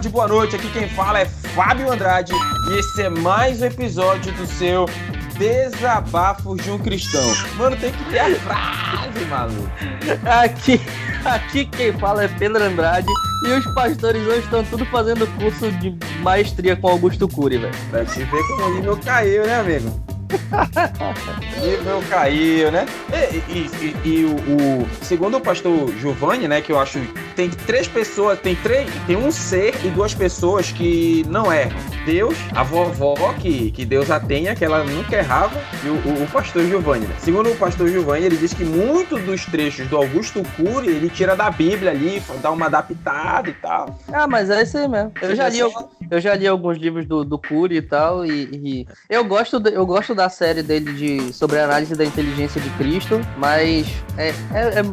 tarde, 0.00 0.08
boa 0.08 0.26
noite. 0.26 0.56
Aqui 0.56 0.70
quem 0.70 0.88
fala 0.88 1.20
é 1.20 1.26
Fábio 1.26 1.92
Andrade 1.92 2.32
e 2.32 2.78
esse 2.78 3.02
é 3.02 3.10
mais 3.10 3.60
um 3.60 3.66
episódio 3.66 4.32
do 4.32 4.46
seu 4.46 4.86
Desabafos 5.38 6.62
de 6.62 6.70
um 6.70 6.78
Cristão. 6.78 7.22
Mano, 7.56 7.76
tem 7.76 7.92
que 7.92 8.04
ter 8.04 8.20
a 8.20 8.34
frase, 8.36 9.24
maluco. 9.28 9.70
Aqui, 10.24 10.80
aqui 11.22 11.66
quem 11.66 11.92
fala 11.92 12.24
é 12.24 12.28
Pedro 12.28 12.64
Andrade 12.64 13.08
e 13.46 13.48
os 13.48 13.74
pastores 13.74 14.26
hoje 14.26 14.40
estão 14.40 14.64
tudo 14.64 14.86
fazendo 14.86 15.26
curso 15.38 15.70
de 15.72 15.94
maestria 16.22 16.76
com 16.76 16.88
Augusto 16.88 17.28
Cury, 17.28 17.58
velho. 17.58 17.74
Pra 17.90 18.04
te 18.04 18.22
ver 18.24 18.42
como 18.48 18.64
o 18.64 18.74
nível 18.74 18.96
caiu, 18.96 19.46
né, 19.46 19.60
amigo? 19.60 20.09
nível 21.60 22.02
caiu, 22.08 22.70
né? 22.70 22.86
E, 23.12 23.52
e, 23.52 23.70
e, 24.04 24.08
e 24.08 24.24
o, 24.24 24.34
o, 24.82 24.88
segundo 25.02 25.36
o 25.36 25.40
pastor 25.40 25.92
Giovanni, 25.98 26.48
né, 26.48 26.60
que 26.60 26.72
eu 26.72 26.78
acho 26.78 26.98
tem 27.40 27.48
três 27.48 27.88
pessoas, 27.88 28.38
tem 28.40 28.54
três, 28.56 28.90
tem 29.06 29.16
um 29.16 29.30
ser 29.30 29.74
e 29.84 29.88
duas 29.88 30.14
pessoas 30.14 30.70
que 30.72 31.24
não 31.28 31.52
erram. 31.52 31.78
Deus, 32.04 32.36
a 32.54 32.62
vovó 32.62 33.32
que, 33.34 33.70
que 33.70 33.84
Deus 33.84 34.10
a 34.10 34.18
tenha, 34.18 34.54
que 34.54 34.64
ela 34.64 34.84
nunca 34.84 35.16
errava, 35.16 35.58
e 35.84 35.88
o, 35.88 35.94
o, 35.94 36.24
o 36.24 36.26
pastor 36.28 36.64
Giovanni. 36.64 37.06
Né? 37.06 37.14
Segundo 37.18 37.50
o 37.50 37.56
pastor 37.56 37.88
Giovanni, 37.88 38.26
ele 38.26 38.36
diz 38.36 38.52
que 38.52 38.64
muitos 38.64 39.22
dos 39.22 39.44
trechos 39.46 39.86
do 39.88 39.96
Augusto 39.96 40.42
Cury 40.56 40.88
ele 40.88 41.08
tira 41.08 41.36
da 41.36 41.50
Bíblia 41.50 41.90
ali, 41.90 42.22
dá 42.42 42.50
uma 42.50 42.66
adaptada 42.66 43.48
e 43.48 43.54
tal. 43.54 43.98
Ah, 44.12 44.26
mas 44.26 44.50
é 44.50 44.62
isso 44.62 44.78
aí 44.78 44.88
mesmo. 44.88 45.12
Eu 45.20 45.34
já 45.34 45.48
li, 45.48 45.60
eu 46.10 46.20
já 46.20 46.34
li 46.34 46.46
alguns 46.46 46.76
livros 46.76 47.06
do, 47.06 47.24
do 47.24 47.38
Cury 47.38 47.76
e 47.76 47.82
tal, 47.82 48.26
e, 48.26 48.30
e 48.52 48.86
eu 49.08 49.24
gosto, 49.24 49.62
eu 49.68 49.86
gosto 49.86 50.14
da 50.20 50.28
série 50.28 50.62
dele 50.62 50.92
de 50.92 51.32
sobre 51.32 51.58
a 51.58 51.64
análise 51.64 51.94
da 51.94 52.04
inteligência 52.04 52.60
de 52.60 52.68
Cristo, 52.70 53.20
mas 53.38 53.86
é, 54.18 54.28
é, 54.28 54.34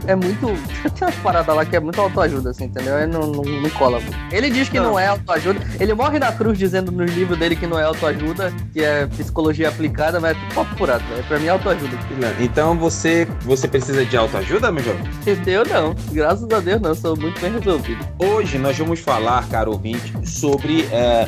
é, 0.08 0.12
é 0.12 0.16
muito. 0.16 0.48
Tem 0.96 1.06
umas 1.06 1.16
paradas 1.16 1.54
lá 1.54 1.66
que 1.66 1.76
é 1.76 1.80
muito 1.82 2.00
autoajuda, 2.00 2.52
assim, 2.52 2.66
entendeu? 2.66 2.98
É, 2.98 3.06
não, 3.06 3.22
não, 3.22 3.44
não 3.44 3.70
cola 3.72 4.00
muito. 4.00 4.18
Ele 4.32 4.50
diz 4.50 4.70
que 4.70 4.80
não. 4.80 4.92
não 4.92 5.00
é 5.00 5.08
autoajuda. 5.08 5.60
Ele 5.80 5.94
morre 5.94 6.18
na 6.18 6.32
cruz 6.32 6.58
dizendo 6.58 6.94
nos 6.94 7.14
livros 7.14 7.38
dele 7.38 7.58
que 7.58 7.68
não 7.68 7.78
é 7.78 7.84
autoajuda, 7.84 8.54
que 8.72 8.82
é 8.82 9.06
psicologia 9.08 9.68
aplicada, 9.68 10.20
mas 10.22 10.32
é 10.32 10.40
tudo 10.40 10.56
papo 10.56 10.78
furado, 10.78 11.04
né? 11.04 11.24
Pra 11.28 11.40
mim 11.40 11.48
é 11.48 11.50
autoajuda. 11.50 11.98
Então 12.40 12.78
você, 12.78 13.28
você 13.42 13.68
precisa 13.68 14.06
de 14.06 14.16
autoajuda, 14.16 14.72
meu 14.72 14.84
jovem? 14.84 15.04
Eu 15.46 15.66
não. 15.66 15.94
Graças 16.14 16.50
a 16.50 16.60
Deus 16.62 16.80
não, 16.80 16.96
sou 16.96 17.18
muito 17.18 17.40
bem 17.42 17.52
resolvido. 17.52 18.08
Hoje 18.18 18.58
nós 18.58 18.78
vamos 18.78 19.02
falar, 19.02 19.46
caro 19.50 19.74
ouvinte, 19.74 20.14
sobre. 20.26 20.84
É, 20.86 21.28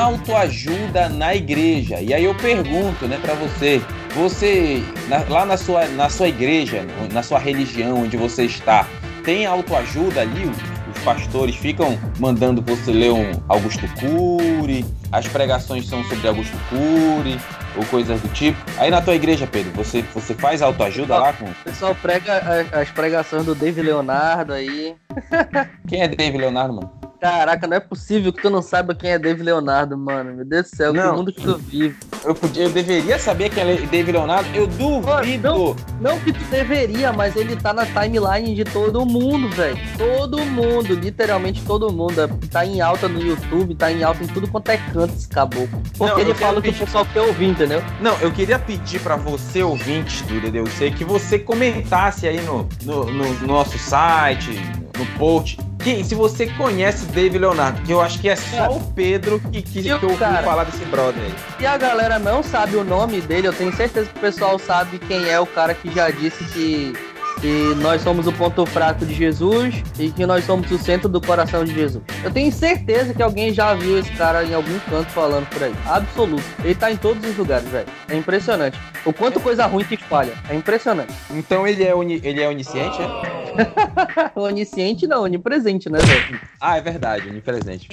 autoajuda 0.00 1.08
na 1.08 1.34
igreja. 1.34 2.00
E 2.00 2.12
aí 2.12 2.24
eu 2.24 2.34
pergunto, 2.34 3.06
né, 3.06 3.18
para 3.20 3.34
você, 3.34 3.80
você 4.14 4.82
na, 5.08 5.18
lá 5.28 5.46
na 5.46 5.56
sua, 5.56 5.86
na 5.88 6.08
sua 6.08 6.28
igreja, 6.28 6.84
na 7.12 7.22
sua 7.22 7.38
religião 7.38 8.02
onde 8.02 8.16
você 8.16 8.44
está, 8.44 8.86
tem 9.24 9.46
autoajuda 9.46 10.20
ali? 10.20 10.46
Os, 10.46 10.74
pastores 11.04 11.54
ficam 11.54 11.98
mandando 12.18 12.62
você 12.62 12.90
ler 12.90 13.12
um 13.12 13.32
Augusto 13.46 13.86
Cury, 14.00 14.86
as 15.12 15.28
pregações 15.28 15.86
são 15.86 16.02
sobre 16.04 16.26
Augusto 16.26 16.56
Cury 16.70 17.38
ou 17.76 17.84
coisas 17.86 18.18
do 18.22 18.28
tipo. 18.28 18.58
Aí 18.78 18.90
na 18.90 19.02
tua 19.02 19.14
igreja, 19.14 19.46
Pedro, 19.46 19.70
você, 19.72 20.02
você 20.14 20.32
faz 20.32 20.62
autoajuda 20.62 21.18
lá 21.18 21.32
com. 21.34 21.44
O 21.44 21.54
pessoal 21.64 21.94
prega 21.94 22.66
as 22.72 22.88
pregações 22.90 23.44
do 23.44 23.54
David 23.54 23.86
Leonardo 23.86 24.54
aí. 24.54 24.94
Quem 25.86 26.02
é 26.02 26.08
David 26.08 26.38
Leonardo, 26.38 26.74
mano? 26.74 27.04
Caraca, 27.24 27.66
não 27.66 27.78
é 27.78 27.80
possível 27.80 28.30
que 28.30 28.42
tu 28.42 28.50
não 28.50 28.60
saiba 28.60 28.94
quem 28.94 29.12
é 29.12 29.18
Dave 29.18 29.42
Leonardo, 29.42 29.96
mano. 29.96 30.34
Meu 30.34 30.44
Deus 30.44 30.70
do 30.70 30.76
céu, 30.76 30.92
não, 30.92 31.10
que 31.10 31.16
mundo 31.16 31.32
que 31.32 31.40
tu 31.40 31.56
vive. 31.56 31.96
Eu, 32.22 32.34
podia, 32.34 32.64
eu 32.64 32.70
deveria 32.70 33.18
saber 33.18 33.48
quem 33.48 33.62
é 33.62 33.76
Dave 33.76 34.12
Leonardo? 34.12 34.46
Eu 34.54 34.66
duvido. 34.66 35.48
Não, 35.48 35.76
não 36.02 36.20
que 36.20 36.34
tu 36.34 36.44
deveria, 36.50 37.14
mas 37.14 37.34
ele 37.34 37.56
tá 37.56 37.72
na 37.72 37.86
timeline 37.86 38.54
de 38.54 38.64
todo 38.64 39.06
mundo, 39.06 39.48
velho. 39.48 39.74
Todo 39.96 40.44
mundo, 40.44 40.92
literalmente 40.92 41.62
todo 41.64 41.90
mundo. 41.90 42.28
Tá 42.50 42.66
em 42.66 42.82
alta 42.82 43.08
no 43.08 43.18
YouTube, 43.18 43.74
tá 43.74 43.90
em 43.90 44.02
alta 44.02 44.22
em 44.22 44.26
tudo 44.26 44.46
quanto 44.46 44.68
é 44.68 44.76
canto 44.76 45.14
esse 45.14 45.26
caboclo. 45.26 45.80
Porque 45.96 46.12
não, 46.12 46.20
ele 46.20 46.34
fala 46.34 46.60
pedir... 46.60 46.76
que 46.76 46.82
o 46.82 46.86
pessoal 46.86 47.06
quer 47.10 47.22
ouvir, 47.22 47.46
entendeu? 47.46 47.82
Não, 48.02 48.18
eu 48.20 48.30
queria 48.30 48.58
pedir 48.58 49.00
pra 49.00 49.16
você, 49.16 49.62
ouvinte 49.62 50.22
do 50.24 50.42
DDUC, 50.42 50.90
que 50.90 51.04
você 51.04 51.38
comentasse 51.38 52.28
aí 52.28 52.38
no, 52.42 52.68
no, 52.82 53.06
no 53.06 53.46
nosso 53.46 53.78
site, 53.78 54.60
no 54.98 55.06
post. 55.18 55.58
Quem, 55.82 56.02
se 56.02 56.14
você 56.14 56.46
conhece 56.46 57.04
Dave 57.06 57.36
Leonardo, 57.38 57.82
que 57.82 57.92
eu 57.92 58.00
acho 58.00 58.18
que 58.18 58.28
é 58.28 58.36
só 58.36 58.70
o 58.70 58.80
Pedro 58.92 59.38
que, 59.52 59.60
que, 59.60 59.82
que 59.82 59.88
eu 59.88 60.02
ouvi 60.02 60.16
falar 60.16 60.64
desse 60.64 60.84
brother 60.86 61.22
aí. 61.22 61.34
E 61.60 61.66
a 61.66 61.76
galera 61.76 62.18
não 62.18 62.42
sabe 62.42 62.76
o 62.76 62.84
nome 62.84 63.20
dele, 63.20 63.48
eu 63.48 63.52
tenho 63.52 63.74
certeza 63.74 64.08
que 64.08 64.16
o 64.16 64.20
pessoal 64.20 64.58
sabe 64.58 64.98
quem 64.98 65.28
é 65.28 65.38
o 65.38 65.46
cara 65.46 65.74
que 65.74 65.90
já 65.92 66.10
disse 66.10 66.42
que 66.44 66.94
que 67.40 67.74
nós 67.76 68.02
somos 68.02 68.26
o 68.26 68.32
ponto 68.32 68.64
fraco 68.66 69.04
de 69.04 69.14
Jesus 69.14 69.82
e 69.98 70.10
que 70.10 70.26
nós 70.26 70.44
somos 70.44 70.70
o 70.70 70.78
centro 70.78 71.08
do 71.08 71.20
coração 71.20 71.64
de 71.64 71.74
Jesus. 71.74 72.02
Eu 72.22 72.30
tenho 72.30 72.50
certeza 72.52 73.12
que 73.14 73.22
alguém 73.22 73.52
já 73.52 73.74
viu 73.74 73.98
esse 73.98 74.10
cara 74.12 74.44
em 74.44 74.54
algum 74.54 74.78
canto 74.80 75.10
falando 75.10 75.46
por 75.48 75.62
aí. 75.62 75.74
Absoluto. 75.86 76.44
Ele 76.62 76.74
tá 76.74 76.90
em 76.90 76.96
todos 76.96 77.24
os 77.28 77.36
lugares, 77.36 77.68
velho. 77.68 77.86
É 78.08 78.16
impressionante. 78.16 78.78
O 79.04 79.12
quanto 79.12 79.40
coisa 79.40 79.66
ruim 79.66 79.84
que 79.84 79.94
espalha. 79.94 80.32
É 80.48 80.54
impressionante. 80.54 81.12
Então 81.30 81.66
ele 81.66 81.84
é, 81.84 81.94
uni... 81.94 82.20
ele 82.22 82.42
é 82.42 82.48
onisciente, 82.48 82.98
é? 83.00 84.30
onisciente 84.38 85.06
não, 85.06 85.22
onipresente, 85.22 85.90
né, 85.90 85.98
velho? 85.98 86.40
Ah, 86.60 86.78
é 86.78 86.80
verdade, 86.80 87.28
onipresente. 87.28 87.88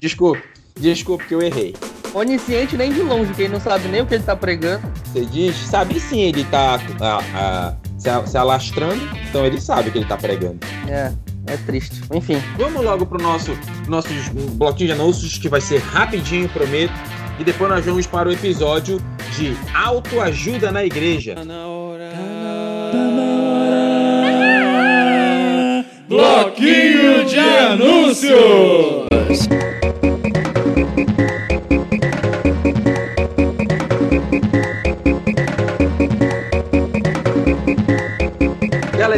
Desculpe. 0.00 0.42
Desculpe 0.78 1.26
que 1.26 1.34
eu 1.34 1.42
errei. 1.42 1.74
Onisciente 2.14 2.76
nem 2.76 2.92
de 2.92 3.02
longe, 3.02 3.32
quem 3.34 3.48
não 3.48 3.60
sabe 3.60 3.88
nem 3.88 4.00
o 4.00 4.06
que 4.06 4.14
ele 4.14 4.24
tá 4.24 4.34
pregando. 4.34 4.90
Você 5.04 5.24
diz, 5.26 5.56
sabe 5.56 6.00
sim, 6.00 6.20
ele 6.20 6.44
tá 6.44 6.80
a, 7.00 7.18
a, 7.34 7.76
se, 7.98 8.08
se 8.26 8.38
alastrando, 8.38 9.00
então 9.28 9.44
ele 9.44 9.60
sabe 9.60 9.90
que 9.90 9.98
ele 9.98 10.06
tá 10.06 10.16
pregando. 10.16 10.58
É, 10.88 11.12
é 11.46 11.56
triste. 11.58 12.00
Enfim. 12.12 12.40
Vamos 12.56 12.82
logo 12.82 13.04
pro 13.04 13.20
nosso, 13.20 13.58
nosso 13.86 14.08
bloquinho 14.52 14.88
de 14.88 14.92
anúncios, 14.92 15.36
que 15.36 15.48
vai 15.48 15.60
ser 15.60 15.78
rapidinho, 15.80 16.48
prometo. 16.48 16.94
E 17.38 17.44
depois 17.44 17.70
nós 17.70 17.84
vamos 17.84 18.06
para 18.06 18.28
o 18.28 18.32
episódio 18.32 19.00
de 19.36 19.56
autoajuda 19.74 20.72
na 20.72 20.84
igreja. 20.84 21.34
Tá 21.34 21.44
na 21.44 21.66
hora. 21.66 22.10
Tá 22.92 22.98
na 22.98 23.22
hora. 23.22 23.68
Bloquinho 26.08 27.24
de 27.26 27.38
anúncios. 27.38 29.08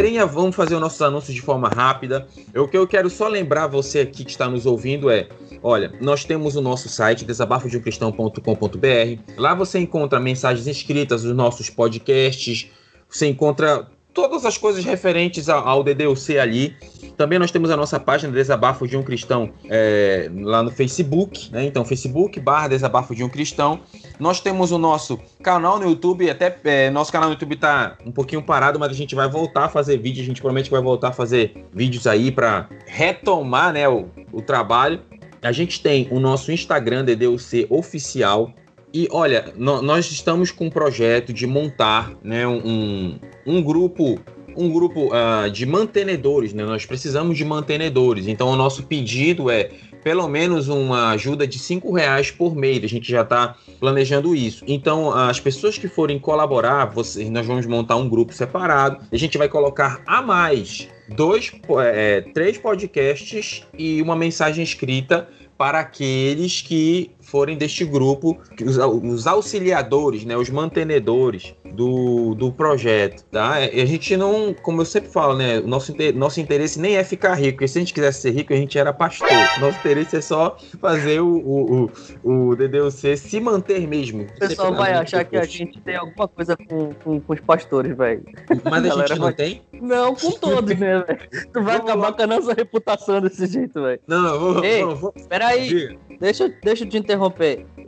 Galerinha, 0.00 0.24
vamos 0.24 0.56
fazer 0.56 0.76
os 0.76 0.80
nossos 0.80 1.02
anúncios 1.02 1.34
de 1.34 1.42
forma 1.42 1.68
rápida. 1.68 2.26
O 2.56 2.66
que 2.66 2.78
eu 2.78 2.88
quero 2.88 3.10
só 3.10 3.28
lembrar 3.28 3.66
você 3.66 4.00
aqui 4.00 4.24
que 4.24 4.30
está 4.30 4.48
nos 4.48 4.64
ouvindo 4.64 5.10
é: 5.10 5.28
olha, 5.62 5.92
nós 6.00 6.24
temos 6.24 6.56
o 6.56 6.62
nosso 6.62 6.88
site, 6.88 7.26
desabafodeumcristão.com.br. 7.26 9.34
Lá 9.36 9.54
você 9.54 9.78
encontra 9.78 10.18
mensagens 10.18 10.66
escritas 10.66 11.22
dos 11.22 11.36
nossos 11.36 11.68
podcasts, 11.68 12.70
você 13.10 13.26
encontra 13.26 13.86
todas 14.12 14.44
as 14.44 14.58
coisas 14.58 14.84
referentes 14.84 15.48
ao 15.48 15.82
DDUC 15.82 16.38
ali. 16.38 16.76
Também 17.16 17.38
nós 17.38 17.50
temos 17.50 17.70
a 17.70 17.76
nossa 17.76 18.00
página 18.00 18.32
Desabafo 18.32 18.86
de 18.88 18.96
um 18.96 19.02
Cristão 19.02 19.52
é, 19.68 20.30
lá 20.34 20.62
no 20.62 20.70
Facebook, 20.70 21.50
né? 21.52 21.66
Então, 21.66 21.84
Facebook 21.84 22.40
barra 22.40 22.68
Desabafo 22.68 23.14
de 23.14 23.22
um 23.22 23.28
Cristão. 23.28 23.80
Nós 24.18 24.40
temos 24.40 24.72
o 24.72 24.78
nosso 24.78 25.18
canal 25.42 25.78
no 25.78 25.84
YouTube, 25.84 26.30
até 26.30 26.56
é, 26.64 26.90
nosso 26.90 27.12
canal 27.12 27.28
no 27.28 27.34
YouTube 27.34 27.56
tá 27.56 27.96
um 28.04 28.12
pouquinho 28.12 28.42
parado, 28.42 28.78
mas 28.78 28.90
a 28.90 28.94
gente 28.94 29.14
vai 29.14 29.28
voltar 29.28 29.64
a 29.64 29.68
fazer 29.68 29.98
vídeo, 29.98 30.22
a 30.22 30.26
gente 30.26 30.40
promete 30.40 30.68
que 30.68 30.74
vai 30.74 30.82
voltar 30.82 31.08
a 31.08 31.12
fazer 31.12 31.66
vídeos 31.72 32.06
aí 32.06 32.30
para 32.30 32.68
retomar, 32.86 33.72
né, 33.72 33.88
o, 33.88 34.08
o 34.32 34.40
trabalho. 34.40 35.00
A 35.42 35.52
gente 35.52 35.82
tem 35.82 36.06
o 36.10 36.20
nosso 36.20 36.52
Instagram 36.52 37.04
DDUC 37.04 37.66
oficial, 37.70 38.52
e 38.92 39.08
olha, 39.10 39.52
nós 39.56 40.10
estamos 40.10 40.50
com 40.50 40.66
um 40.66 40.70
projeto 40.70 41.32
de 41.32 41.46
montar 41.46 42.12
né, 42.22 42.46
um, 42.46 43.18
um 43.46 43.62
grupo 43.62 44.18
um 44.56 44.68
grupo 44.68 45.10
uh, 45.14 45.48
de 45.48 45.64
mantenedores, 45.64 46.52
né? 46.52 46.64
Nós 46.64 46.84
precisamos 46.84 47.38
de 47.38 47.44
mantenedores. 47.44 48.26
Então 48.26 48.48
o 48.48 48.56
nosso 48.56 48.82
pedido 48.82 49.48
é 49.48 49.70
pelo 50.02 50.26
menos 50.28 50.68
uma 50.68 51.10
ajuda 51.10 51.46
de 51.46 51.58
cinco 51.58 51.92
reais 51.92 52.30
por 52.30 52.56
mês. 52.56 52.82
A 52.82 52.86
gente 52.86 53.10
já 53.10 53.22
está 53.22 53.56
planejando 53.78 54.34
isso. 54.34 54.64
Então 54.66 55.12
as 55.12 55.38
pessoas 55.38 55.78
que 55.78 55.88
forem 55.88 56.18
colaborar, 56.18 56.86
vocês, 56.86 57.28
nós 57.30 57.46
vamos 57.46 57.66
montar 57.66 57.96
um 57.96 58.08
grupo 58.08 58.32
separado. 58.32 59.04
A 59.10 59.16
gente 59.16 59.36
vai 59.38 59.48
colocar 59.48 60.02
a 60.06 60.22
mais 60.22 60.88
dois, 61.08 61.52
é, 61.92 62.22
três 62.34 62.58
podcasts 62.58 63.66
e 63.78 64.00
uma 64.00 64.16
mensagem 64.16 64.64
escrita 64.64 65.28
para 65.60 65.80
aqueles 65.80 66.62
que 66.62 67.10
forem 67.30 67.56
deste 67.56 67.84
grupo, 67.84 68.38
os, 68.64 68.76
os 68.76 69.26
auxiliadores, 69.26 70.24
né, 70.24 70.36
os 70.36 70.50
mantenedores. 70.50 71.54
do, 71.72 72.34
do 72.34 72.52
projeto, 72.52 73.24
tá? 73.30 73.60
E 73.60 73.80
a 73.80 73.86
gente 73.86 74.16
não, 74.16 74.54
como 74.54 74.80
eu 74.80 74.84
sempre 74.84 75.10
falo, 75.10 75.36
né? 75.36 75.58
O 75.60 75.66
nosso, 75.66 75.94
nosso 76.14 76.40
interesse 76.40 76.80
nem 76.80 76.96
é 76.96 77.04
ficar 77.04 77.34
rico, 77.34 77.58
porque 77.58 77.68
se 77.68 77.78
a 77.78 77.80
gente 77.80 77.94
quisesse 77.94 78.22
ser 78.22 78.32
rico, 78.32 78.52
a 78.52 78.56
gente 78.56 78.78
era 78.78 78.92
pastor. 78.92 79.28
Nosso 79.60 79.78
interesse 79.78 80.16
é 80.16 80.20
só 80.20 80.56
fazer 80.80 81.20
o, 81.20 81.36
o, 81.36 81.90
o, 82.22 82.48
o 82.50 82.56
DDUC 82.56 83.16
se 83.16 83.40
manter 83.40 83.86
mesmo. 83.86 84.22
O 84.22 84.38
pessoal 84.38 84.74
vai 84.74 84.92
achar 84.92 85.24
que 85.24 85.36
a 85.36 85.44
gente 85.44 85.80
tem 85.80 85.96
alguma 85.96 86.28
coisa 86.28 86.56
com, 86.56 86.92
com, 86.94 87.20
com 87.20 87.32
os 87.32 87.40
pastores, 87.40 87.96
velho. 87.96 88.22
Mas 88.64 88.84
a, 88.84 88.94
a 88.94 88.96
gente 89.06 89.18
não 89.18 89.26
vai... 89.26 89.32
tem? 89.32 89.62
Não, 89.80 90.14
com 90.14 90.30
todos, 90.32 90.78
né, 90.78 91.04
velho? 91.06 91.20
Tu 91.52 91.62
vai 91.62 91.76
vamos 91.76 91.90
acabar 91.90 92.08
lá. 92.08 92.12
com 92.12 92.22
a 92.22 92.26
nossa 92.26 92.52
reputação 92.52 93.20
desse 93.20 93.46
jeito, 93.46 93.80
velho. 93.80 94.00
Não, 94.06 94.38
vou, 94.38 94.64
Ei, 94.64 94.84
vou, 94.84 94.96
vou... 94.96 95.14
Peraí, 95.28 95.96
deixa, 96.18 96.48
deixa 96.62 96.84
eu 96.84 96.88
te 96.88 96.98
interromper. 96.98 97.19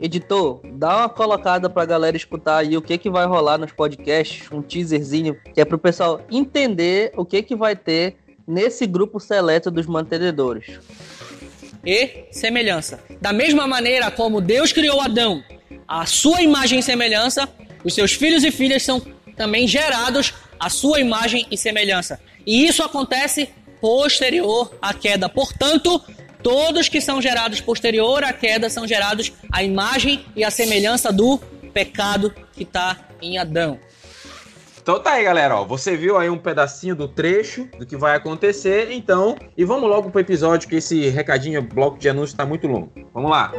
Editor, 0.01 0.59
dá 0.73 0.97
uma 0.97 1.09
colocada 1.09 1.69
pra 1.69 1.85
galera 1.85 2.17
escutar 2.17 2.57
aí 2.57 2.75
o 2.75 2.81
que 2.81 2.97
que 2.97 3.09
vai 3.09 3.25
rolar 3.25 3.57
nos 3.57 3.71
podcasts, 3.71 4.51
um 4.51 4.61
teaserzinho, 4.61 5.37
que 5.53 5.61
é 5.61 5.65
pro 5.65 5.77
pessoal 5.77 6.21
entender 6.29 7.11
o 7.15 7.25
que 7.25 7.41
que 7.41 7.55
vai 7.55 7.75
ter 7.75 8.17
nesse 8.47 8.85
grupo 8.85 9.19
seleto 9.19 9.71
dos 9.71 9.85
mantenedores. 9.85 10.79
E 11.85 12.25
semelhança. 12.31 12.99
Da 13.21 13.33
mesma 13.33 13.67
maneira 13.67 14.09
como 14.11 14.39
Deus 14.39 14.71
criou 14.71 15.01
Adão, 15.01 15.43
a 15.87 16.05
sua 16.05 16.41
imagem 16.41 16.79
e 16.79 16.83
semelhança, 16.83 17.47
os 17.83 17.93
seus 17.93 18.13
filhos 18.13 18.43
e 18.43 18.51
filhas 18.51 18.83
são 18.83 19.01
também 19.35 19.67
gerados 19.67 20.33
à 20.59 20.69
sua 20.69 20.99
imagem 20.99 21.45
e 21.51 21.57
semelhança. 21.57 22.19
E 22.45 22.65
isso 22.65 22.83
acontece 22.83 23.49
posterior 23.81 24.73
à 24.81 24.93
queda. 24.93 25.27
Portanto, 25.27 26.01
Todos 26.43 26.89
que 26.89 26.99
são 26.99 27.21
gerados 27.21 27.61
posterior 27.61 28.23
à 28.23 28.33
queda 28.33 28.69
são 28.69 28.85
gerados 28.85 29.31
à 29.51 29.63
imagem 29.63 30.25
e 30.35 30.43
à 30.43 30.51
semelhança 30.51 31.11
do 31.11 31.39
pecado 31.73 32.33
que 32.51 32.63
está 32.63 32.97
em 33.21 33.37
Adão. 33.37 33.79
Então 34.83 34.99
tá 34.99 35.13
aí, 35.13 35.23
galera, 35.23 35.55
ó, 35.55 35.63
você 35.63 35.95
viu 35.95 36.17
aí 36.17 36.29
um 36.29 36.37
pedacinho 36.37 36.93
do 36.93 37.07
trecho 37.07 37.69
do 37.79 37.85
que 37.85 37.95
vai 37.95 38.17
acontecer, 38.17 38.91
então, 38.91 39.37
e 39.57 39.63
vamos 39.63 39.89
logo 39.89 40.11
pro 40.11 40.19
episódio 40.19 40.67
que 40.67 40.75
esse 40.75 41.07
recadinho, 41.07 41.61
bloco 41.61 41.97
de 41.97 42.09
anúncio 42.09 42.35
tá 42.35 42.45
muito 42.45 42.67
longo. 42.67 42.91
Vamos 43.13 43.31
lá. 43.31 43.53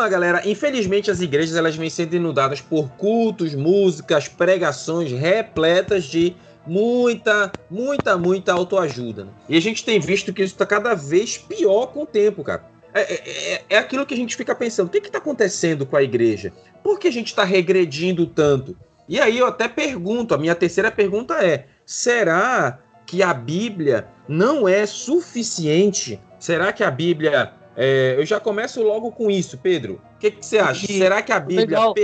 Lá, 0.00 0.08
galera. 0.08 0.48
Infelizmente, 0.48 1.10
as 1.10 1.20
igrejas 1.20 1.56
elas 1.56 1.76
vêm 1.76 1.90
sendo 1.90 2.16
inundadas 2.16 2.60
por 2.60 2.88
cultos, 2.92 3.54
músicas, 3.54 4.26
pregações 4.26 5.12
repletas 5.12 6.04
de 6.04 6.34
muita, 6.66 7.52
muita, 7.70 8.16
muita 8.16 8.52
autoajuda. 8.52 9.24
Né? 9.24 9.30
E 9.48 9.56
a 9.56 9.60
gente 9.60 9.84
tem 9.84 10.00
visto 10.00 10.32
que 10.32 10.42
isso 10.42 10.54
está 10.54 10.66
cada 10.66 10.94
vez 10.94 11.36
pior 11.36 11.88
com 11.88 12.02
o 12.02 12.06
tempo, 12.06 12.42
cara. 12.42 12.64
É, 12.92 13.00
é, 13.02 13.54
é, 13.54 13.64
é 13.70 13.78
aquilo 13.78 14.04
que 14.04 14.14
a 14.14 14.16
gente 14.16 14.36
fica 14.36 14.54
pensando: 14.54 14.88
o 14.88 14.90
que 14.90 14.98
está 14.98 15.18
acontecendo 15.18 15.86
com 15.86 15.96
a 15.96 16.02
igreja? 16.02 16.52
Por 16.82 16.98
que 16.98 17.08
a 17.08 17.12
gente 17.12 17.28
está 17.28 17.44
regredindo 17.44 18.26
tanto? 18.26 18.76
E 19.08 19.20
aí 19.20 19.38
eu 19.38 19.46
até 19.46 19.68
pergunto: 19.68 20.34
a 20.34 20.38
minha 20.38 20.54
terceira 20.54 20.90
pergunta 20.90 21.34
é: 21.44 21.66
será 21.84 22.80
que 23.06 23.22
a 23.22 23.32
Bíblia 23.34 24.08
não 24.26 24.66
é 24.66 24.86
suficiente? 24.86 26.20
Será 26.38 26.72
que 26.72 26.82
a 26.82 26.90
Bíblia 26.90 27.52
é, 27.76 28.16
eu 28.18 28.26
já 28.26 28.40
começo 28.40 28.82
logo 28.82 29.10
com 29.10 29.30
isso, 29.30 29.56
Pedro. 29.58 30.00
O 30.16 30.18
que, 30.18 30.30
que 30.30 30.44
você 30.44 30.58
acha? 30.58 30.90
E 30.90 30.98
Será 30.98 31.22
que 31.22 31.32
a 31.32 31.40
Bíblia 31.40 31.66
legal, 31.66 31.94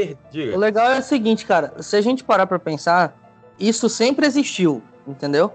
O 0.55 0.59
legal 0.59 0.93
é 0.93 0.99
o 0.99 1.03
seguinte, 1.03 1.45
cara. 1.45 1.73
Se 1.81 1.97
a 1.97 2.01
gente 2.01 2.25
parar 2.25 2.47
para 2.47 2.59
pensar, 2.59 3.17
isso 3.59 3.89
sempre 3.89 4.27
existiu, 4.27 4.83
entendeu? 5.07 5.53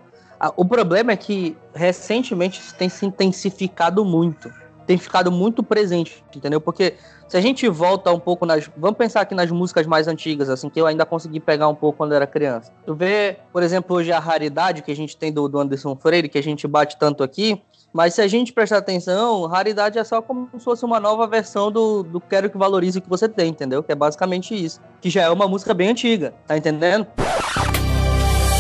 O 0.56 0.66
problema 0.66 1.12
é 1.12 1.16
que 1.16 1.56
recentemente 1.74 2.60
isso 2.60 2.74
tem 2.76 2.90
se 2.90 3.06
intensificado 3.06 4.04
muito. 4.04 4.52
Tem 4.88 4.98
ficado 4.98 5.32
muito 5.32 5.64
presente, 5.64 6.24
entendeu? 6.36 6.60
Porque 6.60 6.96
se 7.28 7.38
a 7.38 7.42
gente 7.42 7.70
volta 7.70 8.12
um 8.12 8.20
pouco 8.20 8.46
nas. 8.46 8.70
Vamos 8.76 8.98
pensar 8.98 9.22
aqui 9.22 9.34
nas 9.34 9.50
músicas 9.50 9.86
mais 9.86 10.08
antigas, 10.08 10.50
assim, 10.50 10.70
que 10.70 10.82
eu 10.82 10.88
ainda 10.88 11.06
consegui 11.06 11.40
pegar 11.40 11.68
um 11.68 11.76
pouco 11.76 12.00
quando 12.00 12.14
era 12.14 12.28
criança. 12.28 12.74
Tu 12.86 12.94
vê, 12.94 13.38
por 13.54 13.64
exemplo, 13.64 13.96
hoje 13.96 14.12
a 14.12 14.20
raridade 14.20 14.82
que 14.82 14.92
a 14.92 14.96
gente 14.96 15.16
tem 15.16 15.32
do, 15.32 15.48
do 15.48 15.60
Anderson 15.60 15.96
Freire, 15.96 16.28
que 16.28 16.38
a 16.38 16.44
gente 16.44 16.68
bate 16.68 16.98
tanto 17.00 17.24
aqui. 17.24 17.62
Mas 17.94 18.14
se 18.14 18.22
a 18.22 18.28
gente 18.28 18.54
prestar 18.54 18.78
atenção, 18.78 19.46
raridade 19.48 20.00
é 20.00 20.04
só 20.04 20.22
como 20.22 20.50
se 20.58 20.64
fosse 20.64 20.86
uma 20.86 21.00
nova 21.00 21.28
versão 21.28 21.70
do, 21.70 22.04
do 22.04 22.22
Quero 22.22 22.50
que 22.50 22.58
Valorize 22.58 23.00
o 23.00 23.02
que 23.02 23.10
você 23.10 23.28
tem, 23.28 23.50
entendeu? 23.50 23.84
Que 23.84 23.92
é 23.92 23.96
basicamente 23.96 24.56
isso. 24.56 24.80
Que 25.02 25.10
já 25.10 25.24
é 25.24 25.30
uma 25.30 25.48
música 25.48 25.74
bem 25.74 25.90
antiga, 25.90 26.34
tá 26.48 26.56
entendendo? 26.58 27.06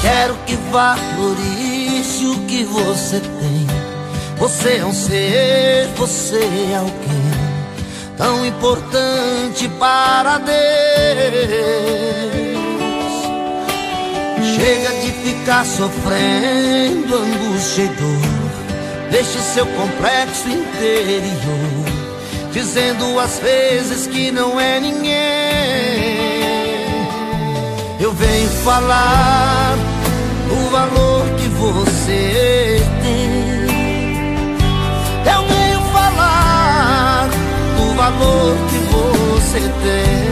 Quero 0.02 0.36
que 0.46 0.56
valorize 0.72 2.26
o 2.26 2.46
que 2.48 2.64
você 2.64 3.20
tem. 3.20 3.68
Você 4.38 4.78
é 4.78 4.86
um 4.86 4.92
ser, 4.92 5.88
você 5.96 6.40
é 6.72 6.78
alguém 6.78 7.42
tão 8.18 8.46
importante 8.46 9.70
para 9.80 10.40
Deus. 10.40 10.52
Chega 14.56 14.90
de 15.00 15.12
ficar 15.12 15.66
sofrendo 15.66 17.16
angústia 17.16 17.84
e 17.84 17.88
dor 17.88 18.41
Deixe 19.12 19.40
seu 19.40 19.66
complexo 19.66 20.48
interior 20.48 21.86
Dizendo 22.54 23.20
às 23.20 23.40
vezes 23.40 24.08
que 24.08 24.32
não 24.32 24.58
é 24.60 24.80
ninguém 24.80 25.12
Eu 28.00 28.14
venho 28.14 28.50
falar 28.64 29.76
o 30.50 30.70
valor 30.70 31.26
que 31.38 31.48
você 31.50 32.78
tem 33.04 33.68
Eu 35.30 35.46
venho 35.46 35.82
falar 35.92 37.30
o 37.80 37.94
valor 37.94 38.56
que 38.70 38.78
você 38.94 39.60
tem 39.60 40.32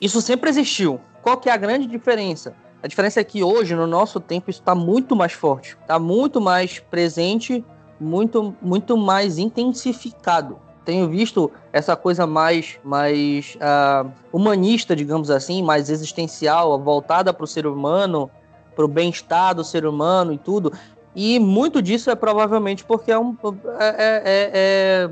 Isso 0.00 0.22
sempre 0.22 0.48
existiu. 0.48 0.98
Qual 1.22 1.36
que 1.36 1.50
é 1.50 1.52
a 1.52 1.58
grande 1.58 1.86
diferença? 1.86 2.54
A 2.82 2.86
diferença 2.86 3.20
é 3.20 3.24
que 3.24 3.42
hoje, 3.42 3.74
no 3.74 3.86
nosso 3.86 4.20
tempo, 4.20 4.50
isso 4.50 4.60
está 4.60 4.74
muito 4.74 5.16
mais 5.16 5.32
forte, 5.32 5.76
está 5.80 5.98
muito 5.98 6.40
mais 6.40 6.78
presente, 6.78 7.64
muito, 7.98 8.54
muito 8.60 8.96
mais 8.96 9.38
intensificado. 9.38 10.58
Tenho 10.84 11.08
visto 11.08 11.50
essa 11.72 11.96
coisa 11.96 12.26
mais, 12.28 12.78
mais 12.84 13.56
uh, 13.56 14.08
humanista, 14.32 14.94
digamos 14.94 15.30
assim, 15.30 15.62
mais 15.62 15.90
existencial, 15.90 16.78
voltada 16.80 17.34
para 17.34 17.42
o 17.42 17.46
ser 17.46 17.66
humano, 17.66 18.30
para 18.76 18.84
o 18.84 18.88
bem-estar 18.88 19.54
do 19.54 19.64
ser 19.64 19.84
humano 19.84 20.32
e 20.32 20.38
tudo. 20.38 20.72
E 21.14 21.40
muito 21.40 21.82
disso 21.82 22.10
é 22.10 22.14
provavelmente 22.14 22.84
porque 22.84 23.10
é, 23.10 23.18
um, 23.18 23.36
é, 23.80 23.88
é, 23.88 24.50
é, 24.54 25.10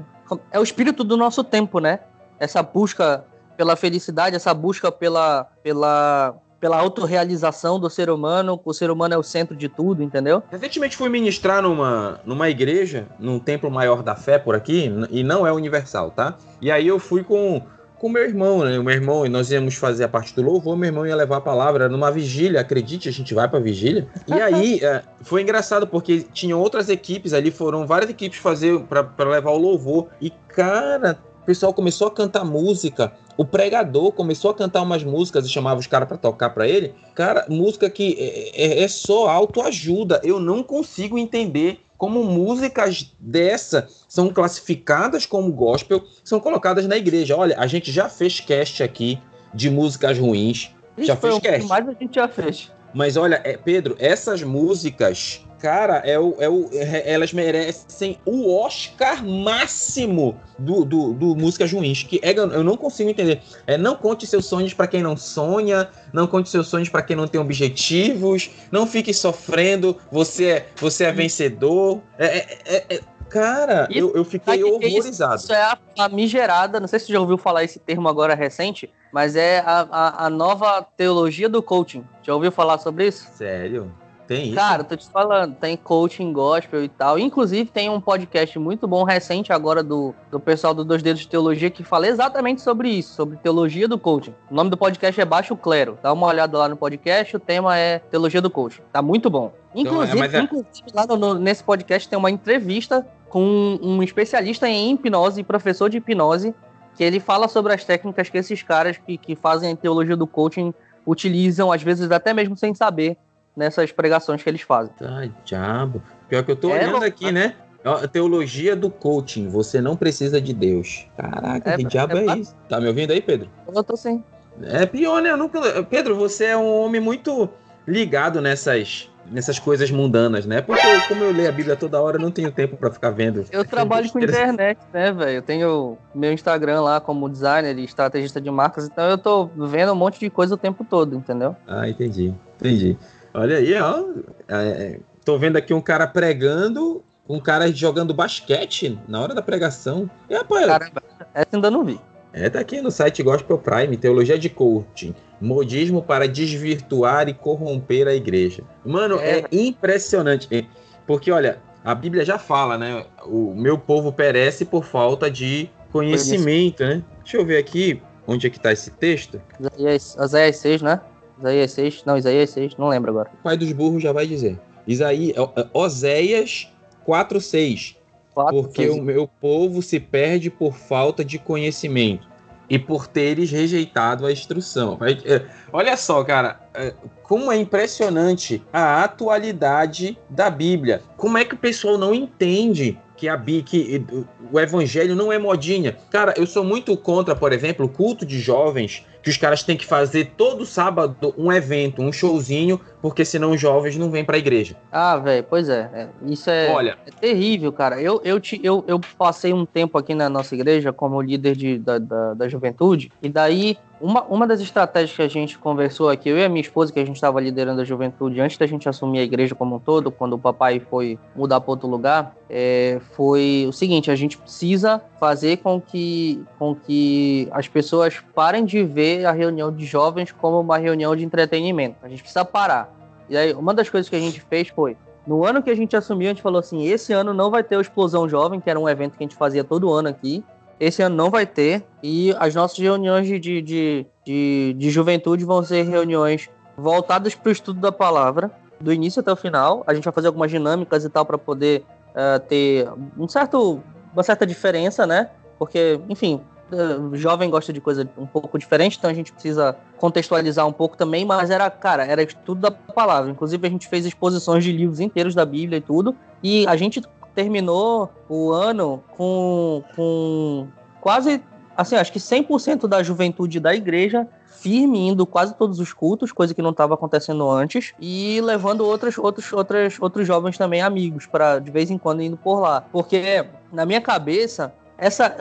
é 0.53 0.61
o 0.61 0.63
espírito 0.63 1.03
do 1.03 1.17
nosso 1.17 1.43
tempo, 1.43 1.81
né? 1.81 1.99
Essa 2.39 2.63
busca 2.63 3.25
pela 3.57 3.75
felicidade, 3.75 4.37
essa 4.37 4.53
busca 4.53 4.93
pela, 4.93 5.45
pela 5.63 6.37
pela 6.65 6.79
autorrealização 6.79 7.79
do 7.79 7.91
ser 7.91 8.09
humano, 8.09 8.59
o 8.65 8.73
ser 8.73 8.91
humano 8.91 9.13
é 9.13 9.19
o 9.19 9.23
centro 9.23 9.55
de 9.55 9.69
tudo, 9.69 10.03
entendeu? 10.03 10.43
Recentemente 10.51 10.97
fui 10.97 11.11
ministrar 11.11 11.61
numa, 11.61 12.19
numa 12.25 12.49
igreja, 12.49 13.07
num 13.21 13.39
templo 13.39 13.71
maior 13.71 14.03
da 14.03 14.17
fé 14.17 14.39
por 14.39 14.55
aqui, 14.55 14.91
e 15.11 15.23
não 15.23 15.47
é 15.47 15.53
universal, 15.53 16.11
tá? 16.11 16.39
E 16.63 16.71
aí 16.71 16.89
eu 16.89 16.99
fui 16.99 17.23
com 17.23 17.61
com 17.99 18.09
meu 18.09 18.25
irmão, 18.25 18.65
né? 18.65 18.79
O 18.79 18.83
meu 18.83 18.95
irmão, 18.95 19.27
e 19.27 19.29
nós 19.29 19.51
íamos 19.51 19.75
fazer 19.75 20.05
a 20.05 20.09
parte 20.09 20.35
do 20.35 20.41
louvor, 20.41 20.75
meu 20.75 20.89
irmão 20.89 21.07
ia 21.07 21.15
levar 21.15 21.37
a 21.37 21.41
palavra 21.41 21.87
numa 21.87 22.11
vigília, 22.11 22.61
acredite, 22.61 23.11
a 23.11 23.13
gente 23.13 23.35
vai 23.35 23.47
pra 23.47 23.61
vigília. 23.61 24.09
E 24.27 24.33
aí 24.33 24.81
é, 24.85 25.03
foi 25.21 25.43
engraçado 25.43 25.87
porque 25.87 26.23
tinham 26.33 26.61
outras 26.61 26.89
equipes 26.89 27.35
ali, 27.35 27.51
foram 27.51 27.87
várias 27.87 28.11
equipes 28.11 28.39
fazer 28.39 28.81
para 28.81 29.29
levar 29.29 29.51
o 29.51 29.59
louvor. 29.59 30.09
E 30.19 30.31
cara, 30.49 31.19
o 31.45 31.47
pessoal 31.47 31.75
começou 31.75 32.09
a 32.09 32.11
cantar 32.11 32.43
música. 32.43 33.13
O 33.37 33.45
pregador 33.45 34.13
começou 34.13 34.51
a 34.51 34.55
cantar 34.55 34.81
umas 34.81 35.05
músicas 35.05 35.45
e 35.45 35.51
chamava 35.51 35.79
os 35.79 35.87
caras 35.87 36.09
para 36.09 36.17
tocar 36.17 36.49
para 36.49 36.67
ele. 36.67 36.95
Cara, 37.15 37.45
música 37.51 37.91
que 37.91 38.17
é, 38.19 38.81
é, 38.81 38.83
é 38.83 38.89
só 38.89 39.29
autoajuda. 39.29 40.23
Eu 40.25 40.41
não 40.41 40.63
consigo 40.63 41.19
entender 41.19 41.81
como 41.99 42.25
músicas 42.25 43.15
dessa 43.21 43.87
são 44.09 44.31
classificadas 44.31 45.27
como 45.27 45.53
gospel, 45.53 46.03
são 46.25 46.41
colocadas 46.41 46.87
na 46.87 46.97
igreja. 46.97 47.37
Olha, 47.37 47.61
a 47.61 47.67
gente 47.67 47.93
já 47.93 48.09
fez 48.09 48.41
cast 48.41 48.83
aqui 48.83 49.19
de 49.53 49.69
músicas 49.69 50.19
ruins. 50.19 50.71
Isso 50.97 51.09
já 51.09 51.17
fez 51.17 51.39
cast. 51.41 51.69
Mais 51.69 51.87
a 51.87 51.93
gente 51.93 52.15
já 52.15 52.27
fez. 52.27 52.73
Mas 52.95 53.19
olha, 53.19 53.39
é, 53.45 53.55
Pedro, 53.59 53.97
essas 53.99 54.43
músicas 54.43 55.45
cara, 55.65 56.03
é 56.05 56.19
o, 56.19 56.37
é 56.39 56.47
o, 56.47 56.69
é, 56.75 57.11
elas 57.11 57.33
merecem 57.33 58.19
o 58.27 58.55
Oscar 58.55 59.25
máximo 59.25 60.39
do, 60.59 60.85
do, 60.85 61.15
do 61.15 61.35
música 61.35 61.67
ruins, 61.67 62.03
que 62.03 62.21
é, 62.23 62.39
eu 62.39 62.63
não 62.63 62.77
consigo 62.77 63.09
entender. 63.09 63.41
É 63.67 63.79
não 63.79 63.97
conte 63.97 64.27
seus 64.27 64.45
sonhos 64.45 64.75
para 64.75 64.87
quem 64.87 65.03
não 65.03 65.17
sonha, 65.17 65.89
não 66.13 66.27
conte 66.27 66.51
seus 66.51 66.69
sonhos 66.69 66.91
para 66.91 67.01
quem 67.01 67.17
não 67.17 67.27
tem 67.27 67.41
objetivos, 67.41 68.51
não 68.71 68.87
fique 68.87 69.15
sofrendo, 69.15 69.97
você 70.13 70.45
é, 70.45 70.67
você 70.77 71.05
é 71.05 71.13
vencedor. 71.13 72.03
É, 72.19 72.27
é, 72.27 72.59
é, 72.67 72.97
é 72.97 73.01
cara, 73.31 73.89
eu, 73.91 74.15
eu 74.15 74.23
fiquei 74.23 74.63
horrorizado. 74.63 75.37
Isso, 75.37 75.45
isso 75.45 75.55
é 75.55 75.63
a 75.63 75.79
famigerada, 75.97 76.79
não 76.79 76.87
sei 76.87 76.99
se 76.99 77.07
você 77.07 77.15
já 77.15 77.21
ouviu 77.21 77.39
falar 77.39 77.65
esse 77.65 77.79
termo 77.79 78.07
agora 78.07 78.35
recente, 78.35 78.93
mas 79.11 79.35
é 79.35 79.61
a, 79.61 79.89
a, 79.91 80.27
a 80.27 80.31
nova 80.31 80.87
teologia 80.95 81.49
do 81.49 81.63
coaching. 81.63 82.05
Já 82.23 82.35
ouviu 82.35 82.53
falar 82.53 82.77
sobre 82.77 83.07
isso? 83.07 83.27
Sério? 83.33 83.91
Tem 84.27 84.47
isso? 84.47 84.55
Cara, 84.55 84.83
tô 84.83 84.97
te 84.97 85.09
falando, 85.09 85.55
tem 85.57 85.77
coaching 85.77 86.33
gospel 86.33 86.83
e 86.83 86.89
tal. 86.89 87.19
Inclusive, 87.19 87.71
tem 87.71 87.91
um 87.91 88.01
podcast 88.01 88.59
muito 88.59 88.87
bom, 88.89 89.05
recente 89.05 89.53
agora, 89.53 89.83
do, 89.83 90.15
do 90.31 90.41
pessoal 90.41 90.73
do 90.73 90.85
Dois 90.85 91.03
Dedos 91.03 91.21
de 91.23 91.29
Teologia, 91.29 91.69
que 91.71 91.85
fala 91.85 92.07
exatamente 92.09 92.63
sobre 92.63 92.89
isso, 92.89 93.15
sobre 93.15 93.37
teologia 93.37 93.87
do 93.87 93.99
coaching. 93.99 94.35
O 94.51 94.55
nome 94.55 94.71
do 94.71 94.77
podcast 94.77 95.21
é 95.21 95.25
Baixo 95.25 95.55
Clero. 95.57 95.99
Dá 96.03 96.13
uma 96.13 96.27
olhada 96.27 96.57
lá 96.57 96.69
no 96.69 96.77
podcast, 96.77 97.37
o 97.37 97.41
tema 97.41 97.77
é 97.79 97.99
Teologia 97.99 98.41
do 98.41 98.49
Coaching. 98.51 98.83
Tá 98.93 99.03
muito 99.03 99.29
bom. 99.29 99.53
Inclusive, 99.75 100.19
mas 100.19 100.33
é- 100.33 100.41
inclusive 100.41 100.85
lá 100.95 101.07
no- 101.07 101.35
nesse 101.35 101.63
podcast 101.63 102.09
tem 102.09 102.19
uma 102.19 102.31
entrevista 102.31 103.07
com 103.29 103.79
um 103.83 104.03
especialista 104.03 104.69
em 104.69 104.93
hipnose, 104.93 105.43
professor 105.43 105.91
de 105.91 105.99
hipnose, 105.99 106.55
que 106.97 107.03
ele 107.03 107.19
fala 107.19 107.49
sobre 107.49 107.73
as 107.75 107.85
técnicas 107.85 108.31
que 108.31 108.39
esses 108.39 108.63
caras 108.63 108.97
que, 108.97 109.19
que 109.19 109.35
fazem 109.35 109.73
a 109.73 109.77
teologia 109.77 110.17
do 110.17 110.27
coaching 110.27 110.73
utilizam, 111.05 111.71
às 111.73 111.83
vezes 111.83 112.11
até 112.11 112.33
mesmo 112.33 112.57
sem 112.57 112.73
saber, 112.75 113.17
nessas 113.57 113.93
pregações 113.93 114.43
que 114.43 114.49
eles 114.49 114.63
fazem. 114.63 114.93
Tá, 114.99 115.29
diabo. 115.45 116.03
Pior 116.29 116.43
que 116.45 116.51
eu 116.51 116.57
tô 116.57 116.71
É, 116.71 116.75
olhando 116.87 117.05
aqui, 117.05 117.31
né? 117.31 117.55
Ó, 117.85 117.99
Teologia 118.07 118.75
do 118.75 118.89
coaching, 118.91 119.49
você 119.49 119.81
não 119.81 119.95
precisa 119.95 120.41
de 120.41 120.55
Deus. 120.55 121.07
Caraca, 121.17 121.71
É, 121.73 121.77
que 121.77 121.85
é 121.85 121.89
diabo 121.89 122.17
é, 122.17 122.25
ba- 122.25 122.37
isso? 122.39 122.55
Tá 122.69 122.81
me 122.81 122.89
ouvindo 122.89 123.13
aí, 123.13 123.21
Pedro? 123.21 123.49
Eu 123.73 123.85
tô 123.85 123.97
sem. 123.97 124.25
É 124.63 124.87
pior, 124.87 125.21
né? 125.21 125.35
Nunca... 125.37 125.83
Pedro, 125.83 126.15
você 126.17 126.47
é 126.47 126.57
um 126.57 126.81
homem 126.85 127.01
muito 127.01 127.49
ligado 127.87 128.41
nessas, 128.41 129.11
nessas 129.31 129.59
coisas 129.59 129.91
mundanas, 129.91 130.47
né? 130.47 130.63
Porque 130.63 130.87
eu, 130.87 131.03
como 131.09 131.25
eu 131.25 131.33
leio 131.33 131.49
a 131.49 131.53
Bíblia 131.53 131.77
toda 131.77 132.01
hora, 132.01 132.17
eu 132.17 132.21
não 132.21 132.31
tenho 132.31 132.51
tempo 132.51 132.77
pra 132.77 132.91
ficar 132.91 133.11
vendo. 133.11 133.45
Eu 133.53 133.65
trabalho 133.69 134.11
com 134.11 134.19
internet, 134.19 134.79
né, 134.93 135.13
velho? 135.13 135.31
Eu 135.39 135.43
tenho 135.43 135.99
meu 136.15 136.33
Instagram 136.33 136.81
lá 136.81 137.01
como 137.01 137.29
designer 137.29 137.77
e 137.79 137.85
estrategista 137.85 138.41
de 138.41 138.51
marcas, 138.51 138.87
então 138.87 139.05
eu 139.11 139.19
tô 139.19 139.47
vendo 139.47 139.93
um 139.93 139.97
monte 139.97 140.19
de 140.19 140.31
coisa 140.31 140.55
o 140.55 140.59
tempo 140.59 140.87
todo, 140.89 141.15
entendeu? 141.15 141.55
Ah, 141.67 141.87
entendi. 141.89 142.33
Entendi. 142.59 142.97
Olha 143.35 143.57
aí, 143.59 143.75
ó. 143.79 144.05
É, 144.49 145.01
tô 145.25 145.37
vendo 145.39 145.57
aqui 145.57 145.75
um 145.75 145.81
cara 145.81 146.07
pregando, 146.07 147.03
um 147.29 147.41
cara 147.41 147.71
jogando 147.73 148.15
basquete 148.15 148.99
na 149.09 149.21
hora 149.21 149.35
da 149.35 149.43
pregação. 149.43 150.09
E, 150.31 150.35
rapaz, 150.35 150.67
Caramba, 150.67 151.03
essa 151.35 151.49
ainda 151.53 151.71
não 151.71 151.85
vi. 151.85 152.01
É, 152.33 152.49
tá 152.49 152.61
aqui 152.61 152.81
no 152.81 152.91
site 152.91 153.23
Gospel 153.23 153.59
Prime, 153.59 153.97
Teologia 153.97 154.39
de 154.39 154.49
Coaching. 154.49 155.15
Modismo 155.41 156.03
para 156.03 156.27
desvirtuar 156.27 157.29
e 157.29 157.35
corromper 157.35 158.09
a 158.09 158.15
igreja. 158.15 158.63
Mano, 158.85 159.19
é, 159.21 159.41
É. 159.41 159.45
impressionante. 159.53 160.49
É, 160.51 160.65
Porque, 161.07 161.31
olha, 161.31 161.59
a 161.85 161.95
Bíblia 161.95 162.25
já 162.25 162.39
fala, 162.39 162.79
né? 162.79 163.05
O 163.27 163.55
meu 163.55 163.77
povo 163.79 164.13
perece 164.13 164.65
por 164.65 164.85
falta 164.85 165.31
de 165.31 165.69
conhecimento, 165.93 166.83
né? 166.83 167.03
Deixa 167.23 167.37
eu 167.37 167.45
ver 167.45 167.59
aqui 167.59 168.01
onde 168.27 168.47
é 168.47 168.51
que 168.51 168.59
tá 168.59 168.73
esse 168.73 168.91
texto. 168.91 169.41
Isaías 169.79 170.57
6, 170.57 170.83
né? 170.83 171.01
Isaías 171.39 171.73
6, 171.73 172.05
não, 172.05 172.17
Isaías 172.17 172.51
6, 172.51 172.77
não 172.77 172.89
lembro 172.89 173.11
agora. 173.11 173.31
O 173.41 173.43
pai 173.43 173.57
dos 173.57 173.73
burros 173.73 174.03
já 174.03 174.13
vai 174.13 174.27
dizer. 174.27 174.59
Isaí, 174.87 175.35
ó, 175.37 175.49
ó, 175.57 175.85
Oséias 175.85 176.69
4:6. 177.07 177.97
Quatro, 178.35 178.63
Porque 178.63 178.87
seis. 178.87 178.99
o 178.99 179.01
meu 179.01 179.29
povo 179.29 179.81
se 179.81 180.01
perde 180.01 180.51
por 180.51 180.75
falta 180.75 181.25
de 181.25 181.39
conhecimento 181.39 182.27
e 182.69 182.79
por 182.79 183.07
teres 183.07 183.51
rejeitado 183.51 184.27
a 184.27 184.33
instrução. 184.33 184.99
É, 185.25 185.43
Olha 185.73 185.97
só, 185.97 186.25
cara, 186.25 186.59
é, 186.75 186.93
como 187.23 187.53
é 187.53 187.57
impressionante 187.57 188.61
a 188.73 189.05
atualidade 189.05 190.19
da 190.29 190.51
Bíblia. 190.51 191.01
Como 191.17 191.39
é 191.39 191.45
que 191.45 191.55
o 191.55 191.59
pessoal 191.59 191.97
não 191.97 192.13
entende 192.13 192.99
que 193.25 193.29
a 193.29 193.37
Bí- 193.39 193.63
que 193.63 194.05
o 194.53 194.61
evangelho 194.61 195.15
não 195.17 195.33
é 195.33 195.39
modinha? 195.39 195.97
Cara, 196.11 196.35
eu 196.37 196.47
sou 196.47 196.63
muito 196.63 196.95
contra, 196.97 197.35
por 197.35 197.53
exemplo, 197.55 197.87
o 197.87 197.89
culto 197.89 198.27
de 198.27 198.39
jovens, 198.39 199.07
que 199.23 199.31
os 199.31 199.39
caras 199.39 199.63
têm 199.63 199.77
que 199.79 199.87
fazer 199.87 200.33
todo 200.37 200.67
sábado 200.67 201.35
um 201.39 201.51
evento, 201.51 202.03
um 202.03 202.13
showzinho, 202.13 202.79
porque 203.01 203.25
senão 203.25 203.53
os 203.53 203.61
jovens 203.61 203.97
não 203.97 204.11
vêm 204.11 204.23
pra 204.23 204.37
igreja. 204.37 204.77
Ah, 204.93 205.17
velho, 205.17 205.43
pois 205.49 205.71
é. 205.71 205.91
é, 205.95 206.09
Isso 206.27 206.51
é, 206.51 206.71
Olha, 206.71 206.99
é 207.07 207.11
terrível, 207.11 207.73
cara. 207.73 207.99
Eu, 208.01 208.21
eu, 208.23 208.39
te- 208.39 208.61
eu, 208.63 208.85
eu 208.87 209.01
passei 209.17 209.55
um 209.55 209.65
tempo 209.65 209.97
aqui 209.97 210.15
na 210.15 210.29
nossa 210.29 210.55
igreja 210.55 210.93
como 210.93 211.23
líder 211.23 211.57
de, 211.57 211.79
da, 211.79 211.97
da, 211.99 212.35
da 212.35 212.49
juventude, 212.49 213.11
e 213.23 213.31
daí 213.31 213.79
uma, 214.05 214.23
uma 214.25 214.47
das 214.47 214.61
estratégias 214.61 215.17
que 215.17 215.23
a 215.23 215.29
gente 215.29 215.59
conversou 215.59 216.11
aqui, 216.11 216.29
eu 216.29 216.37
e 216.37 216.45
a 216.45 216.49
minha 216.49 216.61
esposa, 216.61 216.93
que 216.93 217.01
a 217.01 217.05
gente 217.07 217.17
estava 217.17 217.41
liderando 217.41 217.81
a 217.81 217.85
juventude 217.85 218.39
antes 218.39 218.59
da 218.59 218.67
gente 218.67 218.87
assumir 218.87 219.21
a 219.21 219.23
igreja 219.23 219.55
como 219.55 219.77
um 219.77 219.79
todo, 219.79 220.11
quando 220.11 220.35
o 220.35 220.39
papai 220.39 220.79
foi 220.79 221.19
mudar 221.35 221.59
para 221.63 221.71
outro 221.71 221.89
lugar, 221.89 222.37
é, 222.51 223.01
foi 223.13 223.65
o 223.67 223.73
seguinte: 223.73 224.11
a 224.11 224.15
gente 224.15 224.37
precisa 224.37 225.01
fazer 225.19 225.57
com 225.57 225.81
que, 225.81 226.45
com 226.59 226.75
que 226.75 227.49
as 227.51 227.67
pessoas 227.67 228.23
parem 228.35 228.67
de 228.67 228.85
ver 228.85 229.25
a 229.25 229.33
reunião 229.33 229.73
de 229.73 229.87
jovens 229.87 230.31
como 230.31 230.61
uma 230.61 230.77
reunião 230.77 231.17
de 231.17 231.25
entretenimento. 231.25 231.97
A 232.03 232.09
gente 232.09 232.21
precisa 232.21 232.45
parar. 232.45 232.93
E 233.31 233.39
aí, 233.39 233.55
uma 233.55 233.73
das 233.73 233.89
coisas 233.89 234.11
que 234.11 234.17
a 234.17 234.21
gente 234.21 234.39
fez 234.39 234.69
foi. 234.69 234.99
No 235.27 235.47
ano 235.47 235.63
que 235.63 235.71
a 235.71 235.75
gente 235.75 235.97
assumiu, 235.97 236.27
a 236.27 236.35
gente 236.35 236.43
falou 236.43 236.59
assim: 236.59 236.87
esse 236.87 237.15
ano 237.15 237.33
não 237.33 237.51
vai 237.51 237.63
ter 237.63 237.79
o 237.79 237.81
Explosão 237.81 238.29
Jovem, 238.29 238.61
que 238.61 238.69
era 238.69 238.79
um 238.79 238.87
evento 238.87 239.17
que 239.17 239.25
a 239.25 239.27
gente 239.27 239.37
fazia 239.37 239.65
todo 239.65 239.91
ano 239.91 240.11
aqui. 240.11 240.45
Esse 240.79 241.03
ano 241.03 241.17
não 241.17 241.31
vai 241.31 241.47
ter. 241.47 241.85
E 242.03 242.35
as 242.39 242.55
nossas 242.55 242.79
reuniões 242.79 243.27
de, 243.27 243.39
de, 243.39 243.63
de, 243.63 244.07
de, 244.25 244.77
de 244.77 244.91
juventude 244.91 245.45
vão 245.45 245.63
ser 245.63 245.83
reuniões 245.83 246.49
voltadas 246.77 247.35
para 247.35 247.49
o 247.49 247.53
estudo 247.53 247.81
da 247.81 247.93
palavra, 247.93 248.51
do 248.81 248.93
início 248.93 249.21
até 249.21 249.33
o 249.33 249.37
final. 249.37 249.85
A 249.87 249.95
gente 249.95 250.05
vai 250.05 250.13
fazer 250.13 250.27
algumas 250.27 250.51
dinâmicas 250.51 251.05
e 251.05 251.09
tal 251.09 251.25
para 251.25 251.39
poder 251.39 251.85
eh, 252.15 252.39
ter 252.41 252.89
um 253.19 253.29
certo, 253.29 253.81
uma 254.13 254.23
certa 254.23 254.47
diferença, 254.47 255.07
né? 255.07 255.31
Porque, 255.59 256.01
enfim, 256.09 256.41
eh, 256.73 257.17
jovem 257.17 257.51
gosta 257.51 257.73
de 257.73 257.81
coisa 257.81 258.09
um 258.17 258.27
pouco 258.27 258.59
diferente, 258.59 258.97
então 258.99 259.11
a 259.11 259.15
gente 259.15 259.33
precisa 259.33 259.77
contextualizar 259.99 260.67
um 260.67 260.73
pouco 260.73 260.97
também, 260.97 261.25
mas 261.25 261.51
era, 261.51 261.69
cara, 261.71 262.05
era 262.05 262.23
estudo 262.23 262.61
da 262.61 262.71
palavra. 262.71 263.31
Inclusive, 263.31 263.67
a 263.67 263.71
gente 263.71 263.89
fez 263.89 264.07
exposições 264.07 264.65
de 264.65 264.73
livros 264.73 265.01
inteiros 265.01 265.35
da 265.35 265.45
Bíblia 265.45 265.79
e 265.79 265.81
tudo, 265.81 266.15
e 266.43 266.67
a 266.67 266.77
gente 266.77 267.03
terminou 267.35 268.11
o 268.29 268.53
ano 268.53 269.03
com, 269.17 269.83
com 269.95 270.69
quase, 271.01 271.43
assim, 271.77 271.97
acho 271.97 272.13
que 272.13 272.19
100% 272.19 272.87
da 272.87 273.03
juventude 273.03 273.59
da 273.61 273.75
igreja 273.75 274.27
firme, 274.65 275.09
indo 275.09 275.27
quase 275.27 275.55
todos 275.55 275.79
os 275.79 275.93
cultos, 275.93 276.33
coisa 276.33 276.55
que 276.55 276.63
não 276.63 276.71
estava 276.71 276.95
acontecendo 276.95 277.51
antes, 277.51 277.93
e 278.01 278.41
levando 278.41 278.81
outros, 278.81 279.19
outros, 279.19 279.53
outros, 279.53 280.01
outros 280.01 280.27
jovens 280.27 280.57
também 280.57 280.81
amigos, 280.81 281.27
para 281.27 281.59
de 281.59 281.71
vez 281.71 281.91
em 281.91 281.99
quando 281.99 282.23
indo 282.23 282.37
por 282.39 282.61
lá. 282.61 282.81
Porque, 282.81 283.45
na 283.71 283.85
minha 283.85 284.01
cabeça, 284.01 284.73
essa, 284.97 285.37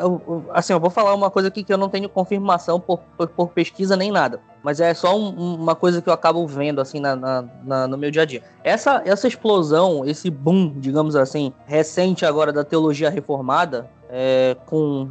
assim, 0.51 0.73
eu 0.73 0.79
vou 0.79 0.89
falar 0.89 1.13
uma 1.13 1.31
coisa 1.31 1.47
aqui 1.47 1.63
que 1.63 1.71
eu 1.71 1.77
não 1.77 1.87
tenho 1.87 2.09
confirmação 2.09 2.81
por, 2.81 2.99
por, 3.17 3.29
por 3.29 3.47
pesquisa 3.49 3.95
nem 3.95 4.11
nada, 4.11 4.41
mas 4.63 4.79
é 4.79 4.93
só 4.93 5.15
um- 5.17 5.29
um- 5.37 5.55
uma 5.55 5.75
coisa 5.75 6.01
que 6.01 6.09
eu 6.09 6.13
acabo 6.13 6.47
vendo, 6.47 6.79
assim, 6.79 6.99
na, 6.99 7.15
na- 7.15 7.43
na- 7.63 7.87
no 7.87 7.97
meu 7.97 8.09
dia 8.09 8.21
a 8.21 8.25
dia. 8.25 8.41
Essa, 8.63 9.01
essa 9.05 9.27
explosão, 9.27 10.05
esse 10.05 10.29
boom, 10.29 10.73
digamos 10.77 11.15
assim, 11.15 11.51
recente 11.67 12.25
agora 12.25 12.51
da 12.53 12.63
teologia 12.63 13.09
reformada, 13.09 13.89
é, 14.15 14.55
com, 14.67 15.09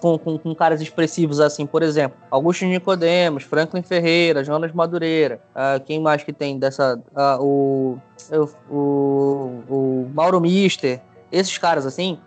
com, 0.00 0.18
com, 0.18 0.38
com 0.38 0.54
caras 0.54 0.80
expressivos 0.80 1.40
assim, 1.40 1.66
por 1.66 1.82
exemplo, 1.82 2.16
Augusto 2.30 2.64
Nicodemos, 2.64 3.42
Franklin 3.44 3.82
Ferreira, 3.82 4.42
Jonas 4.42 4.72
Madureira, 4.72 5.40
ah, 5.54 5.78
quem 5.84 6.00
mais 6.00 6.24
que 6.24 6.32
tem 6.32 6.58
dessa, 6.58 6.98
ah, 7.14 7.36
o, 7.38 7.98
o, 8.70 8.74
o 9.68 10.10
Mauro 10.14 10.40
Mister, 10.40 11.00
esses 11.30 11.56
caras 11.58 11.84
assim, 11.84 12.18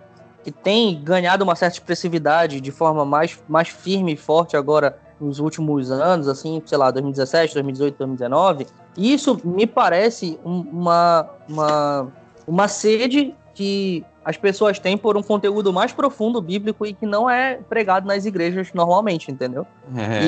que 0.44 0.52
tem 0.52 1.02
ganhado 1.02 1.44
uma 1.44 1.56
certa 1.56 1.78
expressividade 1.78 2.62
de 2.62 2.72
forma 2.72 3.04
mais, 3.06 3.40
mais 3.48 3.70
firme 3.70 4.14
e 4.14 4.18
forte 4.18 4.56
agora 4.56 4.98
nos 5.24 5.40
últimos 5.40 5.90
anos, 5.92 6.28
assim, 6.28 6.62
sei 6.66 6.78
lá, 6.78 6.92
2017, 6.92 7.54
2018, 7.54 7.98
2019, 7.98 8.68
isso 8.98 9.40
me 9.44 9.66
parece 9.66 10.38
um- 10.46 10.62
uma, 10.72 11.30
uma, 11.50 12.08
uma 12.48 12.68
sede 12.68 13.34
que 13.56 14.04
as 14.26 14.38
pessoas 14.38 14.80
têm 14.80 14.98
por 14.98 15.18
um 15.18 15.24
conteúdo 15.24 15.72
mais 15.74 15.92
profundo 15.92 16.42
bíblico 16.42 16.86
e 16.86 16.94
que 16.94 17.06
não 17.06 17.30
é 17.30 17.56
pregado 17.70 18.08
nas 18.08 18.26
igrejas 18.26 18.72
normalmente, 18.74 19.32
entendeu? 19.32 19.66
É, 19.96 20.24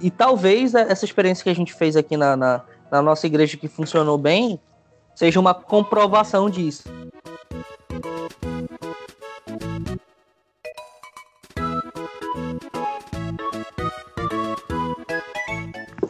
E-. 0.00 0.06
E 0.06 0.10
talvez 0.10 0.74
essa 0.74 1.04
experiência 1.04 1.42
que 1.42 1.50
a 1.50 1.54
gente 1.54 1.72
fez 1.74 1.96
aqui 1.96 2.16
na, 2.16 2.36
na, 2.36 2.62
na 2.90 3.02
nossa 3.02 3.26
igreja 3.26 3.56
que 3.56 3.68
funcionou 3.68 4.16
bem 4.18 4.58
seja 5.14 5.38
uma 5.40 5.54
comprovação 5.54 6.48
disso. 6.50 6.84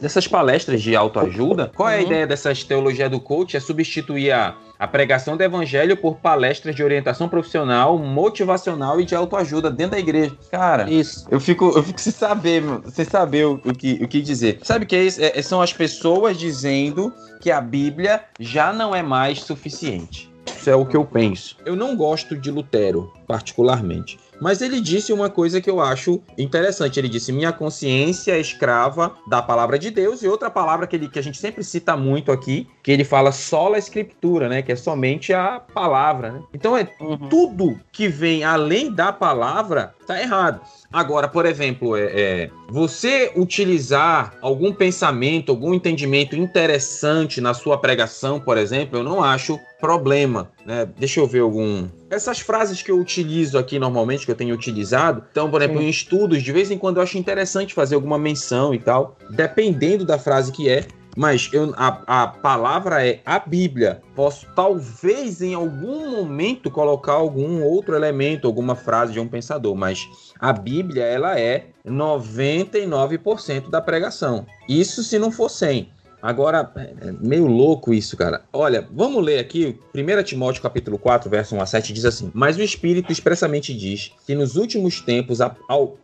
Dessas 0.04 0.28
palestras 0.28 0.82
de 0.82 0.94
autoajuda, 0.94 1.72
qual 1.74 1.88
é 1.88 1.94
a 1.94 1.98
Uhum. 2.00 2.04
ideia 2.04 2.26
dessas 2.26 2.62
teologia 2.62 3.08
do 3.08 3.18
coach? 3.18 3.56
É 3.56 3.60
substituir 3.60 4.30
a, 4.32 4.54
a 4.78 4.86
pregação 4.86 5.34
do 5.34 5.42
evangelho 5.42 5.96
por 5.96 6.16
palestras 6.16 6.76
de 6.76 6.84
orientação 6.84 7.26
profissional, 7.26 7.98
motivacional 7.98 9.00
e 9.00 9.04
de 9.06 9.14
autoajuda 9.14 9.70
dentro 9.70 9.92
da 9.92 9.98
igreja. 9.98 10.36
Cara, 10.50 10.90
Isso. 10.90 11.26
eu 11.30 11.40
fico, 11.40 11.72
eu 11.74 11.82
fico 11.82 11.98
sem 11.98 12.12
saber, 12.12 12.60
meu, 12.60 12.82
sem 12.90 13.04
saber 13.06 13.46
o, 13.46 13.54
o 13.64 13.74
que, 13.74 13.94
o 14.02 14.06
que 14.06 14.20
dizer. 14.20 14.58
Sabe 14.62 14.84
o 14.84 14.86
que 14.88 14.94
é 14.94 15.04
isso? 15.04 15.20
É- 15.22 15.40
são 15.40 15.62
as 15.62 15.72
pessoas 15.72 16.36
dizendo 16.38 17.10
que 17.40 17.50
a 17.50 17.60
Bíblia 17.60 18.20
já 18.38 18.74
não 18.74 18.94
é 18.94 19.02
mais 19.02 19.40
suficiente. 19.40 20.30
Isso 20.54 20.68
é 20.68 20.74
o 20.76 20.84
que 20.84 20.96
eu 20.96 21.04
penso. 21.06 21.56
Eu 21.64 21.74
não 21.74 21.96
gosto 21.96 22.36
de 22.36 22.50
Lutero, 22.50 23.10
particularmente. 23.26 24.18
Mas 24.44 24.60
ele 24.60 24.78
disse 24.78 25.10
uma 25.10 25.30
coisa 25.30 25.58
que 25.58 25.70
eu 25.70 25.80
acho 25.80 26.20
interessante. 26.36 27.00
Ele 27.00 27.08
disse: 27.08 27.32
Minha 27.32 27.50
consciência 27.50 28.32
é 28.32 28.38
escrava 28.38 29.14
da 29.26 29.40
palavra 29.40 29.78
de 29.78 29.90
Deus, 29.90 30.22
e 30.22 30.28
outra 30.28 30.50
palavra 30.50 30.86
que, 30.86 30.94
ele, 30.94 31.08
que 31.08 31.18
a 31.18 31.22
gente 31.22 31.38
sempre 31.38 31.64
cita 31.64 31.96
muito 31.96 32.30
aqui, 32.30 32.68
que 32.82 32.92
ele 32.92 33.04
fala 33.04 33.32
sola 33.32 33.78
escritura, 33.78 34.46
né? 34.46 34.60
Que 34.60 34.72
é 34.72 34.76
somente 34.76 35.32
a 35.32 35.58
palavra, 35.58 36.32
né? 36.32 36.42
Então 36.52 36.76
é 36.76 36.86
uhum. 37.00 37.16
tudo 37.30 37.80
que 37.90 38.06
vem 38.06 38.44
além 38.44 38.92
da 38.92 39.10
palavra 39.14 39.94
tá 40.06 40.20
errado. 40.20 40.60
Agora, 40.92 41.26
por 41.26 41.46
exemplo, 41.46 41.96
é, 41.96 42.02
é, 42.04 42.50
você 42.68 43.32
utilizar 43.34 44.34
algum 44.42 44.74
pensamento, 44.74 45.50
algum 45.50 45.72
entendimento 45.72 46.36
interessante 46.36 47.40
na 47.40 47.54
sua 47.54 47.78
pregação, 47.78 48.38
por 48.38 48.58
exemplo, 48.58 48.98
eu 48.98 49.02
não 49.02 49.24
acho 49.24 49.58
problema, 49.80 50.50
né? 50.64 50.88
Deixa 50.98 51.20
eu 51.20 51.26
ver 51.26 51.40
algum. 51.40 51.86
Essas 52.10 52.40
frases 52.40 52.82
que 52.82 52.90
eu 52.90 52.98
utilizo 52.98 53.58
aqui 53.58 53.78
normalmente, 53.78 54.24
que 54.24 54.32
eu 54.32 54.36
tenho 54.36 54.54
utilizado, 54.54 55.24
então, 55.30 55.50
por 55.50 55.60
exemplo, 55.60 55.80
Sim. 55.80 55.86
em 55.86 55.90
estudos, 55.90 56.42
de 56.42 56.52
vez 56.52 56.70
em 56.70 56.78
quando 56.78 56.96
eu 56.96 57.02
acho 57.02 57.18
interessante 57.18 57.74
fazer 57.74 57.94
alguma 57.94 58.18
menção 58.18 58.74
e 58.74 58.78
tal, 58.78 59.16
dependendo 59.30 60.04
da 60.04 60.18
frase 60.18 60.52
que 60.52 60.68
é. 60.68 60.86
Mas 61.16 61.48
eu, 61.52 61.72
a, 61.76 62.22
a 62.22 62.26
palavra 62.26 63.06
é 63.06 63.20
a 63.24 63.38
Bíblia. 63.38 64.02
Posso 64.16 64.48
talvez 64.54 65.40
em 65.40 65.54
algum 65.54 66.10
momento 66.10 66.68
colocar 66.70 67.12
algum 67.12 67.62
outro 67.62 67.94
elemento, 67.94 68.48
alguma 68.48 68.74
frase 68.74 69.12
de 69.12 69.20
um 69.20 69.28
pensador, 69.28 69.76
mas 69.76 70.08
a 70.40 70.52
Bíblia 70.52 71.04
ela 71.04 71.38
é 71.38 71.66
99% 71.86 73.70
da 73.70 73.80
pregação. 73.80 74.44
Isso 74.68 75.04
se 75.04 75.16
não 75.16 75.30
for 75.30 75.48
100. 75.48 75.93
Agora, 76.24 76.72
é 77.02 77.12
meio 77.20 77.46
louco 77.46 77.92
isso, 77.92 78.16
cara. 78.16 78.44
Olha, 78.50 78.88
vamos 78.90 79.22
ler 79.22 79.38
aqui, 79.38 79.78
1 79.94 80.22
Timóteo 80.22 80.62
capítulo 80.62 80.98
4, 80.98 81.28
verso 81.28 81.54
1 81.54 81.60
a 81.60 81.66
7, 81.66 81.92
diz 81.92 82.06
assim, 82.06 82.30
Mas 82.32 82.56
o 82.56 82.62
Espírito 82.62 83.12
expressamente 83.12 83.74
diz 83.74 84.10
que 84.26 84.34
nos 84.34 84.56
últimos 84.56 85.02
tempos 85.02 85.40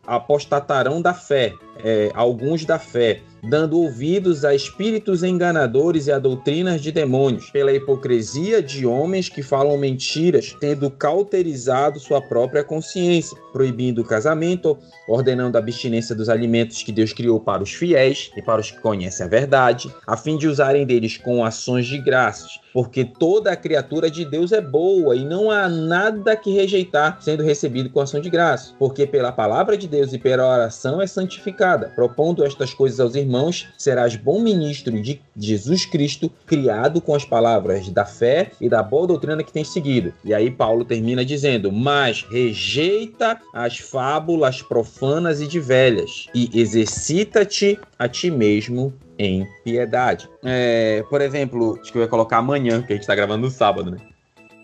apostatarão 0.07 1.01
da 1.01 1.15
fé, 1.15 1.55
é, 1.83 2.11
alguns 2.13 2.67
da 2.67 2.79
fé, 2.79 3.23
dando 3.43 3.81
ouvidos 3.81 4.45
a 4.45 4.55
espíritos 4.55 5.23
enganadores 5.23 6.07
e 6.07 6.13
a 6.13 6.19
doutrinas 6.19 6.81
de 6.81 6.93
demônios, 6.93 7.51
pela 7.51 7.73
hipocrisia 7.73 8.63
de 8.63 8.87
homens 8.87 9.29
que 9.29 9.43
falam 9.43 9.77
mentiras, 9.79 10.57
tendo 10.61 10.91
cauterizado 10.91 11.99
sua 11.99 12.21
própria 12.21 12.63
consciência, 12.65 13.37
proibindo 13.53 14.03
o 14.03 14.05
casamento, 14.05 14.79
ordenando 15.09 15.57
a 15.57 15.61
abstinência 15.61 16.15
dos 16.15 16.29
alimentos 16.29 16.83
que 16.83 16.93
Deus 16.93 17.13
criou 17.13 17.41
para 17.41 17.63
os 17.63 17.73
fiéis 17.73 18.31
e 18.37 18.43
para 18.43 18.61
os 18.61 18.71
que 18.71 18.81
conhecem 18.81 19.27
a 19.27 19.29
verdade, 19.29 19.93
a 20.07 20.17
fim 20.17 20.37
de 20.37 20.47
usarem 20.47 20.87
deles 20.87 21.17
com 21.17 21.45
ações 21.45 21.87
de 21.87 21.99
graças 21.99 22.61
porque 22.73 23.05
toda 23.05 23.51
a 23.53 23.57
criatura 23.57 24.11
de 24.11 24.25
Deus 24.25 24.53
é 24.53 24.61
boa 24.61 25.17
e 25.17 25.25
não 25.25 25.51
há 25.51 25.69
nada 25.69 26.37
que 26.37 26.53
rejeitar 26.53 27.19
sendo 27.21 27.43
recebido 27.43 27.91
com 27.91 28.01
ação 28.01 28.21
de 28.21 28.31
graça, 28.31 28.75
porque 28.79 29.07
pela 29.07 29.33
palavra 29.33 29.77
de 29.77 29.89
Deus 29.89 30.13
e 30.13 30.19
pela 30.19 30.47
oração 30.47 31.01
é 31.01 31.07
santificada. 31.07 31.93
Propondo 31.95 32.45
estas 32.45 32.73
coisas 32.73 33.01
aos 33.01 33.15
irmãos, 33.15 33.30
serás 33.79 34.17
bom 34.17 34.41
ministro 34.41 35.01
de 35.01 35.21
Jesus 35.37 35.87
Cristo, 35.87 36.31
criado 36.47 37.01
com 37.01 37.15
as 37.15 37.25
palavras 37.25 37.89
da 37.89 38.05
fé 38.05 38.51
e 38.61 38.69
da 38.69 38.83
boa 38.83 39.07
doutrina 39.07 39.45
que 39.45 39.53
tens 39.53 39.73
seguido. 39.73 40.13
E 40.25 40.35
aí 40.35 40.51
Paulo 40.51 40.85
termina 40.85 41.25
dizendo: 41.25 41.71
"Mas 41.71 42.27
rejeita 42.29 43.41
as 43.55 43.79
fábulas 43.79 44.63
profanas 44.63 45.41
e 45.41 45.47
de 45.47 45.61
velhas 45.61 46.27
e 46.35 46.51
exercita-te 46.53 47.79
a 47.99 48.09
ti 48.09 48.31
mesmo 48.31 48.93
em 49.19 49.47
piedade. 49.63 50.29
É, 50.43 51.05
por 51.11 51.21
exemplo, 51.21 51.79
acho 51.81 51.93
que 51.93 51.99
eu 51.99 52.03
ia 52.03 52.09
colocar 52.09 52.39
amanhã, 52.39 52.83
que 52.83 52.93
a 52.93 52.97
gente 52.97 53.07
tá 53.07 53.15
gravando 53.15 53.43
no 53.43 53.51
sábado, 53.51 53.91
né? 53.91 53.99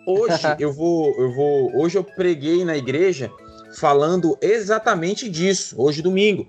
Hoje 0.07 0.41
eu 0.59 0.73
vou, 0.73 1.15
eu 1.19 1.33
vou, 1.33 1.77
hoje 1.77 1.99
eu 1.99 2.05
preguei 2.05 2.65
na 2.65 2.77
igreja 2.77 3.31
falando 3.77 4.39
exatamente 4.41 5.29
disso, 5.29 5.75
hoje 5.79 6.01
domingo 6.01 6.47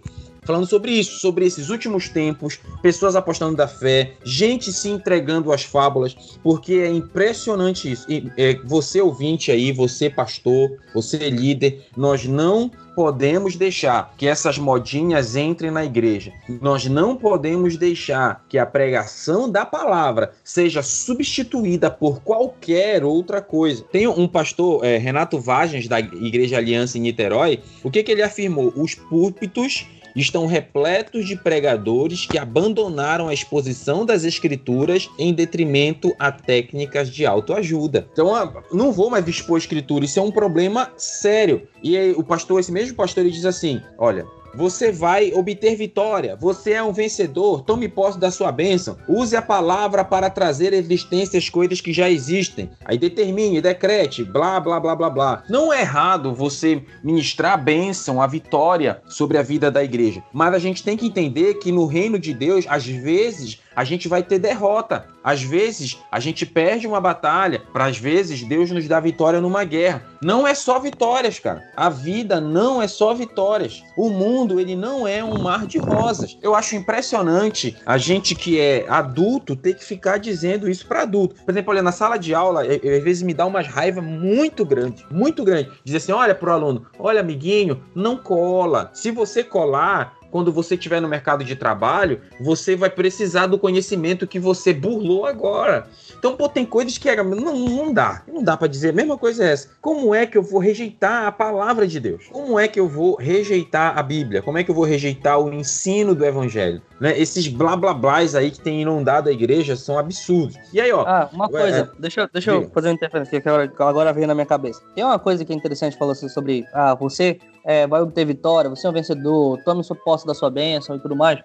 falando 0.48 0.66
sobre 0.66 0.94
isso, 0.94 1.20
sobre 1.20 1.46
esses 1.46 1.70
últimos 1.70 2.08
tempos, 2.08 2.58
pessoas 2.82 3.18
apostando 3.18 3.58
da 3.58 3.68
fé, 3.68 4.14
gente 4.24 4.72
se 4.72 4.88
entregando 4.88 5.52
às 5.52 5.64
fábulas, 5.64 6.16
porque 6.42 6.76
é 6.76 6.90
impressionante 6.90 7.92
isso. 7.92 8.10
E, 8.10 8.32
é, 8.38 8.56
você 8.64 9.02
ouvinte 9.02 9.52
aí, 9.52 9.74
você 9.74 10.10
pastor, 10.10 10.72
você 10.94 11.30
líder, 11.30 11.88
nós 11.98 12.26
não 12.26 12.72
podemos 12.96 13.56
deixar 13.56 14.16
que 14.18 14.26
essas 14.26 14.58
modinhas 14.58 15.36
entrem 15.36 15.70
na 15.70 15.86
igreja. 15.86 16.34
Nós 16.60 16.86
não 16.88 17.16
podemos 17.16 17.78
deixar 17.78 18.44
que 18.50 18.58
a 18.58 18.66
pregação 18.66 19.48
da 19.48 19.64
palavra 19.64 20.32
seja 20.44 20.82
substituída 20.82 21.92
por 21.92 22.22
qualquer 22.22 23.04
outra 23.04 23.40
coisa. 23.40 23.84
Tem 23.92 24.08
um 24.08 24.28
pastor, 24.28 24.84
é, 24.84 24.98
Renato 24.98 25.40
Vagens, 25.40 25.88
da 25.88 26.00
Igreja 26.00 26.58
Aliança 26.58 26.98
em 26.98 27.02
Niterói, 27.02 27.60
o 27.84 27.92
que, 27.92 28.02
que 28.02 28.12
ele 28.12 28.24
afirmou? 28.24 28.74
Os 28.76 28.96
púlpitos 28.96 29.86
estão 30.22 30.46
repletos 30.46 31.26
de 31.26 31.36
pregadores 31.36 32.26
que 32.26 32.38
abandonaram 32.38 33.28
a 33.28 33.34
exposição 33.34 34.06
das 34.06 34.24
escrituras 34.24 35.10
em 35.18 35.34
detrimento 35.34 36.16
a 36.18 36.32
técnicas 36.32 37.10
de 37.10 37.26
autoajuda. 37.26 38.08
Então, 38.12 38.36
ah, 38.36 38.64
não 38.72 38.92
vou 38.92 39.10
mais 39.10 39.28
expor 39.28 39.58
escritura, 39.58 40.06
isso 40.06 40.20
é 40.20 40.22
um 40.22 40.32
problema 40.32 40.92
sério. 40.98 41.68
E 41.84 41.98
aí, 41.98 42.12
o 42.12 42.24
pastor, 42.24 42.60
esse 42.60 42.72
mesmo 42.72 42.96
pastor, 42.96 43.24
ele 43.24 43.34
diz 43.34 43.46
assim: 43.46 43.82
olha, 43.98 44.26
você 44.58 44.92
vai 44.92 45.32
obter 45.34 45.76
vitória. 45.76 46.36
Você 46.36 46.72
é 46.72 46.82
um 46.82 46.92
vencedor. 46.92 47.62
Tome 47.62 47.88
posse 47.88 48.20
da 48.20 48.32
sua 48.32 48.52
bênção. 48.52 48.98
Use 49.08 49.36
a 49.36 49.42
palavra 49.42 50.04
para 50.04 50.32
trazer 50.32 50.74
à 50.74 50.78
existência 50.78 51.38
as 51.38 51.48
coisas 51.48 51.80
que 51.80 51.94
já 51.94 52.10
existem. 52.10 52.72
Aí 52.84 52.98
determine, 52.98 53.62
decrete, 53.62 54.24
blá, 54.24 54.60
blá, 54.60 54.80
blá, 54.80 54.96
blá, 54.96 55.10
blá. 55.12 55.44
Não 55.48 55.72
é 55.72 55.82
errado 55.82 56.34
você 56.34 56.82
ministrar 57.04 57.54
a 57.54 57.58
bênção, 57.58 58.20
a 58.20 58.26
vitória 58.26 59.00
sobre 59.08 59.38
a 59.38 59.44
vida 59.44 59.70
da 59.70 59.84
igreja. 59.84 60.24
Mas 60.34 60.56
a 60.56 60.60
gente 60.60 60.84
tem 60.84 60.98
que 60.98 61.06
entender 61.06 61.56
que 61.56 61.72
no 61.72 61.86
reino 61.86 62.18
de 62.18 62.34
Deus, 62.34 62.66
às 62.68 62.86
vezes, 62.86 63.60
a 63.78 63.84
gente 63.84 64.08
vai 64.08 64.24
ter 64.24 64.40
derrota. 64.40 65.06
Às 65.24 65.44
vezes, 65.44 66.00
a 66.12 66.20
gente 66.20 66.48
perde 66.48 66.88
uma 66.88 67.00
batalha, 67.00 67.62
para 67.72 67.86
às 67.86 67.98
vezes 68.00 68.42
Deus 68.42 68.72
nos 68.72 68.88
dá 68.88 69.00
vitória 69.00 69.40
numa 69.40 69.64
guerra. 69.64 70.04
Não 70.20 70.48
é 70.48 70.56
só 70.56 70.80
vitórias, 70.80 71.38
cara. 71.38 71.64
A 71.76 71.88
vida 71.88 72.42
não 72.42 72.82
é 72.82 72.88
só 72.88 73.14
vitórias. 73.14 73.84
O 73.96 74.10
mundo, 74.10 74.60
ele 74.60 74.76
não 74.76 75.08
é 75.08 75.24
um 75.24 75.38
mar 75.38 75.68
de 75.68 75.78
rosas. 75.78 76.40
Eu 76.42 76.56
acho 76.56 76.76
impressionante 76.76 77.78
a 77.86 78.00
gente 78.00 78.34
que 78.34 78.60
é 78.60 78.84
adulto 78.90 79.56
ter 79.56 79.76
que 79.76 79.86
ficar 79.86 80.18
dizendo 80.18 80.68
isso 80.68 80.88
para 80.88 81.04
adulto. 81.04 81.36
Por 81.46 81.52
exemplo, 81.52 81.72
olha, 81.72 81.84
na 81.84 81.92
sala 81.92 82.18
de 82.18 82.34
aula, 82.34 82.64
às 82.64 83.04
vezes 83.04 83.22
me 83.22 83.34
dá 83.34 83.46
uma 83.46 83.62
raiva 83.62 84.02
muito 84.02 84.66
grande, 84.66 85.06
muito 85.12 85.44
grande. 85.44 85.70
Dizer 85.84 85.98
assim, 85.98 86.12
olha 86.14 86.34
pro 86.34 86.52
aluno, 86.52 86.88
olha 86.98 87.20
amiguinho, 87.20 87.84
não 87.94 88.18
cola. 88.18 88.90
Se 88.92 89.12
você 89.12 89.44
colar, 89.44 90.17
quando 90.32 90.52
você 90.52 90.76
estiver 90.76 91.02
no 91.02 91.08
mercado 91.08 91.44
de 91.44 91.56
trabalho, 91.56 92.22
você 92.40 92.76
vai 92.76 92.90
precisar 92.90 93.48
do 93.48 93.60
conhecimento 93.60 94.28
que 94.28 94.40
você 94.40 94.74
burlou 94.74 95.26
agora. 95.26 95.88
Então, 96.18 96.36
pô, 96.36 96.50
tem 96.50 96.66
coisas 96.66 96.98
que 96.98 97.14
não, 97.16 97.56
não 97.56 97.94
dá. 97.94 98.24
Não 98.28 98.44
dá 98.44 98.58
para 98.58 98.68
dizer. 98.68 98.90
A 98.90 98.94
mesma 98.94 99.18
coisa 99.18 99.44
é 99.44 99.52
essa. 99.54 99.70
Como 99.82 100.14
é 100.14 100.26
que 100.26 100.38
eu 100.38 100.44
vou 100.44 100.60
rejeitar 100.60 101.26
a 101.28 101.32
palavra 101.32 101.88
de 101.88 102.00
Deus? 102.00 102.26
Como 102.32 102.60
é 102.60 102.68
que 102.68 102.80
eu 102.80 102.88
vou 102.88 103.16
rejeitar 103.16 103.98
a 103.98 104.04
Bíblia? 104.04 104.42
Como 104.42 104.58
é 104.58 104.64
que 104.64 104.72
eu 104.72 104.76
vou 104.76 104.84
rejeitar 104.84 105.40
o 105.40 105.54
ensino 105.54 106.16
do 106.16 106.26
Evangelho? 106.26 106.82
Né? 107.00 107.18
Esses 107.20 107.48
blá 107.48 107.76
blá 107.76 107.94
blás 107.94 108.36
aí 108.36 108.52
que 108.52 108.60
tem 108.60 108.82
inundado 108.82 109.30
a 109.30 109.32
igreja 109.32 109.76
são 109.76 109.98
absurdos. 109.98 110.58
E 110.74 110.82
aí, 110.82 110.92
ó. 110.92 111.04
Ah, 111.08 111.30
uma 111.32 111.48
coisa. 111.48 111.92
É... 111.96 112.02
Deixa, 112.02 112.30
deixa 112.32 112.52
eu 112.52 112.70
fazer 112.70 112.90
uma 112.90 112.96
interferência 112.96 113.42
que 113.42 113.50
agora 113.50 114.12
veio 114.14 114.28
na 114.28 114.34
minha 114.34 114.46
cabeça. 114.46 114.82
Tem 114.96 115.04
uma 115.04 115.20
coisa 115.20 115.46
que 115.46 115.54
é 115.54 115.56
interessante 115.56 115.98
falou 115.98 116.16
sobre. 116.16 116.66
Ah, 116.74 116.96
você 116.96 117.40
é, 117.68 117.86
vai 117.86 118.02
obter 118.02 118.24
vitória, 118.26 118.70
você 118.70 118.88
é 118.88 118.90
um 118.90 118.94
vencedor, 118.94 119.62
tome 119.66 119.84
sua 119.84 119.98
posse 119.98 120.26
da 120.26 120.34
sua 120.34 120.50
bênção 120.50 120.96
e 120.96 121.00
tudo 121.02 121.18
mais. 121.18 121.42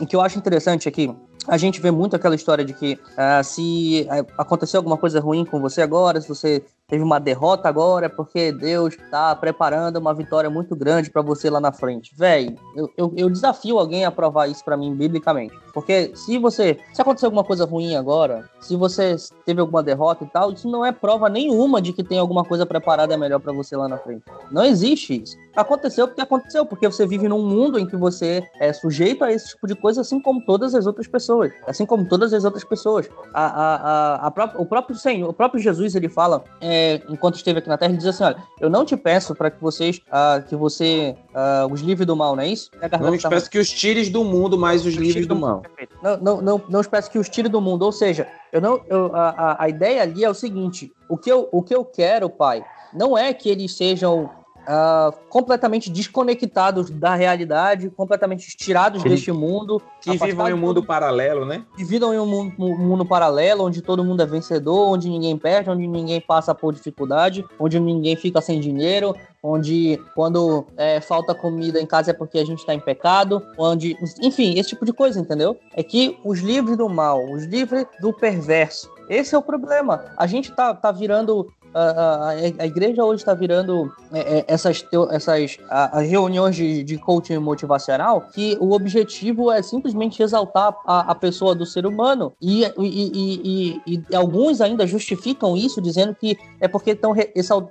O 0.00 0.06
que 0.06 0.14
eu 0.14 0.20
acho 0.20 0.38
interessante 0.38 0.88
aqui, 0.88 1.12
a 1.48 1.56
gente 1.56 1.80
vê 1.80 1.90
muito 1.90 2.14
aquela 2.14 2.36
história 2.36 2.64
de 2.64 2.72
que 2.72 2.94
uh, 2.94 3.42
se 3.42 4.06
uh, 4.08 4.24
aconteceu 4.38 4.78
alguma 4.78 4.96
coisa 4.96 5.18
ruim 5.18 5.44
com 5.44 5.60
você 5.60 5.82
agora, 5.82 6.20
se 6.20 6.28
você 6.28 6.64
teve 6.86 7.02
uma 7.02 7.18
derrota 7.18 7.68
agora, 7.68 8.06
é 8.06 8.08
porque 8.08 8.52
Deus 8.52 8.94
está 8.94 9.34
preparando 9.34 9.96
uma 9.96 10.14
vitória 10.14 10.48
muito 10.48 10.76
grande 10.76 11.10
para 11.10 11.22
você 11.22 11.50
lá 11.50 11.60
na 11.60 11.72
frente. 11.72 12.14
Véi, 12.16 12.56
eu, 12.76 12.88
eu, 12.96 13.12
eu, 13.16 13.28
desafio 13.28 13.76
alguém 13.76 14.04
a 14.04 14.12
provar 14.12 14.46
isso 14.46 14.64
para 14.64 14.76
mim 14.76 14.94
biblicamente. 14.94 15.58
Porque 15.74 16.12
se 16.14 16.38
você. 16.38 16.78
Se 16.92 17.02
acontecer 17.02 17.26
alguma 17.26 17.42
coisa 17.42 17.64
ruim 17.64 17.96
agora, 17.96 18.48
se 18.60 18.76
você 18.76 19.16
teve 19.44 19.60
alguma 19.60 19.82
derrota 19.82 20.24
e 20.24 20.28
tal, 20.28 20.52
isso 20.52 20.70
não 20.70 20.86
é 20.86 20.92
prova 20.92 21.28
nenhuma 21.28 21.82
de 21.82 21.92
que 21.92 22.04
tem 22.04 22.18
alguma 22.18 22.44
coisa 22.44 22.64
preparada 22.64 23.18
melhor 23.18 23.40
para 23.40 23.52
você 23.52 23.76
lá 23.76 23.88
na 23.88 23.98
frente. 23.98 24.22
Não 24.52 24.64
existe 24.64 25.20
isso. 25.22 25.36
Aconteceu 25.56 26.06
porque 26.06 26.20
aconteceu, 26.20 26.64
porque 26.64 26.86
você 26.86 27.06
vive 27.06 27.28
num 27.28 27.44
mundo 27.44 27.78
em 27.78 27.86
que 27.86 27.96
você 27.96 28.42
é 28.60 28.72
sujeito 28.72 29.24
a 29.24 29.32
esse 29.32 29.48
tipo 29.48 29.66
de 29.66 29.74
coisa, 29.74 30.00
assim 30.00 30.20
como 30.20 30.40
todas 30.46 30.74
as 30.74 30.86
outras 30.86 31.08
pessoas. 31.08 31.52
Assim 31.66 31.84
como 31.84 32.08
todas 32.08 32.32
as 32.32 32.44
outras 32.44 32.64
pessoas. 32.64 33.08
A, 33.32 33.46
a, 33.46 33.74
a, 33.74 34.26
a 34.26 34.30
pró 34.30 34.52
o 34.56 34.64
próprio 34.64 34.96
Senhor, 34.96 35.28
o 35.28 35.32
próprio 35.32 35.60
Jesus, 35.60 35.96
ele 35.96 36.08
fala. 36.08 36.44
É, 36.60 37.02
enquanto 37.08 37.34
esteve 37.34 37.58
aqui 37.58 37.68
na 37.68 37.76
Terra, 37.76 37.90
ele 37.90 37.98
diz 37.98 38.06
assim: 38.06 38.22
olha, 38.22 38.36
eu 38.60 38.70
não 38.70 38.84
te 38.84 38.96
peço 38.96 39.34
para 39.34 39.50
que 39.50 39.60
vocês, 39.60 40.00
uh, 40.08 40.42
que 40.46 40.54
você 40.54 41.16
uh, 41.30 41.72
os 41.72 41.80
livre 41.80 42.04
do 42.04 42.14
mal, 42.14 42.36
não 42.36 42.42
é 42.42 42.48
isso? 42.48 42.70
É 42.80 42.88
não 42.98 43.18
te 43.18 43.28
peço 43.28 43.50
que 43.50 43.58
os 43.58 43.68
tires 43.68 44.08
do 44.08 44.22
mundo, 44.24 44.56
mas 44.56 44.86
os 44.86 44.94
livres 44.94 45.26
do 45.26 45.34
mal. 45.34 45.63
Não, 46.02 46.16
não, 46.16 46.42
não, 46.42 46.62
não 46.68 46.84
peço 46.84 47.10
que 47.10 47.18
os 47.18 47.28
tire 47.28 47.48
do 47.48 47.60
mundo, 47.60 47.82
ou 47.82 47.92
seja, 47.92 48.28
eu 48.52 48.60
não, 48.60 48.80
eu, 48.86 49.14
a, 49.14 49.64
a 49.64 49.68
ideia 49.68 50.02
ali 50.02 50.24
é 50.24 50.30
o 50.30 50.34
seguinte: 50.34 50.92
o 51.08 51.16
que 51.16 51.30
eu, 51.30 51.48
o 51.50 51.62
que 51.62 51.74
eu 51.74 51.84
quero, 51.84 52.28
pai, 52.28 52.64
não 52.92 53.16
é 53.16 53.32
que 53.32 53.48
eles 53.48 53.76
sejam 53.76 54.30
uh, 54.64 55.14
completamente 55.28 55.90
desconectados 55.90 56.90
da 56.90 57.14
realidade, 57.14 57.90
completamente 57.90 58.56
tirados 58.56 59.02
deste 59.02 59.32
mundo. 59.32 59.80
Que 60.00 60.16
vivam 60.16 60.48
em 60.48 60.52
um 60.52 60.58
mundo 60.58 60.74
todo- 60.76 60.86
paralelo, 60.86 61.44
né? 61.44 61.64
que 61.76 61.84
vivam 61.84 62.12
em 62.12 62.18
um 62.18 62.26
mundo, 62.26 62.54
um 62.58 62.76
mundo 62.76 63.04
paralelo, 63.06 63.64
onde 63.64 63.80
todo 63.80 64.04
mundo 64.04 64.22
é 64.22 64.26
vencedor, 64.26 64.88
onde 64.88 65.08
ninguém 65.08 65.36
perde, 65.36 65.70
onde 65.70 65.86
ninguém 65.86 66.20
passa 66.20 66.54
por 66.54 66.74
dificuldade, 66.74 67.44
onde 67.58 67.78
ninguém 67.80 68.16
fica 68.16 68.40
sem 68.40 68.60
dinheiro, 68.60 69.14
onde 69.42 70.00
quando 70.14 70.66
é, 70.76 71.00
falta 71.00 71.34
comida 71.34 71.80
em 71.80 71.86
casa 71.86 72.10
é 72.10 72.14
porque 72.14 72.38
a 72.38 72.44
gente 72.44 72.60
está 72.60 72.74
em 72.74 72.80
pecado, 72.80 73.42
onde, 73.58 73.96
enfim, 74.22 74.58
esse 74.58 74.70
tipo 74.70 74.84
de 74.84 74.92
coisa, 74.92 75.20
entendeu? 75.20 75.56
É 75.74 75.82
que 75.82 76.18
os 76.24 76.40
livres 76.40 76.76
do 76.76 76.88
mal, 76.88 77.30
os 77.30 77.44
livres 77.44 77.86
do 78.00 78.12
perverso, 78.12 78.90
esse 79.08 79.34
é 79.34 79.38
o 79.38 79.42
problema. 79.42 80.06
A 80.16 80.26
gente 80.26 80.50
tá, 80.52 80.74
tá 80.74 80.90
virando 80.90 81.52
a, 81.74 82.28
a- 82.60 82.66
igreja 82.66 83.04
hoje 83.04 83.22
está 83.22 83.34
virando 83.34 83.92
é, 84.12 84.38
é, 84.38 84.44
essas, 84.48 84.84
essas 85.10 85.58
a- 85.68 86.00
reuniões 86.00 86.54
de, 86.56 86.82
de 86.84 86.98
coaching 86.98 87.38
motivacional 87.38 88.22
que 88.32 88.56
o 88.60 88.72
objetivo 88.72 89.50
é 89.50 89.62
simplesmente 89.62 90.22
exaltar 90.22 90.74
a, 90.86 91.10
a 91.12 91.14
pessoa 91.14 91.54
do 91.54 91.66
ser 91.66 91.86
humano 91.86 92.32
e, 92.40 92.64
e, 92.64 92.70
e- 92.78 93.80
e- 93.86 94.14
alguns 94.16 94.60
ainda 94.60 94.86
justificam 94.86 95.56
isso 95.56 95.80
dizendo 95.80 96.14
que 96.14 96.36
é 96.60 96.68
porque 96.68 96.90
estão 96.92 97.14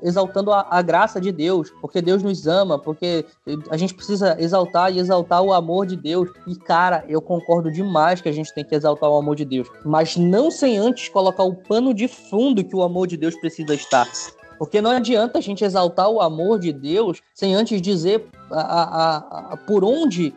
exaltando 0.02 0.52
a, 0.52 0.68
a 0.70 0.82
graça 0.82 1.20
de 1.22 1.32
Deus, 1.32 1.72
porque 1.82 2.02
Deus 2.02 2.22
nos 2.22 2.46
ama, 2.48 2.78
porque 2.78 3.26
a 3.70 3.78
gente 3.78 3.94
precisa 3.94 4.36
exaltar 4.39 4.92
e 4.94 5.00
exaltar 5.00 5.42
o 5.42 5.54
amor 5.54 5.86
de 5.86 5.96
Deus. 5.96 6.30
E 6.48 6.56
cara, 6.56 7.04
eu 7.08 7.22
concordo 7.22 7.72
demais 7.72 8.22
que 8.22 8.30
a 8.30 8.32
gente 8.32 8.54
tem 8.54 8.63
que 8.63 8.76
exaltar 8.76 9.10
o 9.10 9.16
amor 9.16 9.36
de 9.36 9.46
Deus, 9.46 9.68
mas 9.86 10.18
não 10.18 10.52
sem 10.52 10.78
antes 10.78 11.10
colocar 11.10 11.44
o 11.44 11.56
pano 11.56 11.94
de 11.94 12.08
fundo 12.08 12.63
que 12.63 12.76
o 12.76 12.84
amor 12.84 13.08
de 13.08 13.18
Deus 13.18 13.36
precisa 13.36 13.74
estar. 13.74 13.92
Porque 14.58 14.82
não 14.82 14.91
adianta 14.91 15.39
a 15.39 15.41
gente 15.41 15.63
exaltar 15.63 16.10
o 16.10 16.21
amor 16.21 16.60
de 16.60 16.71
Deus 16.71 17.21
sem 17.34 17.53
antes 17.53 17.82
dizer 17.82 18.25
a- 18.51 18.62
a- 18.62 19.17
a- 19.53 19.58
por 19.58 19.84
onde 19.84 20.34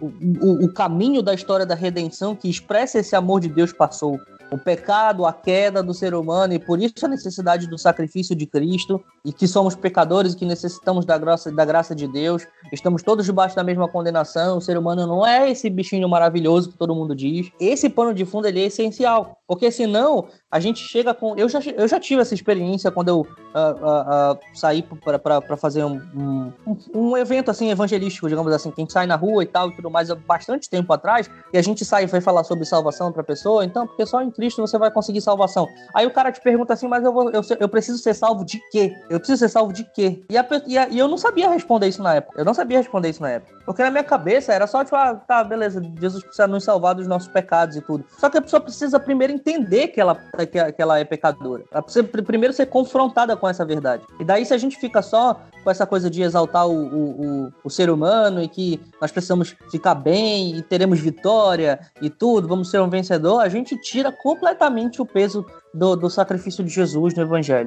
o- 0.00 0.64
o 0.64 0.72
caminho 0.72 1.22
da 1.22 1.34
história 1.34 1.66
da 1.66 1.74
redenção 1.74 2.34
que 2.34 2.48
expressa 2.48 2.98
esse 2.98 3.14
amor 3.14 3.40
de 3.40 3.48
Deus 3.48 3.72
passou. 3.72 4.18
O 4.50 4.58
pecado, 4.58 5.26
a 5.26 5.32
queda 5.32 5.82
do 5.82 5.92
ser 5.92 6.14
humano, 6.14 6.54
e 6.54 6.58
por 6.58 6.80
isso 6.80 7.04
a 7.04 7.08
necessidade 7.08 7.66
do 7.66 7.76
sacrifício 7.76 8.34
de 8.34 8.46
Cristo, 8.46 9.02
e 9.24 9.32
que 9.32 9.48
somos 9.48 9.74
pecadores 9.74 10.34
e 10.34 10.36
que 10.36 10.44
necessitamos 10.44 11.04
da 11.04 11.18
graça, 11.18 11.50
da 11.50 11.64
graça 11.64 11.94
de 11.94 12.06
Deus. 12.06 12.46
Estamos 12.72 13.02
todos 13.02 13.26
debaixo 13.26 13.56
da 13.56 13.64
mesma 13.64 13.88
condenação. 13.88 14.58
O 14.58 14.60
ser 14.60 14.78
humano 14.78 15.06
não 15.06 15.26
é 15.26 15.50
esse 15.50 15.68
bichinho 15.68 16.08
maravilhoso 16.08 16.70
que 16.70 16.78
todo 16.78 16.94
mundo 16.94 17.14
diz. 17.14 17.50
Esse 17.60 17.88
pano 17.88 18.14
de 18.14 18.24
fundo 18.24 18.46
ele 18.46 18.60
é 18.60 18.66
essencial, 18.66 19.36
porque 19.48 19.70
senão 19.70 20.28
a 20.50 20.60
gente 20.60 20.80
chega 20.80 21.12
com. 21.12 21.36
Eu 21.36 21.48
já, 21.48 21.60
eu 21.60 21.88
já 21.88 21.98
tive 21.98 22.22
essa 22.22 22.34
experiência 22.34 22.90
quando 22.90 23.08
eu 23.08 23.26
ah, 23.54 23.74
ah, 23.82 24.04
ah, 24.08 24.38
saí 24.54 24.82
para 24.82 25.56
fazer 25.56 25.82
um, 25.84 26.00
um, 26.14 26.52
um 26.94 27.16
evento 27.16 27.50
assim 27.50 27.70
evangelístico, 27.70 28.28
digamos 28.28 28.52
assim, 28.52 28.70
que 28.70 28.80
a 28.80 28.82
gente 28.82 28.92
sai 28.92 29.06
na 29.06 29.16
rua 29.16 29.42
e 29.42 29.46
tal 29.46 29.70
e 29.70 29.76
tudo 29.76 29.90
mais 29.90 30.10
há 30.10 30.14
bastante 30.14 30.68
tempo 30.68 30.92
atrás, 30.92 31.30
e 31.52 31.58
a 31.58 31.62
gente 31.62 31.84
sai 31.84 32.04
e 32.04 32.06
vai 32.06 32.20
falar 32.20 32.44
sobre 32.44 32.64
salvação 32.64 33.10
para 33.10 33.24
pessoa, 33.24 33.64
então, 33.64 33.86
porque 33.86 34.04
só 34.06 34.22
em 34.22 34.30
Cristo 34.36 34.60
você 34.60 34.78
vai 34.78 34.90
conseguir 34.90 35.20
salvação. 35.20 35.66
Aí 35.94 36.06
o 36.06 36.10
cara 36.12 36.30
te 36.30 36.40
pergunta 36.40 36.72
assim, 36.74 36.86
mas 36.86 37.02
eu, 37.04 37.12
vou, 37.12 37.30
eu, 37.30 37.40
eu 37.58 37.68
preciso 37.68 37.98
ser 37.98 38.14
salvo 38.14 38.44
de 38.44 38.60
quê? 38.70 38.92
Eu 39.10 39.18
preciso 39.18 39.38
ser 39.40 39.48
salvo 39.48 39.72
de 39.72 39.82
quê? 39.84 40.22
E, 40.30 40.36
a 40.38 40.46
e, 40.66 40.78
a- 40.78 40.88
e 40.88 40.98
eu 40.98 41.08
não 41.08 41.18
sabia 41.18 41.48
responder 41.50 41.88
isso 41.88 42.02
na 42.02 42.14
época. 42.14 42.38
Eu 42.38 42.44
não 42.44 42.54
sabia 42.54 42.78
responder 42.78 43.08
isso 43.08 43.22
na 43.22 43.30
época. 43.30 43.55
Porque 43.66 43.82
na 43.82 43.90
minha 43.90 44.04
cabeça 44.04 44.52
era 44.52 44.66
só 44.66 44.84
tipo, 44.84 44.94
ah, 44.96 45.14
tá, 45.16 45.42
beleza, 45.42 45.82
Jesus 46.00 46.22
precisa 46.22 46.46
nos 46.46 46.62
salvar 46.64 46.94
dos 46.94 47.08
nossos 47.08 47.28
pecados 47.28 47.76
e 47.76 47.80
tudo. 47.80 48.04
Só 48.16 48.30
que 48.30 48.38
a 48.38 48.42
pessoa 48.42 48.60
precisa 48.60 49.00
primeiro 49.00 49.32
entender 49.32 49.88
que 49.88 50.00
ela, 50.00 50.14
que, 50.14 50.72
que 50.72 50.80
ela 50.80 50.98
é 51.00 51.04
pecadora. 51.04 51.64
Ela 51.72 51.82
precisa 51.82 52.04
pr- 52.04 52.22
primeiro 52.22 52.54
ser 52.54 52.66
confrontada 52.66 53.36
com 53.36 53.48
essa 53.48 53.64
verdade. 53.64 54.04
E 54.20 54.24
daí, 54.24 54.46
se 54.46 54.54
a 54.54 54.58
gente 54.58 54.76
fica 54.78 55.02
só 55.02 55.40
com 55.64 55.70
essa 55.70 55.84
coisa 55.84 56.08
de 56.08 56.22
exaltar 56.22 56.66
o, 56.68 56.70
o, 56.72 57.10
o, 57.46 57.52
o 57.64 57.68
ser 57.70 57.90
humano 57.90 58.40
e 58.40 58.46
que 58.46 58.80
nós 59.00 59.10
precisamos 59.10 59.56
ficar 59.68 59.96
bem 59.96 60.56
e 60.56 60.62
teremos 60.62 61.00
vitória 61.00 61.80
e 62.00 62.08
tudo, 62.08 62.46
vamos 62.46 62.70
ser 62.70 62.80
um 62.80 62.88
vencedor, 62.88 63.40
a 63.40 63.48
gente 63.48 63.76
tira 63.80 64.12
completamente 64.12 65.02
o 65.02 65.04
peso 65.04 65.44
do, 65.74 65.96
do 65.96 66.08
sacrifício 66.08 66.62
de 66.62 66.70
Jesus 66.70 67.14
no 67.14 67.22
Evangelho. 67.22 67.66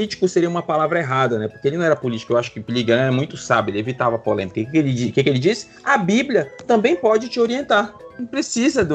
Político 0.00 0.26
seria 0.26 0.48
uma 0.48 0.62
palavra 0.62 0.98
errada, 0.98 1.38
né? 1.38 1.46
Porque 1.46 1.68
ele 1.68 1.76
não 1.76 1.84
era 1.84 1.94
político. 1.94 2.32
Eu 2.32 2.38
acho 2.38 2.50
que 2.50 2.64
Ligan 2.72 2.96
era 2.96 3.12
muito 3.12 3.36
sábio, 3.36 3.70
ele 3.70 3.80
evitava 3.80 4.18
polêmica. 4.18 4.58
O 4.58 4.64
que, 4.64 4.70
que 4.70 4.78
ele, 4.78 5.12
que, 5.12 5.22
que 5.22 5.28
ele 5.28 5.38
disse? 5.38 5.68
A 5.84 5.98
Bíblia 5.98 6.50
também 6.66 6.96
pode 6.96 7.28
te 7.28 7.38
orientar. 7.38 7.94
Não 8.18 8.24
precisa 8.24 8.82
de 8.82 8.94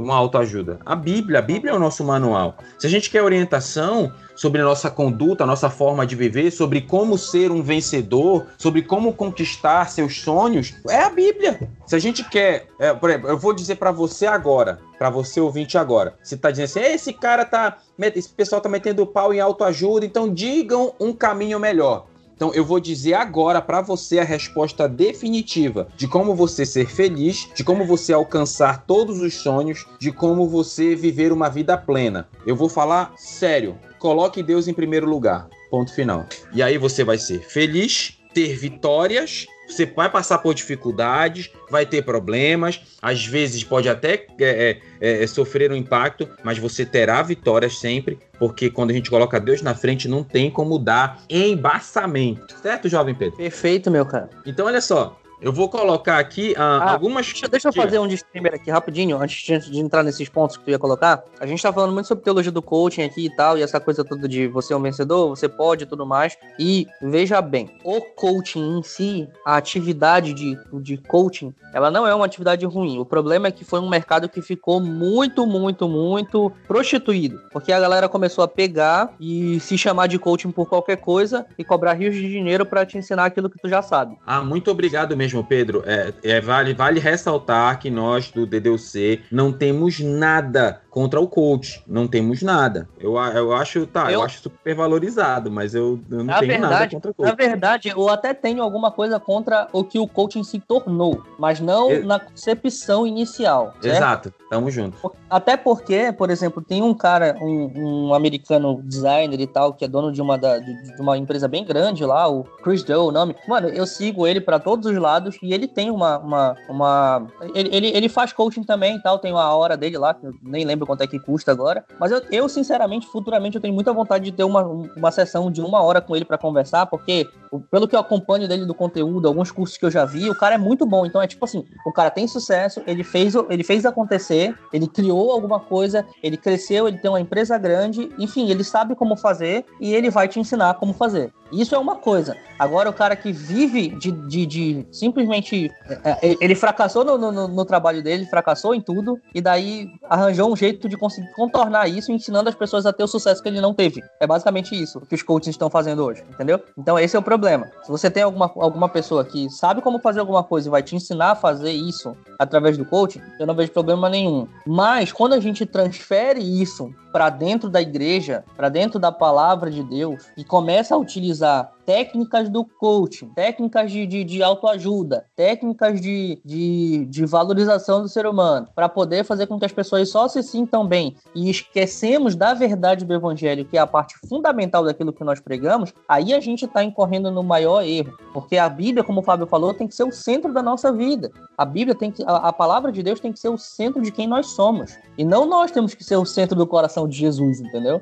uma 0.00 0.16
autoajuda. 0.16 0.78
A 0.84 0.94
Bíblia, 0.94 1.38
a 1.38 1.42
Bíblia 1.42 1.72
é 1.72 1.74
o 1.74 1.78
nosso 1.78 2.04
manual. 2.04 2.56
Se 2.78 2.86
a 2.86 2.90
gente 2.90 3.10
quer 3.10 3.22
orientação 3.22 4.12
sobre 4.34 4.62
nossa 4.62 4.88
conduta, 4.88 5.44
nossa 5.44 5.68
forma 5.68 6.06
de 6.06 6.14
viver, 6.14 6.50
sobre 6.52 6.80
como 6.80 7.18
ser 7.18 7.50
um 7.50 7.62
vencedor, 7.62 8.46
sobre 8.56 8.82
como 8.82 9.12
conquistar 9.12 9.90
seus 9.90 10.20
sonhos, 10.20 10.74
é 10.88 11.02
a 11.02 11.10
Bíblia. 11.10 11.68
Se 11.86 11.96
a 11.96 11.98
gente 11.98 12.22
quer, 12.28 12.68
é, 12.78 12.94
por 12.94 13.10
exemplo, 13.10 13.28
eu 13.28 13.38
vou 13.38 13.52
dizer 13.52 13.76
pra 13.76 13.90
você 13.90 14.26
agora, 14.26 14.78
pra 14.96 15.10
você 15.10 15.40
ouvinte 15.40 15.76
agora, 15.76 16.14
se 16.22 16.36
tá 16.36 16.50
dizendo 16.50 16.66
assim, 16.66 16.80
esse 16.80 17.12
cara 17.12 17.44
tá, 17.44 17.78
esse 18.14 18.28
pessoal 18.28 18.60
tá 18.60 18.68
metendo 18.68 19.06
pau 19.06 19.34
em 19.34 19.40
autoajuda, 19.40 20.06
então 20.06 20.32
digam 20.32 20.94
um 21.00 21.12
caminho 21.12 21.58
melhor. 21.58 22.06
Então 22.38 22.54
eu 22.54 22.64
vou 22.64 22.78
dizer 22.78 23.14
agora 23.14 23.60
pra 23.60 23.80
você 23.80 24.20
a 24.20 24.24
resposta 24.24 24.88
definitiva 24.88 25.88
de 25.96 26.06
como 26.06 26.36
você 26.36 26.64
ser 26.64 26.88
feliz, 26.88 27.48
de 27.52 27.64
como 27.64 27.84
você 27.84 28.12
alcançar 28.12 28.86
todos 28.86 29.20
os 29.20 29.34
sonhos, 29.34 29.84
de 29.98 30.12
como 30.12 30.48
você 30.48 30.94
viver 30.94 31.32
uma 31.32 31.48
vida 31.48 31.76
plena. 31.76 32.28
Eu 32.46 32.54
vou 32.54 32.68
falar 32.68 33.12
sério. 33.16 33.76
Coloque 33.98 34.40
Deus 34.40 34.68
em 34.68 34.72
primeiro 34.72 35.10
lugar. 35.10 35.48
Ponto 35.68 35.92
final. 35.92 36.26
E 36.54 36.62
aí 36.62 36.78
você 36.78 37.02
vai 37.02 37.18
ser 37.18 37.40
feliz, 37.40 38.16
ter 38.32 38.56
vitórias, 38.56 39.44
você 39.68 39.86
vai 39.86 40.10
passar 40.10 40.38
por 40.38 40.54
dificuldades, 40.54 41.50
vai 41.70 41.84
ter 41.84 42.02
problemas, 42.02 42.80
às 43.02 43.24
vezes 43.26 43.62
pode 43.62 43.88
até 43.88 44.26
é, 44.40 44.78
é, 45.00 45.22
é, 45.22 45.26
sofrer 45.26 45.70
um 45.70 45.76
impacto, 45.76 46.28
mas 46.42 46.58
você 46.58 46.84
terá 46.84 47.22
vitórias 47.22 47.78
sempre, 47.78 48.18
porque 48.38 48.70
quando 48.70 48.90
a 48.90 48.94
gente 48.94 49.10
coloca 49.10 49.38
Deus 49.38 49.62
na 49.62 49.74
frente, 49.74 50.08
não 50.08 50.24
tem 50.24 50.50
como 50.50 50.78
dar 50.78 51.22
embaçamento. 51.28 52.58
Certo, 52.60 52.88
jovem 52.88 53.14
Pedro? 53.14 53.36
Perfeito, 53.36 53.90
meu 53.90 54.06
cara. 54.06 54.30
Então, 54.46 54.66
olha 54.66 54.80
só. 54.80 55.18
Eu 55.40 55.52
vou 55.52 55.68
colocar 55.68 56.18
aqui 56.18 56.54
ah, 56.56 56.78
Ah, 56.78 56.92
algumas. 56.92 57.26
Deixa, 57.26 57.48
deixa 57.48 57.68
eu 57.68 57.72
fazer 57.72 57.98
um 57.98 58.08
disclaimer 58.08 58.54
aqui 58.54 58.70
rapidinho, 58.70 59.20
antes 59.20 59.42
de, 59.42 59.70
de 59.70 59.78
entrar 59.78 60.02
nesses 60.02 60.28
pontos 60.28 60.56
que 60.56 60.64
tu 60.64 60.70
ia 60.70 60.78
colocar. 60.78 61.22
A 61.38 61.46
gente 61.46 61.62
tá 61.62 61.72
falando 61.72 61.92
muito 61.92 62.06
sobre 62.06 62.24
teologia 62.24 62.50
do 62.50 62.60
coaching 62.60 63.02
aqui 63.02 63.26
e 63.26 63.36
tal, 63.36 63.56
e 63.56 63.62
essa 63.62 63.78
coisa 63.78 64.04
toda 64.04 64.26
de 64.26 64.48
você 64.48 64.72
é 64.72 64.76
um 64.76 64.82
vencedor, 64.82 65.28
você 65.28 65.48
pode 65.48 65.84
e 65.84 65.86
tudo 65.86 66.04
mais. 66.04 66.36
E 66.58 66.86
veja 67.00 67.40
bem, 67.40 67.70
o 67.84 68.00
coaching 68.00 68.78
em 68.78 68.82
si, 68.82 69.28
a 69.44 69.56
atividade 69.56 70.32
de, 70.32 70.58
de 70.80 70.96
coaching, 70.96 71.54
ela 71.72 71.90
não 71.90 72.06
é 72.06 72.14
uma 72.14 72.24
atividade 72.24 72.64
ruim. 72.66 72.98
O 72.98 73.04
problema 73.04 73.46
é 73.48 73.52
que 73.52 73.64
foi 73.64 73.78
um 73.78 73.88
mercado 73.88 74.28
que 74.28 74.42
ficou 74.42 74.80
muito, 74.80 75.46
muito, 75.46 75.88
muito 75.88 76.50
prostituído. 76.66 77.40
Porque 77.52 77.72
a 77.72 77.78
galera 77.78 78.08
começou 78.08 78.42
a 78.42 78.48
pegar 78.48 79.14
e 79.20 79.60
se 79.60 79.78
chamar 79.78 80.08
de 80.08 80.18
coaching 80.18 80.50
por 80.50 80.68
qualquer 80.68 80.96
coisa 80.96 81.46
e 81.56 81.62
cobrar 81.62 81.92
rios 81.92 82.14
de 82.14 82.28
dinheiro 82.28 82.66
pra 82.66 82.84
te 82.84 82.98
ensinar 82.98 83.26
aquilo 83.26 83.48
que 83.48 83.58
tu 83.58 83.68
já 83.68 83.82
sabe. 83.82 84.16
Ah, 84.26 84.40
muito 84.40 84.70
obrigado 84.70 85.16
mesmo, 85.16 85.27
Pedro. 85.44 85.82
É, 85.86 86.12
é, 86.22 86.40
vale, 86.40 86.74
vale 86.74 87.00
ressaltar 87.00 87.78
que 87.78 87.90
nós 87.90 88.30
do 88.30 88.46
DDUC 88.46 89.22
não 89.30 89.52
temos 89.52 90.00
nada 90.00 90.80
contra 90.98 91.20
o 91.20 91.28
coach. 91.28 91.80
Não 91.86 92.08
temos 92.08 92.42
nada. 92.42 92.88
Eu, 92.98 93.14
eu 93.16 93.52
acho, 93.52 93.86
tá, 93.86 94.06
eu, 94.06 94.14
Eu- 94.18 94.22
acho 94.22 94.40
super 94.42 94.74
valorizado, 94.74 95.48
mas 95.48 95.72
eu, 95.72 96.00
eu 96.10 96.18
não 96.18 96.24
Na 96.24 96.40
tenho 96.40 96.52
nada 96.60 96.68
verdade, 96.86 96.94
contra 96.96 97.10
o 97.10 97.14
Na 97.22 97.30
coach. 97.30 97.36
verdade, 97.46 97.88
eu 97.90 98.08
até 98.08 98.34
tenho 98.34 98.62
alguma 98.64 98.90
coisa 98.90 99.20
contra 99.20 99.68
o 99.72 99.84
que 99.84 99.96
o 99.98 100.08
coaching 100.08 100.42
se 100.42 100.58
tornou, 100.58 101.22
mas 101.38 101.60
não 101.60 101.88
Eu- 101.88 102.04
na 102.04 102.18
concepção 102.18 103.06
inicial. 103.06 103.74
certo? 103.80 103.96
Exato, 103.96 104.34
tamo 104.50 104.70
junto. 104.72 104.98
Até 105.30 105.56
porque, 105.56 106.12
por 106.12 106.30
exemplo, 106.30 106.60
tem 106.60 106.82
um 106.82 106.92
cara, 106.92 107.36
um, 107.40 108.08
um 108.08 108.14
americano 108.14 108.82
designer 108.82 109.38
e 109.40 109.46
tal, 109.46 109.72
que 109.74 109.84
é 109.84 109.88
dono 109.88 110.10
de 110.10 110.20
uma, 110.20 110.36
da- 110.36 110.58
de 110.58 110.78
de 110.96 111.00
uma 111.02 111.16
empresa 111.16 111.46
bem 111.46 111.64
grande 111.64 112.04
lá, 112.04 112.28
o 112.28 112.42
Chris 112.64 112.82
Doe, 112.82 112.96
o 112.96 113.12
nome. 113.12 113.36
Mano, 113.46 113.68
eu 113.68 113.86
sigo 113.86 114.26
ele 114.26 114.40
pra 114.40 114.58
todos 114.58 114.86
os 114.90 114.96
lados 114.98 115.36
e 115.42 115.52
ele 115.54 115.68
tem 115.68 115.90
uma. 115.90 116.18
uma, 116.18 116.56
uma 116.68 117.26
ele, 117.54 117.68
ele, 117.72 117.86
ele 117.88 118.08
faz 118.08 118.32
coaching 118.32 118.64
também 118.64 118.96
e 118.96 119.02
tal, 119.02 119.18
tem 119.18 119.30
uma 119.32 119.54
hora 119.54 119.76
dele 119.76 119.96
lá, 119.98 120.12
que 120.14 120.26
eu 120.26 120.32
nem 120.42 120.64
lembro 120.64 120.86
quanto 120.88 121.02
é 121.02 121.06
que 121.06 121.18
custa 121.18 121.52
agora. 121.52 121.84
Mas 122.00 122.10
eu, 122.10 122.22
eu 122.32 122.48
sinceramente, 122.48 123.06
futuramente, 123.06 123.56
eu 123.56 123.60
tenho 123.60 123.74
muita 123.74 123.92
vontade 123.92 124.24
de 124.24 124.32
ter 124.32 124.44
uma, 124.44 124.62
uma 124.64 125.10
sessão 125.12 125.50
de 125.50 125.60
uma 125.60 125.82
hora 125.82 126.00
com 126.00 126.16
ele 126.16 126.24
pra 126.24 126.38
conversar, 126.38 126.86
porque 126.86 127.28
pelo 127.70 127.88
que 127.88 127.94
eu 127.94 128.00
acompanho 128.00 128.48
dele 128.48 128.64
do 128.64 128.74
conteúdo, 128.74 129.28
alguns 129.28 129.50
cursos 129.50 129.76
que 129.76 129.84
eu 129.84 129.90
já 129.90 130.04
vi, 130.04 130.28
o 130.30 130.34
cara 130.34 130.54
é 130.54 130.58
muito 130.58 130.86
bom. 130.86 131.06
Então 131.06 131.20
é 131.20 131.26
tipo 131.26 131.44
assim, 131.44 131.64
o 131.86 131.92
cara 131.92 132.10
tem 132.10 132.26
sucesso, 132.26 132.82
ele 132.86 133.04
fez, 133.04 133.34
ele 133.48 133.64
fez 133.64 133.84
acontecer, 133.84 134.54
ele 134.72 134.86
criou 134.86 135.30
alguma 135.30 135.60
coisa, 135.60 136.06
ele 136.22 136.36
cresceu, 136.36 136.88
ele 136.88 136.98
tem 136.98 137.10
uma 137.10 137.20
empresa 137.20 137.56
grande, 137.58 138.10
enfim, 138.18 138.50
ele 138.50 138.64
sabe 138.64 138.94
como 138.94 139.16
fazer 139.16 139.64
e 139.80 139.94
ele 139.94 140.10
vai 140.10 140.28
te 140.28 140.40
ensinar 140.40 140.74
como 140.74 140.92
fazer. 140.92 141.32
Isso 141.52 141.74
é 141.74 141.78
uma 141.78 141.96
coisa. 141.96 142.36
Agora, 142.58 142.90
o 142.90 142.92
cara 142.92 143.16
que 143.16 143.32
vive 143.32 143.88
de, 143.88 144.10
de, 144.10 144.46
de 144.46 144.86
simplesmente. 144.92 145.70
É, 146.04 146.30
é, 146.30 146.36
ele 146.40 146.54
fracassou 146.54 147.04
no, 147.04 147.16
no, 147.16 147.48
no, 147.48 147.64
trabalho 147.64 148.02
dele, 148.02 148.26
fracassou 148.26 148.74
em 148.74 148.80
tudo, 148.80 149.18
e 149.34 149.40
daí 149.40 149.88
arranjou 150.08 150.52
um 150.52 150.56
jeito 150.56 150.88
de 150.88 150.96
conseguir 150.96 151.30
contornar 151.32 151.88
isso, 151.88 152.12
ensinando 152.12 152.48
as 152.48 152.54
pessoas 152.54 152.84
a 152.84 152.92
ter 152.92 153.02
o 153.02 153.08
sucesso 153.08 153.42
que 153.42 153.48
ele 153.48 153.60
não 153.60 153.72
teve. 153.72 154.02
É 154.20 154.26
basicamente 154.26 154.80
isso 154.80 155.00
que 155.00 155.14
os 155.14 155.22
coaches 155.22 155.48
estão 155.48 155.70
fazendo 155.70 156.04
hoje, 156.04 156.22
entendeu? 156.28 156.60
Então, 156.76 156.98
esse 156.98 157.16
é 157.16 157.18
o 157.18 157.22
problema. 157.22 157.37
Se 157.82 157.90
você 157.90 158.10
tem 158.10 158.22
alguma, 158.22 158.50
alguma 158.56 158.88
pessoa 158.88 159.24
que 159.24 159.48
sabe 159.50 159.80
como 159.80 159.98
fazer 159.98 160.20
alguma 160.20 160.42
coisa 160.42 160.68
e 160.68 160.70
vai 160.70 160.82
te 160.82 160.96
ensinar 160.96 161.32
a 161.32 161.36
fazer 161.36 161.70
isso 161.70 162.16
através 162.38 162.76
do 162.76 162.84
coaching, 162.84 163.20
eu 163.38 163.46
não 163.46 163.54
vejo 163.54 163.72
problema 163.72 164.08
nenhum. 164.08 164.46
Mas, 164.66 165.12
quando 165.12 165.32
a 165.32 165.40
gente 165.40 165.64
transfere 165.66 166.40
isso 166.40 166.92
para 167.18 167.30
dentro 167.30 167.68
da 167.68 167.82
igreja, 167.82 168.44
para 168.56 168.68
dentro 168.68 168.96
da 168.96 169.10
palavra 169.10 169.72
de 169.72 169.82
Deus, 169.82 170.28
e 170.36 170.44
começa 170.44 170.94
a 170.94 170.98
utilizar 170.98 171.72
técnicas 171.84 172.50
do 172.50 172.66
coaching, 172.66 173.30
técnicas 173.30 173.90
de, 173.90 174.06
de, 174.06 174.22
de 174.22 174.42
autoajuda, 174.42 175.24
técnicas 175.34 176.02
de, 176.02 176.38
de, 176.44 177.06
de 177.06 177.24
valorização 177.24 178.02
do 178.02 178.08
ser 178.10 178.26
humano, 178.26 178.68
para 178.74 178.90
poder 178.90 179.24
fazer 179.24 179.46
com 179.46 179.58
que 179.58 179.64
as 179.64 179.72
pessoas 179.72 180.10
só 180.10 180.28
se 180.28 180.42
sintam 180.42 180.86
bem 180.86 181.16
e 181.34 181.48
esquecemos 181.48 182.36
da 182.36 182.52
verdade 182.52 183.06
do 183.06 183.14
evangelho, 183.14 183.64
que 183.64 183.78
é 183.78 183.80
a 183.80 183.86
parte 183.86 184.14
fundamental 184.28 184.84
daquilo 184.84 185.14
que 185.14 185.24
nós 185.24 185.40
pregamos, 185.40 185.94
aí 186.06 186.34
a 186.34 186.40
gente 186.40 186.66
está 186.66 186.84
incorrendo 186.84 187.30
no 187.30 187.42
maior 187.42 187.82
erro. 187.82 188.12
Porque 188.34 188.58
a 188.58 188.68
Bíblia, 188.68 189.02
como 189.02 189.20
o 189.20 189.24
Fábio 189.24 189.46
falou, 189.46 189.72
tem 189.72 189.88
que 189.88 189.94
ser 189.94 190.04
o 190.04 190.12
centro 190.12 190.52
da 190.52 190.62
nossa 190.62 190.92
vida. 190.92 191.30
A 191.56 191.64
Bíblia 191.64 191.94
tem 191.94 192.10
que. 192.10 192.22
A, 192.22 192.48
a 192.48 192.52
palavra 192.52 192.92
de 192.92 193.02
Deus 193.02 193.18
tem 193.18 193.32
que 193.32 193.40
ser 193.40 193.48
o 193.48 193.56
centro 193.56 194.02
de 194.02 194.12
quem 194.12 194.28
nós 194.28 194.48
somos. 194.48 194.98
E 195.16 195.24
não 195.24 195.46
nós 195.46 195.70
temos 195.70 195.94
que 195.94 196.04
ser 196.04 196.16
o 196.16 196.26
centro 196.26 196.54
do 196.54 196.66
coração 196.66 197.07
de 197.08 197.16
Jesus, 197.16 197.60
entendeu? 197.60 198.00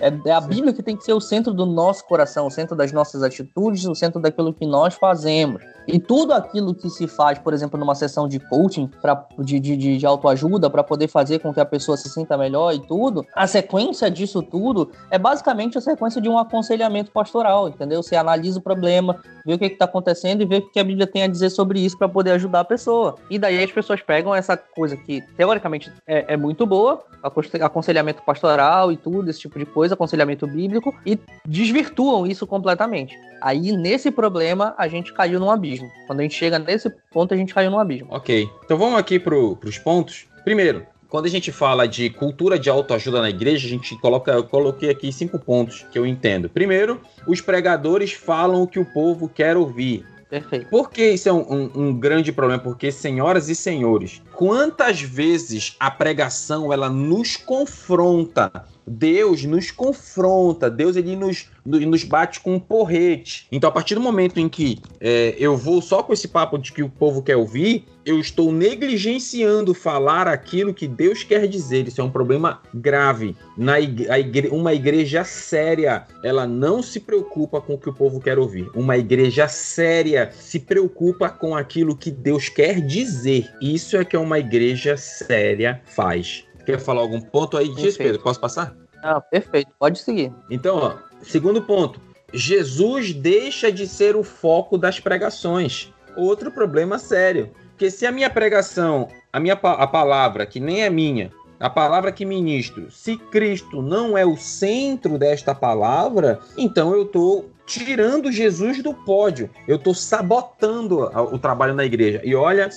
É, 0.00 0.12
é, 0.28 0.32
a 0.32 0.40
Bíblia 0.40 0.72
que 0.72 0.82
tem 0.82 0.96
que 0.96 1.04
ser 1.04 1.12
o 1.12 1.20
centro 1.20 1.52
do 1.52 1.66
nosso 1.66 2.04
coração, 2.04 2.46
o 2.46 2.50
centro 2.50 2.76
das 2.76 2.92
nossas 2.92 3.22
atitudes, 3.22 3.84
o 3.84 3.94
centro 3.94 4.20
daquilo 4.20 4.52
que 4.52 4.66
nós 4.66 4.94
fazemos. 4.94 5.62
E 5.86 5.98
tudo 5.98 6.34
aquilo 6.34 6.74
que 6.74 6.90
se 6.90 7.08
faz, 7.08 7.38
por 7.38 7.54
exemplo, 7.54 7.78
numa 7.80 7.94
sessão 7.94 8.28
de 8.28 8.38
coaching, 8.38 8.90
pra, 9.00 9.26
de, 9.38 9.58
de, 9.58 9.96
de 9.96 10.06
autoajuda, 10.06 10.68
para 10.68 10.84
poder 10.84 11.08
fazer 11.08 11.38
com 11.38 11.52
que 11.52 11.60
a 11.60 11.64
pessoa 11.64 11.96
se 11.96 12.10
sinta 12.10 12.36
melhor 12.36 12.74
e 12.74 12.80
tudo, 12.80 13.24
a 13.34 13.46
sequência 13.46 14.10
disso 14.10 14.42
tudo 14.42 14.90
é 15.10 15.18
basicamente 15.18 15.78
a 15.78 15.80
sequência 15.80 16.20
de 16.20 16.28
um 16.28 16.38
aconselhamento 16.38 17.10
pastoral, 17.10 17.68
entendeu? 17.68 18.02
Você 18.02 18.16
analisa 18.16 18.58
o 18.58 18.62
problema, 18.62 19.18
vê 19.46 19.54
o 19.54 19.58
que 19.58 19.64
está 19.64 19.86
acontecendo 19.86 20.42
e 20.42 20.44
vê 20.46 20.56
o 20.56 20.70
que 20.70 20.78
a 20.78 20.84
Bíblia 20.84 21.06
tem 21.06 21.22
a 21.22 21.26
dizer 21.26 21.48
sobre 21.48 21.80
isso 21.80 21.96
para 21.96 22.08
poder 22.08 22.32
ajudar 22.32 22.60
a 22.60 22.64
pessoa. 22.64 23.14
E 23.30 23.38
daí 23.38 23.62
as 23.64 23.72
pessoas 23.72 24.02
pegam 24.02 24.34
essa 24.34 24.58
coisa 24.58 24.94
que, 24.94 25.22
teoricamente, 25.38 25.90
é, 26.06 26.34
é 26.34 26.36
muito 26.36 26.66
boa, 26.66 27.02
aconselhamento 27.22 28.22
pastoral 28.22 28.92
e 28.92 28.96
tudo, 28.96 29.30
esse 29.30 29.40
tipo 29.40 29.58
de 29.58 29.64
coisa, 29.64 29.87
aconselhamento 29.92 30.46
bíblico, 30.46 30.94
e 31.04 31.18
desvirtuam 31.46 32.26
isso 32.26 32.46
completamente. 32.46 33.18
Aí, 33.40 33.76
nesse 33.76 34.10
problema, 34.10 34.74
a 34.76 34.88
gente 34.88 35.12
caiu 35.12 35.38
num 35.38 35.50
abismo. 35.50 35.90
Quando 36.06 36.20
a 36.20 36.22
gente 36.22 36.34
chega 36.34 36.58
nesse 36.58 36.90
ponto, 37.10 37.34
a 37.34 37.36
gente 37.36 37.54
caiu 37.54 37.70
num 37.70 37.78
abismo. 37.78 38.08
Ok. 38.10 38.48
Então 38.64 38.76
vamos 38.76 38.98
aqui 38.98 39.18
para 39.18 39.36
os 39.36 39.78
pontos. 39.78 40.26
Primeiro, 40.44 40.86
quando 41.08 41.26
a 41.26 41.30
gente 41.30 41.50
fala 41.50 41.88
de 41.88 42.10
cultura 42.10 42.58
de 42.58 42.68
autoajuda 42.68 43.22
na 43.22 43.30
igreja, 43.30 43.66
a 43.66 43.70
gente 43.70 43.98
coloca, 43.98 44.32
eu 44.32 44.44
coloquei 44.44 44.90
aqui 44.90 45.10
cinco 45.10 45.38
pontos 45.38 45.86
que 45.90 45.98
eu 45.98 46.06
entendo. 46.06 46.50
Primeiro, 46.50 47.00
os 47.26 47.40
pregadores 47.40 48.12
falam 48.12 48.62
o 48.62 48.66
que 48.66 48.78
o 48.78 48.84
povo 48.84 49.28
quer 49.28 49.56
ouvir. 49.56 50.04
Perfeito. 50.28 50.68
Por 50.68 50.90
que 50.90 51.12
isso 51.12 51.28
é 51.28 51.32
um, 51.32 51.40
um, 51.50 51.70
um, 51.74 51.94
grande 51.98 52.30
problema? 52.30 52.62
Porque, 52.62 52.92
senhoras 52.92 53.48
e 53.48 53.54
senhores, 53.54 54.20
quantas 54.34 55.00
vezes 55.00 55.74
a 55.80 55.90
pregação 55.90 56.70
ela 56.70 56.90
nos 56.90 57.36
confronta 57.36 58.52
Deus 58.88 59.44
nos 59.44 59.70
confronta, 59.70 60.70
Deus 60.70 60.96
ele 60.96 61.14
nos, 61.14 61.50
nos 61.64 62.04
bate 62.04 62.40
com 62.40 62.54
um 62.54 62.60
porrete. 62.60 63.46
Então, 63.52 63.68
a 63.68 63.72
partir 63.72 63.94
do 63.94 64.00
momento 64.00 64.38
em 64.38 64.48
que 64.48 64.78
é, 65.00 65.34
eu 65.38 65.56
vou 65.56 65.80
só 65.82 66.02
com 66.02 66.12
esse 66.12 66.28
papo 66.28 66.58
de 66.58 66.72
que 66.72 66.82
o 66.82 66.88
povo 66.88 67.22
quer 67.22 67.36
ouvir, 67.36 67.84
eu 68.08 68.18
estou 68.18 68.50
negligenciando 68.50 69.74
falar 69.74 70.26
aquilo 70.26 70.72
que 70.72 70.88
Deus 70.88 71.22
quer 71.22 71.46
dizer. 71.46 71.86
Isso 71.86 72.00
é 72.00 72.04
um 72.04 72.10
problema 72.10 72.62
grave. 72.72 73.36
Na 73.54 73.78
igre 73.78 74.48
uma 74.48 74.72
igreja 74.72 75.24
séria, 75.24 76.06
ela 76.24 76.46
não 76.46 76.82
se 76.82 77.00
preocupa 77.00 77.60
com 77.60 77.74
o 77.74 77.78
que 77.78 77.90
o 77.90 77.92
povo 77.92 78.18
quer 78.18 78.38
ouvir. 78.38 78.70
Uma 78.74 78.96
igreja 78.96 79.46
séria 79.46 80.30
se 80.32 80.58
preocupa 80.58 81.28
com 81.28 81.54
aquilo 81.54 81.94
que 81.94 82.10
Deus 82.10 82.48
quer 82.48 82.80
dizer. 82.80 83.46
Isso 83.60 83.94
é 83.96 84.04
que 84.06 84.16
uma 84.16 84.38
igreja 84.38 84.96
séria 84.96 85.82
faz. 85.84 86.47
Quer 86.68 86.78
falar 86.78 87.00
algum 87.00 87.18
ponto 87.18 87.56
aí 87.56 87.74
disso, 87.74 87.96
Pedro? 87.96 88.22
Posso 88.22 88.38
passar? 88.38 88.76
Ah, 89.02 89.22
perfeito. 89.22 89.70
Pode 89.78 90.00
seguir. 90.00 90.30
Então, 90.50 90.76
ó, 90.76 90.96
segundo 91.22 91.62
ponto. 91.62 91.98
Jesus 92.30 93.14
deixa 93.14 93.72
de 93.72 93.86
ser 93.88 94.14
o 94.14 94.22
foco 94.22 94.76
das 94.76 95.00
pregações. 95.00 95.90
Outro 96.14 96.52
problema 96.52 96.98
sério. 96.98 97.50
Porque 97.70 97.90
se 97.90 98.04
a 98.04 98.12
minha 98.12 98.28
pregação, 98.28 99.08
a 99.32 99.40
minha 99.40 99.54
a 99.54 99.86
palavra, 99.86 100.44
que 100.44 100.60
nem 100.60 100.82
é 100.82 100.90
minha, 100.90 101.32
a 101.60 101.68
palavra 101.68 102.12
que 102.12 102.24
ministro, 102.24 102.90
se 102.90 103.16
Cristo 103.16 103.82
não 103.82 104.16
é 104.16 104.24
o 104.24 104.36
centro 104.36 105.18
desta 105.18 105.54
palavra, 105.54 106.38
então 106.56 106.92
eu 106.92 107.02
estou 107.02 107.50
tirando 107.66 108.32
Jesus 108.32 108.82
do 108.82 108.94
pódio. 108.94 109.50
Eu 109.66 109.76
estou 109.76 109.94
sabotando 109.94 111.00
o 111.32 111.38
trabalho 111.38 111.74
na 111.74 111.84
igreja. 111.84 112.20
E 112.24 112.34
olha, 112.34 112.70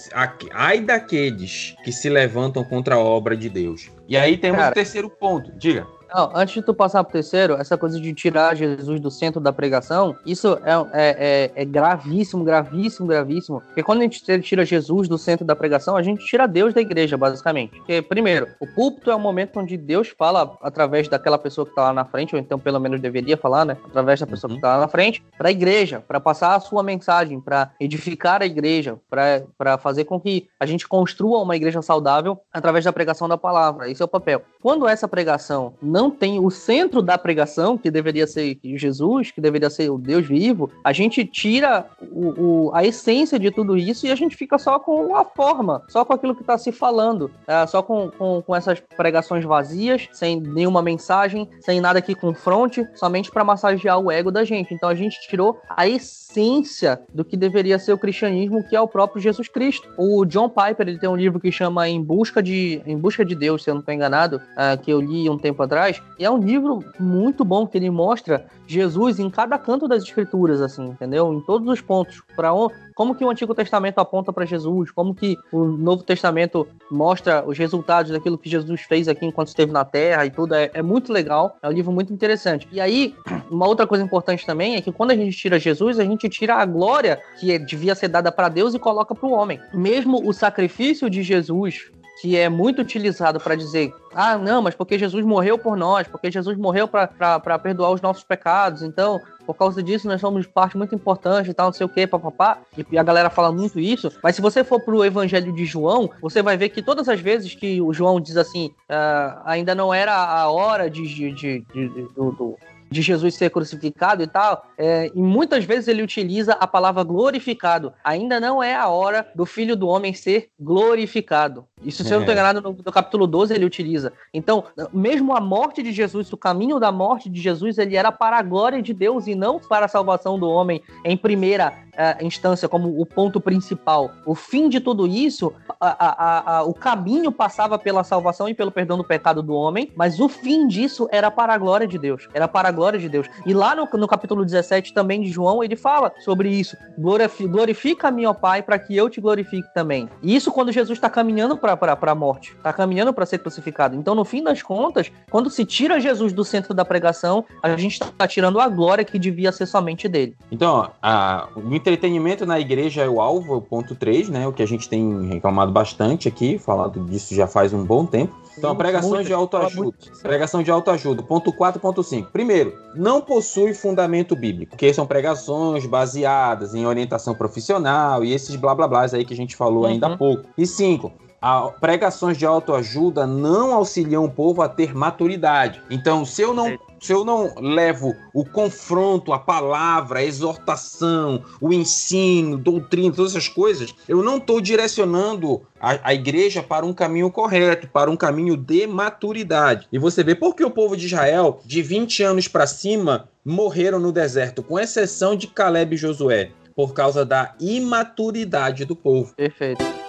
ai 0.54 0.82
daqueles 0.82 1.76
que 1.84 1.92
se 1.92 2.10
levantam 2.10 2.64
contra 2.64 2.96
a 2.96 3.00
obra 3.00 3.38
de 3.38 3.50
Deus. 3.50 3.90
E 4.08 4.18
aí 4.18 4.38
temos 4.38 4.60
Cara, 4.60 4.72
o 4.72 4.76
terceiro 4.76 5.10
ponto. 5.10 5.52
Diga. 5.54 5.88
Não, 6.14 6.30
antes 6.36 6.56
de 6.56 6.62
tu 6.62 6.74
passar 6.74 7.04
pro 7.04 7.14
terceiro, 7.14 7.54
essa 7.54 7.78
coisa 7.78 8.00
de 8.00 8.14
tirar 8.14 8.54
Jesus 8.54 9.00
do 9.00 9.10
centro 9.10 9.40
da 9.40 9.54
pregação, 9.54 10.16
isso 10.26 10.60
é, 10.64 10.72
é, 10.74 11.52
é, 11.56 11.62
é, 11.62 11.66
gravíssimo, 11.66 12.44
gravíssimo, 12.44 13.08
gravíssimo. 13.08 13.62
Porque 13.62 13.82
quando 13.82 14.00
a 14.00 14.04
gente 14.04 14.22
tira 14.42 14.66
Jesus 14.66 15.08
do 15.08 15.18
centro 15.18 15.46
da 15.46 15.56
pregação, 15.56 15.96
a 15.96 16.04
gente 16.04 16.26
tira 16.26 16.48
Deus 16.48 16.74
da 16.74 16.82
igreja, 16.82 17.18
basicamente. 17.18 17.78
Porque, 17.78 18.02
primeiro, 18.02 18.50
o 18.60 18.68
púlpito 18.68 19.10
é 19.10 19.16
o 19.16 19.20
momento 19.20 19.60
onde 19.60 19.78
Deus 19.78 20.10
fala 20.10 20.58
através 20.62 21.08
daquela 21.08 21.38
pessoa 21.38 21.66
que 21.66 21.74
tá 21.74 21.84
lá 21.84 21.94
na 21.94 22.04
frente, 22.04 22.36
ou 22.36 22.42
então 22.42 22.60
pelo 22.60 22.80
menos 22.80 23.00
deveria 23.00 23.38
falar, 23.38 23.64
né? 23.64 23.78
Através 23.86 24.20
da 24.20 24.28
pessoa 24.28 24.50
uhum. 24.52 24.58
que 24.58 24.62
tá 24.62 24.76
lá 24.76 24.82
na 24.82 24.88
frente, 24.90 25.24
para 25.38 25.48
a 25.48 25.52
igreja, 25.52 26.04
para 26.06 26.20
passar 26.20 26.56
a 26.56 26.60
sua 26.60 26.84
mensagem, 26.84 27.40
para 27.40 27.72
edificar 27.80 28.42
a 28.42 28.46
igreja, 28.46 28.98
para 29.10 29.78
fazer 29.78 30.04
com 30.04 30.20
que 30.20 30.50
a 30.60 30.66
gente 30.66 30.86
construa 30.88 31.42
uma 31.42 31.56
igreja 31.56 31.82
saudável 31.82 32.38
através 32.52 32.84
da 32.84 32.92
pregação 32.92 33.30
da 33.30 33.38
palavra. 33.38 33.90
Esse 33.90 34.02
é 34.02 34.06
o 34.06 34.10
papel. 34.10 34.42
Quando 34.62 34.88
essa 34.88 35.08
pregação 35.08 35.74
não 35.82 36.01
não 36.02 36.10
tem 36.10 36.40
o 36.40 36.50
centro 36.50 37.00
da 37.00 37.16
pregação, 37.16 37.78
que 37.78 37.92
deveria 37.92 38.26
ser 38.26 38.58
Jesus, 38.64 39.30
que 39.30 39.40
deveria 39.40 39.70
ser 39.70 39.92
o 39.92 40.00
Deus 40.00 40.28
vivo, 40.28 40.72
a 40.84 40.92
gente 40.92 41.24
tira 41.24 41.86
o, 42.02 42.70
o 42.70 42.72
a 42.74 42.84
essência 42.84 43.38
de 43.38 43.52
tudo 43.52 43.78
isso 43.78 44.08
e 44.08 44.12
a 44.12 44.16
gente 44.16 44.36
fica 44.36 44.58
só 44.58 44.80
com 44.80 45.16
a 45.16 45.24
forma, 45.24 45.84
só 45.88 46.04
com 46.04 46.14
aquilo 46.14 46.34
que 46.34 46.42
está 46.42 46.58
se 46.58 46.72
falando, 46.72 47.30
é, 47.48 47.68
só 47.68 47.84
com, 47.84 48.10
com, 48.18 48.42
com, 48.42 48.56
essas 48.56 48.80
pregações 48.98 49.46
vazias, 49.46 50.10
sem 50.12 50.40
nenhuma 50.40 50.82
mensagem, 50.82 51.48
sem 51.60 51.80
nada 51.80 52.02
que 52.02 52.16
confronte, 52.16 52.88
somente 52.96 53.30
para 53.30 53.44
massagear 53.44 54.00
o 54.00 54.12
ego 54.12 54.32
da 54.32 54.44
gente. 54.44 54.74
Então 54.74 54.90
a 54.90 54.96
gente 54.96 55.22
tirou 55.28 55.62
a 55.70 55.88
essência 55.88 57.00
do 57.14 57.24
que 57.24 57.38
deveria 57.38 57.78
ser 57.78 57.94
o 57.94 57.98
cristianismo, 57.98 58.64
que 58.68 58.76
é 58.76 58.82
o 58.82 58.88
próprio 58.88 59.22
Jesus 59.22 59.48
Cristo. 59.48 59.88
O 59.98 60.26
John 60.26 60.50
Piper 60.50 60.88
ele 60.88 60.98
tem 60.98 61.10
um 61.10 61.16
livro 61.16 61.40
que 61.40 61.52
chama 61.52 61.88
Em 61.88 62.02
Busca 62.02 62.42
de, 62.42 62.82
em 62.88 62.98
Busca 62.98 63.24
de 63.24 63.36
Deus, 63.36 63.64
se 63.64 63.70
eu 63.70 63.76
não 63.76 63.82
estou 63.82 63.94
enganado, 63.94 64.42
é, 64.58 64.76
que 64.78 64.92
eu 64.92 65.00
li 65.00 65.30
um 65.30 65.38
tempo 65.38 65.62
atrás 65.62 65.91
e 66.20 66.26
é 66.26 66.30
um 66.30 66.38
livro 66.38 66.84
muito 67.00 67.44
bom 67.44 67.66
que 67.66 67.78
ele 67.78 67.90
mostra 67.90 68.46
Jesus 68.68 69.20
em 69.20 69.30
cada 69.30 69.58
canto 69.58 69.88
das 69.88 70.04
escrituras, 70.04 70.62
assim, 70.62 70.86
entendeu? 70.86 71.34
Em 71.34 71.42
todos 71.42 71.68
os 71.68 71.82
pontos. 71.82 72.22
Para 72.36 72.52
como 72.96 73.16
que 73.16 73.26
o 73.26 73.30
Antigo 73.30 73.56
Testamento 73.56 74.00
aponta 74.00 74.32
para 74.32 74.46
Jesus, 74.46 74.92
como 74.92 75.16
que 75.16 75.38
o 75.52 75.66
Novo 75.66 76.04
Testamento 76.04 76.68
mostra 76.90 77.44
os 77.46 77.58
resultados 77.58 78.12
daquilo 78.12 78.38
que 78.38 78.50
Jesus 78.50 78.82
fez 78.82 79.08
aqui 79.08 79.26
enquanto 79.26 79.48
esteve 79.48 79.72
na 79.72 79.84
Terra 79.84 80.26
e 80.26 80.32
tudo. 80.32 80.54
É, 80.54 80.70
é 80.74 80.82
muito 80.82 81.12
legal, 81.12 81.58
é 81.62 81.68
um 81.68 81.72
livro 81.72 81.92
muito 81.92 82.14
interessante. 82.14 82.68
E 82.72 82.80
aí, 82.80 83.16
uma 83.50 83.68
outra 83.68 83.88
coisa 83.88 84.04
importante 84.04 84.46
também 84.46 84.76
é 84.76 84.82
que 84.82 84.92
quando 84.92 85.12
a 85.12 85.16
gente 85.16 85.36
tira 85.36 85.60
Jesus, 85.60 86.00
a 86.00 86.04
gente 86.04 86.30
tira 86.30 86.56
a 86.56 86.66
glória 86.66 87.20
que 87.40 87.58
devia 87.60 87.96
ser 87.96 88.08
dada 88.08 88.32
para 88.32 88.50
Deus 88.50 88.74
e 88.74 88.80
coloca 88.80 89.16
para 89.16 89.28
o 89.28 89.32
homem. 89.32 89.60
Mesmo 89.74 90.28
o 90.28 90.34
sacrifício 90.34 91.10
de 91.10 91.24
Jesus 91.24 91.92
que 92.22 92.38
é 92.38 92.48
muito 92.48 92.84
utilizado 92.84 93.40
para 93.40 93.56
dizer, 93.56 93.92
ah, 94.14 94.38
não, 94.38 94.62
mas 94.62 94.76
porque 94.76 95.00
Jesus 95.00 95.26
morreu 95.26 95.58
por 95.58 95.76
nós, 95.76 96.08
porque 96.08 96.30
Jesus 96.30 96.56
morreu 96.56 96.88
para 96.88 97.58
perdoar 97.58 97.90
os 97.90 98.00
nossos 98.00 98.24
pecados, 98.24 98.84
então, 98.84 99.20
por 99.44 99.56
causa 99.56 99.82
disso, 99.82 100.08
nós 100.08 100.22
somos 100.22 100.46
parte 100.46 100.78
muito 100.78 100.94
importante 100.94 101.50
e 101.50 101.54
tal, 101.54 101.68
não 101.68 101.74
sei 101.74 101.84
o 101.84 101.90
que, 101.90 102.06
papapá, 102.06 102.60
e 102.92 102.96
a 102.96 103.02
galera 103.02 103.32
fala 103.32 103.52
muito 103.52 103.80
isso, 103.80 104.12
mas 104.22 104.36
se 104.36 104.42
você 104.42 104.64
for 104.64 104.80
pro 104.80 105.04
Evangelho 105.04 105.52
de 105.52 105.66
João, 105.66 106.12
você 106.22 106.44
vai 106.44 106.56
ver 106.56 106.70
que 106.70 106.84
todas 106.84 107.10
as 107.10 107.20
vezes 107.20 107.56
que 107.56 107.82
o 107.82 107.92
João 107.92 108.22
diz 108.22 108.38
assim, 108.38 108.70
ah, 108.88 109.42
ainda 109.44 109.74
não 109.74 109.92
era 109.92 110.14
a 110.14 110.48
hora 110.52 110.92
de, 110.92 111.08
de, 111.08 111.32
de, 111.32 111.66
de 111.74 111.88
do, 112.14 112.32
do 112.34 112.58
de 112.92 113.02
Jesus 113.02 113.36
ser 113.36 113.50
crucificado 113.50 114.22
e 114.22 114.28
tal, 114.28 114.66
é, 114.78 115.10
e 115.16 115.22
muitas 115.22 115.64
vezes 115.64 115.88
ele 115.88 116.04
utiliza 116.04 116.54
a 116.54 116.68
palavra 116.68 117.04
glorificado. 117.04 117.94
Ainda 118.04 118.40
não 118.40 118.62
é 118.62 118.76
a 118.76 118.90
hora 118.90 119.26
do 119.34 119.46
filho 119.46 119.78
do 119.78 119.88
homem 119.88 120.14
ser 120.14 120.50
glorificado. 120.60 121.66
Isso, 121.84 122.04
se 122.04 122.10
é. 122.10 122.14
eu 122.14 122.18
não 122.18 122.22
estou 122.22 122.34
enganado, 122.34 122.62
no, 122.62 122.74
no, 122.74 122.92
capítulo 122.92 123.26
12 123.28 123.54
ele 123.54 123.66
utiliza. 123.66 124.14
Então, 124.34 124.64
mesmo 124.94 125.36
a 125.36 125.42
morte 125.42 125.82
de 125.82 125.92
Jesus, 125.92 126.32
o 126.32 126.38
caminho 126.38 126.80
da 126.80 126.92
morte 126.92 127.30
de 127.30 127.42
Jesus, 127.42 127.78
ele 127.78 127.96
era 127.96 128.12
para 128.12 128.38
a 128.38 128.42
glória 128.42 128.82
de 128.82 128.94
Deus 128.94 129.28
e 129.28 129.36
não 129.36 129.60
para 129.60 129.86
a 129.86 129.90
salvação 129.90 130.40
do 130.40 130.50
homem 130.50 130.82
em 131.04 131.18
primeira 131.18 131.74
uh, 131.92 132.26
instância, 132.26 132.68
como 132.68 133.00
o 133.00 133.06
ponto 133.06 133.40
principal. 133.40 134.12
O 134.26 134.36
fim 134.36 134.70
de 134.70 134.80
tudo 134.80 135.08
isso, 135.08 135.54
a, 135.80 136.06
a, 136.06 136.58
a, 136.58 136.64
o 136.64 136.74
caminho 136.74 137.32
passava 137.32 137.78
pela 137.78 138.04
salvação 138.04 138.48
e 138.48 138.54
pelo 138.54 138.72
perdão 138.72 138.98
do 138.98 139.04
pecado 139.04 139.42
do 139.42 139.54
homem, 139.54 139.92
mas 139.96 140.20
o 140.20 140.30
fim 140.30 140.68
disso 140.68 141.08
era 141.12 141.30
para 141.32 141.54
a 141.54 141.58
glória 141.58 141.88
de 141.88 141.98
Deus. 141.98 142.28
Era 142.34 142.48
para 142.48 142.70
a 142.70 142.72
glória 142.72 143.00
de 143.00 143.10
Deus. 143.10 143.28
E 143.46 143.54
lá 143.54 143.76
no, 143.76 143.88
no 143.94 144.08
capítulo 144.08 144.46
17 144.46 144.94
também 144.94 145.22
de 145.22 145.30
João, 145.30 145.64
ele 145.64 145.76
fala 145.76 146.12
sobre 146.20 146.50
isso. 146.50 146.78
Glorifica-me, 146.98 148.26
ó 148.26 148.34
Pai, 148.34 148.62
para 148.62 148.80
que 148.80 148.96
eu 148.96 149.10
te 149.10 149.22
glorifique 149.22 149.68
também. 149.74 150.10
E 150.22 150.36
isso 150.36 150.52
quando 150.52 150.72
Jesus 150.72 150.98
está 150.98 151.10
caminhando 151.10 151.58
para 151.58 151.71
a 151.74 152.16
morte, 152.16 152.54
está 152.56 152.74
caminhando 152.74 153.14
para 153.14 153.26
ser 153.26 153.40
crucificado. 153.40 153.96
Então, 153.96 154.16
no 154.16 154.26
fim 154.26 154.44
das 154.44 154.62
contas, 154.62 155.12
quando 155.30 155.50
se 155.50 155.66
tira 155.66 156.00
Jesus 156.00 156.34
do 156.34 156.44
centro 156.44 156.74
da 156.74 156.84
pregação, 156.84 157.46
a 157.62 157.76
gente 157.78 158.02
está 158.02 158.28
tirando 158.28 158.60
a 158.60 158.68
glória 158.68 159.04
que 159.04 159.20
devia 159.20 159.52
ser 159.52 159.66
somente 159.66 160.08
dele. 160.08 160.36
Então, 160.52 160.74
ó, 160.74 160.90
a, 161.02 161.48
o 161.56 161.74
entretenimento 161.74 162.46
na 162.46 162.60
igreja 162.60 163.04
é 163.04 163.10
o 163.10 163.22
alvo, 163.22 163.54
é 163.54 163.58
o 163.58 163.62
ponto 163.62 163.96
3, 163.96 164.30
né? 164.30 164.48
O 164.48 164.54
que 164.54 164.64
a 164.64 164.68
gente 164.68 164.90
tem 164.90 165.28
reclamado 165.28 165.72
bastante 165.72 166.28
aqui, 166.28 166.58
falado 166.58 167.00
disso 167.06 167.34
já 167.36 167.48
faz 167.48 167.74
um 167.74 167.84
bom 167.84 168.06
tempo. 168.06 168.36
Então, 168.58 168.76
pregações 168.76 169.26
de 169.26 169.34
autoajuda. 169.34 169.98
Pregação 170.22 170.62
de 170.62 170.70
autoajuda. 170.70 171.24
Ponto 171.24 171.54
4, 171.54 171.80
ponto 171.80 172.04
5. 172.04 172.32
Primeiro, 172.32 172.78
não 172.96 173.22
possui 173.22 173.74
fundamento 173.74 174.36
bíblico, 174.36 174.76
que 174.76 174.94
são 174.94 175.06
pregações 175.06 175.86
baseadas 175.86 176.76
em 176.76 176.86
orientação 176.86 177.34
profissional 177.34 178.24
e 178.24 178.34
esses 178.34 178.56
blá 178.56 178.76
blá 178.76 178.88
blás 178.88 179.14
aí 179.14 179.26
que 179.26 179.34
a 179.34 179.38
gente 179.38 179.56
falou 179.56 179.84
uhum. 179.84 179.90
ainda 179.90 180.08
há 180.08 180.18
pouco. 180.18 180.50
E 180.58 180.66
cinco, 180.66 181.12
a, 181.42 181.70
pregações 181.70 182.38
de 182.38 182.46
autoajuda 182.46 183.26
não 183.26 183.74
auxiliam 183.74 184.24
o 184.24 184.32
povo 184.32 184.62
a 184.62 184.70
ter 184.70 184.94
maturidade. 184.94 185.82
Então, 185.90 186.24
se 186.24 186.42
eu 186.42 186.54
não 186.54 186.78
se 187.02 187.12
eu 187.12 187.26
não 187.26 187.56
levo 187.60 188.16
o 188.32 188.46
confronto, 188.46 189.34
a 189.34 189.40
palavra, 189.40 190.20
a 190.20 190.24
exortação, 190.24 191.44
o 191.60 191.74
ensino, 191.74 192.60
doutrina, 192.60 193.16
todas 193.16 193.32
essas 193.32 193.48
coisas, 193.48 193.96
eu 194.08 194.22
não 194.22 194.38
estou 194.38 194.62
direcionando 194.62 195.64
a, 195.80 196.10
a, 196.10 196.14
igreja 196.14 196.62
para 196.62 196.86
um 196.86 196.94
caminho 196.94 197.32
correto, 197.32 197.88
para 197.88 198.12
um 198.12 198.16
caminho 198.16 198.56
de 198.56 198.86
maturidade. 198.86 199.88
E 199.92 199.98
você 199.98 200.24
vê 200.24 200.36
por 200.36 200.56
que 200.56 200.64
o 200.64 200.70
povo 200.70 200.96
de 200.96 201.08
Israel, 201.08 201.60
de 201.66 201.82
20 201.82 202.22
anos 202.22 202.48
para 202.48 202.68
cima, 202.68 203.28
morreram 203.44 203.98
no 203.98 204.12
deserto, 204.12 204.62
com 204.62 204.80
exceção 204.80 205.36
de 205.36 205.48
Caleb 205.48 205.96
e 205.96 205.98
Josué, 205.98 206.52
por 206.76 206.94
causa 206.94 207.26
da 207.26 207.56
imaturidade 207.60 208.86
do 208.86 208.96
povo. 208.96 209.34
Perfeito. 209.36 210.01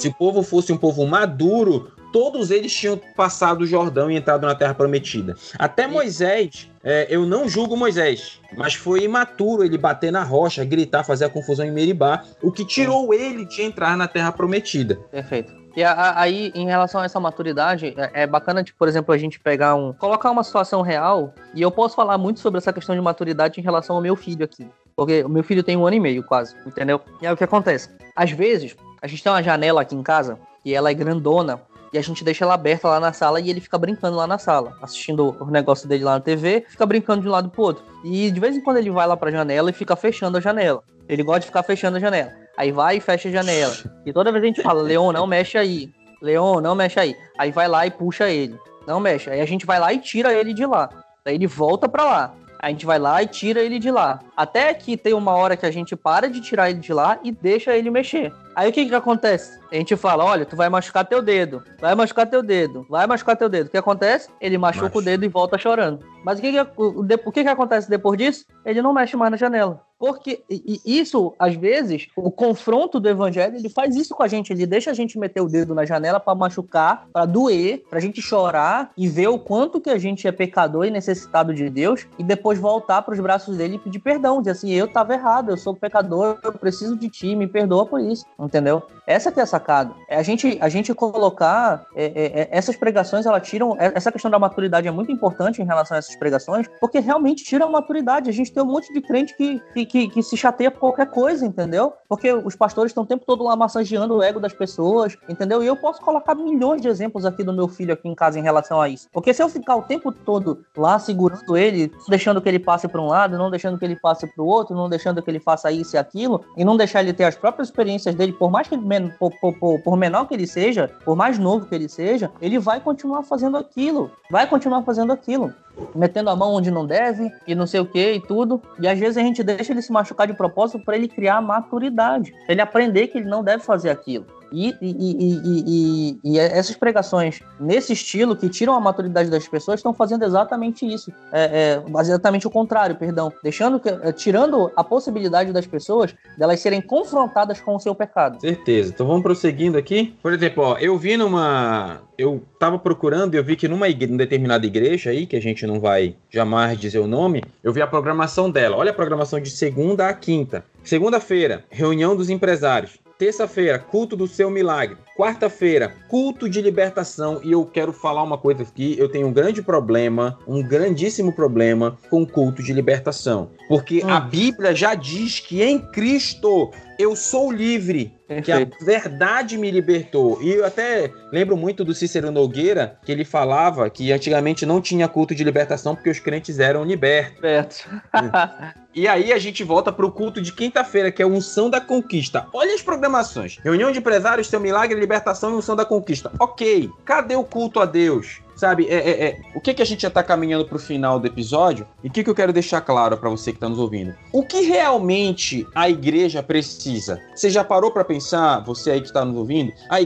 Se 0.00 0.08
o 0.08 0.14
povo 0.14 0.42
fosse 0.42 0.72
um 0.72 0.78
povo 0.78 1.06
maduro, 1.06 1.92
todos 2.10 2.50
eles 2.50 2.74
tinham 2.74 2.98
passado 3.14 3.60
o 3.60 3.66
Jordão 3.66 4.10
e 4.10 4.16
entrado 4.16 4.46
na 4.46 4.54
Terra 4.54 4.72
Prometida. 4.72 5.36
Até 5.58 5.86
Moisés, 5.86 6.70
é, 6.82 7.06
eu 7.10 7.26
não 7.26 7.46
julgo 7.46 7.76
Moisés, 7.76 8.40
mas 8.56 8.72
foi 8.72 9.02
imaturo 9.02 9.62
ele 9.62 9.76
bater 9.76 10.10
na 10.10 10.22
rocha, 10.22 10.64
gritar, 10.64 11.04
fazer 11.04 11.26
a 11.26 11.28
confusão 11.28 11.66
em 11.66 11.70
Meribá, 11.70 12.24
o 12.42 12.50
que 12.50 12.64
tirou 12.64 13.12
ele 13.12 13.44
de 13.44 13.60
entrar 13.60 13.94
na 13.94 14.08
Terra 14.08 14.32
Prometida. 14.32 14.96
Perfeito. 15.10 15.52
E 15.76 15.84
aí, 15.84 16.50
em 16.54 16.66
relação 16.66 17.02
a 17.02 17.04
essa 17.04 17.20
maturidade, 17.20 17.94
é, 17.94 18.22
é 18.22 18.26
bacana, 18.26 18.64
tipo, 18.64 18.78
por 18.78 18.88
exemplo, 18.88 19.12
a 19.12 19.18
gente 19.18 19.38
pegar 19.38 19.74
um. 19.74 19.92
colocar 19.92 20.30
uma 20.30 20.42
situação 20.42 20.80
real, 20.80 21.34
e 21.54 21.60
eu 21.60 21.70
posso 21.70 21.94
falar 21.94 22.16
muito 22.16 22.40
sobre 22.40 22.56
essa 22.56 22.72
questão 22.72 22.94
de 22.94 23.02
maturidade 23.02 23.60
em 23.60 23.62
relação 23.62 23.96
ao 23.96 24.02
meu 24.02 24.16
filho 24.16 24.46
aqui. 24.46 24.66
Porque 24.96 25.22
o 25.22 25.28
meu 25.28 25.44
filho 25.44 25.62
tem 25.62 25.76
um 25.76 25.86
ano 25.86 25.96
e 25.96 26.00
meio, 26.00 26.24
quase, 26.24 26.56
entendeu? 26.66 27.02
E 27.22 27.26
aí 27.26 27.32
o 27.32 27.36
que 27.36 27.44
acontece? 27.44 27.90
Às 28.16 28.32
vezes, 28.32 28.74
a 29.02 29.06
gente 29.06 29.22
tem 29.22 29.32
uma 29.32 29.42
janela 29.42 29.82
aqui 29.82 29.94
em 29.94 30.02
casa 30.02 30.38
e 30.64 30.74
ela 30.74 30.90
é 30.90 30.94
grandona. 30.94 31.60
E 31.92 31.98
a 31.98 32.02
gente 32.02 32.22
deixa 32.22 32.44
ela 32.44 32.54
aberta 32.54 32.86
lá 32.86 33.00
na 33.00 33.12
sala 33.12 33.40
e 33.40 33.50
ele 33.50 33.60
fica 33.60 33.76
brincando 33.76 34.16
lá 34.16 34.24
na 34.24 34.38
sala, 34.38 34.76
assistindo 34.80 35.36
o 35.40 35.50
negócio 35.50 35.88
dele 35.88 36.04
lá 36.04 36.12
na 36.12 36.20
TV, 36.20 36.64
fica 36.68 36.86
brincando 36.86 37.22
de 37.22 37.28
um 37.28 37.32
lado 37.32 37.50
pro 37.50 37.62
outro. 37.62 37.84
E 38.04 38.30
de 38.30 38.38
vez 38.38 38.56
em 38.56 38.60
quando 38.60 38.76
ele 38.76 38.90
vai 38.90 39.06
lá 39.08 39.16
pra 39.16 39.30
janela 39.30 39.70
e 39.70 39.72
fica 39.72 39.96
fechando 39.96 40.38
a 40.38 40.40
janela. 40.40 40.84
Ele 41.08 41.24
gosta 41.24 41.40
de 41.40 41.46
ficar 41.46 41.64
fechando 41.64 41.96
a 41.96 42.00
janela. 42.00 42.30
Aí 42.56 42.70
vai 42.70 42.98
e 42.98 43.00
fecha 43.00 43.28
a 43.28 43.32
janela. 43.32 43.74
E 44.06 44.12
toda 44.12 44.30
vez 44.30 44.44
a 44.44 44.46
gente 44.46 44.62
fala, 44.62 44.82
Leon, 44.82 45.10
não 45.10 45.26
mexe 45.26 45.58
aí. 45.58 45.90
Leon, 46.22 46.60
não 46.60 46.76
mexe 46.76 47.00
aí. 47.00 47.16
Aí 47.36 47.50
vai 47.50 47.66
lá 47.66 47.86
e 47.86 47.90
puxa 47.90 48.30
ele. 48.30 48.56
Não 48.86 49.00
mexe. 49.00 49.28
Aí 49.28 49.40
a 49.40 49.46
gente 49.46 49.66
vai 49.66 49.80
lá 49.80 49.92
e 49.92 49.98
tira 49.98 50.32
ele 50.32 50.54
de 50.54 50.64
lá. 50.64 50.88
Daí 51.24 51.34
ele 51.34 51.46
volta 51.48 51.88
pra 51.88 52.04
lá. 52.04 52.34
A 52.60 52.68
gente 52.68 52.86
vai 52.86 52.98
lá 52.98 53.22
e 53.22 53.26
tira 53.26 53.60
ele 53.60 53.78
de 53.78 53.90
lá. 53.90 54.20
Até 54.40 54.72
que 54.72 54.96
tem 54.96 55.12
uma 55.12 55.32
hora 55.32 55.54
que 55.54 55.66
a 55.66 55.70
gente 55.70 55.94
para 55.94 56.26
de 56.26 56.40
tirar 56.40 56.70
ele 56.70 56.78
de 56.78 56.94
lá 56.94 57.20
e 57.22 57.30
deixa 57.30 57.76
ele 57.76 57.90
mexer. 57.90 58.32
Aí 58.56 58.70
o 58.70 58.72
que 58.72 58.86
que 58.86 58.94
acontece? 58.94 59.60
A 59.70 59.74
gente 59.74 59.94
fala, 59.96 60.24
olha, 60.24 60.46
tu 60.46 60.56
vai 60.56 60.70
machucar 60.70 61.04
teu 61.04 61.20
dedo, 61.20 61.62
vai 61.78 61.94
machucar 61.94 62.26
teu 62.26 62.42
dedo, 62.42 62.86
vai 62.88 63.06
machucar 63.06 63.36
teu 63.36 63.50
dedo. 63.50 63.66
O 63.66 63.70
que 63.70 63.76
acontece? 63.76 64.30
Ele 64.40 64.56
machuca 64.56 64.86
Macho. 64.86 64.98
o 64.98 65.02
dedo 65.02 65.24
e 65.26 65.28
volta 65.28 65.58
chorando. 65.58 66.00
Mas 66.24 66.38
o 66.38 66.42
que 66.42 66.52
que, 66.52 66.60
o, 66.76 67.00
o 67.00 67.32
que 67.32 67.42
que 67.42 67.48
acontece 67.48 67.88
depois 67.88 68.18
disso? 68.18 68.46
Ele 68.64 68.82
não 68.82 68.92
mexe 68.92 69.16
mais 69.16 69.30
na 69.30 69.36
janela. 69.36 69.82
Porque 69.98 70.42
isso, 70.48 71.34
às 71.38 71.54
vezes, 71.54 72.08
o 72.16 72.30
confronto 72.30 72.98
do 72.98 73.06
evangelho, 73.08 73.56
ele 73.56 73.68
faz 73.68 73.94
isso 73.94 74.14
com 74.14 74.22
a 74.22 74.28
gente. 74.28 74.50
Ele 74.50 74.66
deixa 74.66 74.90
a 74.90 74.94
gente 74.94 75.18
meter 75.18 75.42
o 75.42 75.46
dedo 75.46 75.74
na 75.74 75.84
janela 75.84 76.18
para 76.18 76.34
machucar, 76.34 77.06
para 77.12 77.26
doer, 77.26 77.82
pra 77.88 78.00
gente 78.00 78.22
chorar 78.22 78.92
e 78.96 79.06
ver 79.06 79.28
o 79.28 79.38
quanto 79.38 79.78
que 79.78 79.90
a 79.90 79.98
gente 79.98 80.26
é 80.26 80.32
pecador 80.32 80.86
e 80.86 80.90
necessitado 80.90 81.52
de 81.52 81.68
Deus 81.68 82.06
e 82.18 82.24
depois 82.24 82.58
voltar 82.58 83.02
para 83.02 83.12
os 83.12 83.20
braços 83.20 83.58
dele 83.58 83.76
e 83.76 83.78
pedir 83.78 83.98
perdão. 83.98 84.29
Dizer 84.38 84.52
assim, 84.52 84.70
eu 84.70 84.86
tava 84.86 85.14
errado, 85.14 85.50
eu 85.50 85.56
sou 85.56 85.74
pecador, 85.74 86.38
eu 86.42 86.52
preciso 86.52 86.96
de 86.96 87.08
ti, 87.08 87.34
me 87.34 87.46
perdoa 87.46 87.84
por 87.86 88.00
isso 88.00 88.24
entendeu? 88.38 88.82
Essa 89.10 89.32
que 89.32 89.40
é 89.40 89.42
a 89.42 89.46
sacada. 89.46 89.92
É 90.08 90.16
a 90.16 90.22
gente, 90.22 90.56
a 90.60 90.68
gente 90.68 90.94
colocar 90.94 91.84
é, 91.96 92.04
é, 92.04 92.40
é 92.42 92.48
essas 92.52 92.76
pregações, 92.76 93.26
ela 93.26 93.40
tiram. 93.40 93.76
É, 93.76 93.90
essa 93.92 94.12
questão 94.12 94.30
da 94.30 94.38
maturidade 94.38 94.86
é 94.86 94.90
muito 94.92 95.10
importante 95.10 95.60
em 95.60 95.64
relação 95.64 95.96
a 95.96 95.98
essas 95.98 96.14
pregações, 96.14 96.68
porque 96.80 97.00
realmente 97.00 97.42
tira 97.42 97.64
a 97.64 97.68
maturidade. 97.68 98.30
A 98.30 98.32
gente 98.32 98.52
tem 98.52 98.62
um 98.62 98.66
monte 98.66 98.92
de 98.92 99.00
crente 99.00 99.36
que, 99.36 99.60
que, 99.74 99.84
que, 99.84 100.08
que 100.10 100.22
se 100.22 100.36
chateia 100.36 100.70
por 100.70 100.78
qualquer 100.78 101.10
coisa, 101.10 101.44
entendeu? 101.44 101.92
Porque 102.08 102.32
os 102.32 102.54
pastores 102.54 102.90
estão 102.90 103.02
o 103.02 103.06
tempo 103.06 103.24
todo 103.26 103.42
lá 103.42 103.56
massageando 103.56 104.14
o 104.14 104.22
ego 104.22 104.38
das 104.38 104.52
pessoas, 104.52 105.16
entendeu? 105.28 105.60
E 105.60 105.66
eu 105.66 105.76
posso 105.76 106.00
colocar 106.00 106.36
milhões 106.36 106.80
de 106.80 106.86
exemplos 106.86 107.26
aqui 107.26 107.42
do 107.42 107.52
meu 107.52 107.66
filho 107.66 107.92
aqui 107.92 108.08
em 108.08 108.14
casa 108.14 108.38
em 108.38 108.42
relação 108.42 108.80
a 108.80 108.88
isso. 108.88 109.08
Porque 109.12 109.34
se 109.34 109.42
eu 109.42 109.48
ficar 109.48 109.74
o 109.74 109.82
tempo 109.82 110.12
todo 110.12 110.64
lá 110.76 111.00
segurando 111.00 111.56
ele, 111.56 111.92
deixando 112.08 112.40
que 112.40 112.48
ele 112.48 112.60
passe 112.60 112.86
para 112.86 113.00
um 113.00 113.06
lado, 113.06 113.36
não 113.36 113.50
deixando 113.50 113.76
que 113.76 113.84
ele 113.84 113.96
passe 113.96 114.24
para 114.28 114.44
o 114.44 114.46
outro, 114.46 114.76
não 114.76 114.88
deixando 114.88 115.20
que 115.20 115.28
ele 115.28 115.40
faça 115.40 115.72
isso 115.72 115.96
e 115.96 115.98
aquilo, 115.98 116.44
e 116.56 116.64
não 116.64 116.76
deixar 116.76 117.00
ele 117.00 117.12
ter 117.12 117.24
as 117.24 117.34
próprias 117.34 117.66
experiências 117.66 118.14
dele 118.14 118.32
por 118.32 118.52
mais 118.52 118.68
que 118.68 118.76
ele, 118.76 118.99
por, 119.08 119.32
por, 119.40 119.80
por, 119.80 119.96
menor 119.96 120.26
que 120.26 120.34
ele 120.34 120.46
seja, 120.46 120.90
por 121.04 121.16
mais 121.16 121.38
novo 121.38 121.66
que 121.66 121.74
ele 121.74 121.88
seja, 121.88 122.30
ele 122.40 122.58
vai 122.58 122.80
continuar 122.80 123.22
fazendo 123.22 123.56
aquilo, 123.56 124.10
vai 124.30 124.46
continuar 124.46 124.82
fazendo 124.82 125.12
aquilo, 125.12 125.52
metendo 125.94 126.30
a 126.30 126.36
mão 126.36 126.52
onde 126.52 126.70
não 126.70 126.86
deve 126.86 127.30
e 127.46 127.54
não 127.54 127.66
sei 127.66 127.80
o 127.80 127.86
que 127.86 128.14
e 128.14 128.20
tudo. 128.20 128.60
E 128.78 128.88
às 128.88 128.98
vezes 128.98 129.16
a 129.16 129.20
gente 129.20 129.42
deixa 129.42 129.72
ele 129.72 129.82
se 129.82 129.92
machucar 129.92 130.26
de 130.26 130.34
propósito 130.34 130.84
para 130.84 130.96
ele 130.96 131.08
criar 131.08 131.40
maturidade, 131.40 132.34
ele 132.48 132.60
aprender 132.60 133.08
que 133.08 133.18
ele 133.18 133.28
não 133.28 133.42
deve 133.42 133.62
fazer 133.62 133.90
aquilo. 133.90 134.26
E, 134.52 134.74
e, 134.80 136.18
e, 136.20 136.20
e, 136.24 136.38
essas 136.38 136.76
pregações 136.76 137.40
nesse 137.58 137.92
estilo 137.92 138.36
que 138.36 138.48
tiram 138.48 138.74
a 138.74 138.80
maturidade 138.80 139.30
das 139.30 139.46
pessoas 139.46 139.78
estão 139.78 139.94
fazendo 139.94 140.24
exatamente 140.24 140.86
isso. 140.86 141.12
É, 141.32 141.82
é, 141.86 142.00
exatamente 142.00 142.46
o 142.46 142.50
contrário, 142.50 142.96
perdão. 142.96 143.32
Deixando 143.42 143.78
que, 143.78 143.88
é, 143.88 144.12
tirando 144.12 144.70
a 144.76 144.82
possibilidade 144.82 145.52
das 145.52 145.66
pessoas 145.66 146.14
delas 146.36 146.60
serem 146.60 146.80
confrontadas 146.80 147.60
com 147.60 147.74
o 147.74 147.80
seu 147.80 147.94
pecado. 147.94 148.40
Certeza. 148.40 148.92
Então 148.94 149.06
vamos 149.06 149.22
prosseguindo 149.22 149.78
aqui. 149.78 150.14
Por 150.22 150.32
exemplo, 150.32 150.64
ó, 150.64 150.78
eu 150.78 150.96
vi 150.98 151.16
numa. 151.16 152.00
Eu 152.18 152.42
tava 152.58 152.78
procurando 152.78 153.34
e 153.34 153.38
eu 153.38 153.44
vi 153.44 153.56
que 153.56 153.66
numa, 153.66 153.88
igre... 153.88 154.06
numa 154.06 154.18
determinada 154.18 154.66
igreja 154.66 155.10
aí, 155.10 155.26
que 155.26 155.36
a 155.36 155.40
gente 155.40 155.66
não 155.66 155.80
vai 155.80 156.16
jamais 156.28 156.78
dizer 156.78 156.98
o 156.98 157.06
nome, 157.06 157.42
eu 157.62 157.72
vi 157.72 157.80
a 157.80 157.86
programação 157.86 158.50
dela. 158.50 158.76
Olha 158.76 158.90
a 158.90 158.94
programação 158.94 159.40
de 159.40 159.50
segunda 159.50 160.08
a 160.08 160.12
quinta. 160.12 160.64
Segunda-feira, 160.84 161.64
reunião 161.70 162.16
dos 162.16 162.30
empresários. 162.30 162.98
Terça-feira, 163.20 163.78
culto 163.78 164.16
do 164.16 164.26
seu 164.26 164.50
milagre. 164.50 164.96
Quarta-feira, 165.14 165.94
culto 166.08 166.48
de 166.48 166.62
libertação. 166.62 167.38
E 167.44 167.52
eu 167.52 167.66
quero 167.66 167.92
falar 167.92 168.22
uma 168.22 168.38
coisa 168.38 168.62
aqui. 168.62 168.96
Eu 168.98 169.10
tenho 169.10 169.26
um 169.26 169.32
grande 169.32 169.60
problema, 169.60 170.38
um 170.48 170.62
grandíssimo 170.62 171.30
problema 171.30 171.98
com 172.08 172.22
o 172.22 172.26
culto 172.26 172.62
de 172.62 172.72
libertação. 172.72 173.50
Porque 173.68 174.02
hum. 174.02 174.08
a 174.08 174.20
Bíblia 174.20 174.74
já 174.74 174.94
diz 174.94 175.38
que 175.38 175.62
em 175.62 175.78
Cristo 175.78 176.70
eu 177.00 177.16
sou 177.16 177.50
livre. 177.50 178.14
Perfeito. 178.28 178.76
Que 178.76 178.82
a 178.82 178.84
verdade 178.84 179.58
me 179.58 179.70
libertou. 179.70 180.40
E 180.40 180.50
eu 180.52 180.64
até 180.64 181.10
lembro 181.32 181.56
muito 181.56 181.84
do 181.84 181.94
Cícero 181.94 182.30
Nogueira, 182.30 182.98
que 183.04 183.10
ele 183.10 183.24
falava 183.24 183.88
que 183.90 184.12
antigamente 184.12 184.64
não 184.64 184.80
tinha 184.80 185.08
culto 185.08 185.34
de 185.34 185.42
libertação 185.42 185.94
porque 185.94 186.10
os 186.10 186.20
crentes 186.20 186.60
eram 186.60 186.84
libertos. 186.84 187.36
Libertos. 187.36 187.84
e 188.94 189.08
aí 189.08 189.32
a 189.32 189.38
gente 189.38 189.64
volta 189.64 189.90
para 189.90 190.06
o 190.06 190.12
culto 190.12 190.40
de 190.40 190.52
quinta-feira, 190.52 191.10
que 191.10 191.22
é 191.22 191.24
a 191.24 191.28
unção 191.28 191.68
da 191.68 191.80
conquista. 191.80 192.46
Olha 192.52 192.74
as 192.74 192.82
programações. 192.82 193.58
Reunião 193.64 193.90
de 193.90 193.98
empresários, 193.98 194.48
seu 194.48 194.60
milagre, 194.60 194.98
libertação 195.00 195.50
e 195.50 195.54
unção 195.54 195.74
da 195.74 195.84
conquista. 195.84 196.30
Ok. 196.38 196.88
Cadê 197.04 197.34
o 197.34 197.44
culto 197.44 197.80
a 197.80 197.86
Deus? 197.86 198.40
Sabe, 198.60 198.86
é, 198.88 198.94
é, 198.94 199.24
é, 199.24 199.40
o 199.54 199.60
que, 199.60 199.72
que 199.72 199.80
a 199.80 199.86
gente 199.86 200.02
já 200.02 200.08
está 200.08 200.22
caminhando 200.22 200.66
para 200.66 200.76
o 200.76 200.78
final 200.78 201.18
do 201.18 201.26
episódio 201.26 201.88
e 202.04 202.08
o 202.08 202.10
que, 202.10 202.22
que 202.22 202.28
eu 202.28 202.34
quero 202.34 202.52
deixar 202.52 202.82
claro 202.82 203.16
para 203.16 203.30
você 203.30 203.52
que 203.52 203.56
está 203.56 203.70
nos 203.70 203.78
ouvindo? 203.78 204.14
O 204.32 204.44
que 204.44 204.60
realmente 204.60 205.66
a 205.74 205.88
igreja 205.88 206.42
precisa? 206.42 207.18
Você 207.34 207.48
já 207.48 207.64
parou 207.64 207.90
para 207.90 208.04
pensar, 208.04 208.60
você 208.60 208.90
aí 208.90 209.00
que 209.00 209.06
está 209.06 209.24
nos 209.24 209.34
ouvindo? 209.34 209.72
A, 209.88 210.02
é, 210.02 210.04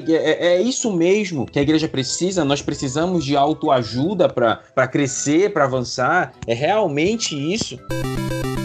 é, 0.54 0.62
isso 0.62 0.92
mesmo 0.92 1.46
que 1.46 1.58
a 1.58 1.62
igreja 1.62 1.88
precisa? 1.88 2.44
Nós 2.44 2.62
precisamos 2.62 3.24
de 3.24 3.36
autoajuda 3.36 4.28
para 4.28 4.86
crescer, 4.86 5.52
para 5.52 5.64
avançar? 5.64 6.32
É 6.46 6.54
realmente 6.54 7.34
isso? 7.34 7.76
O 7.76 8.63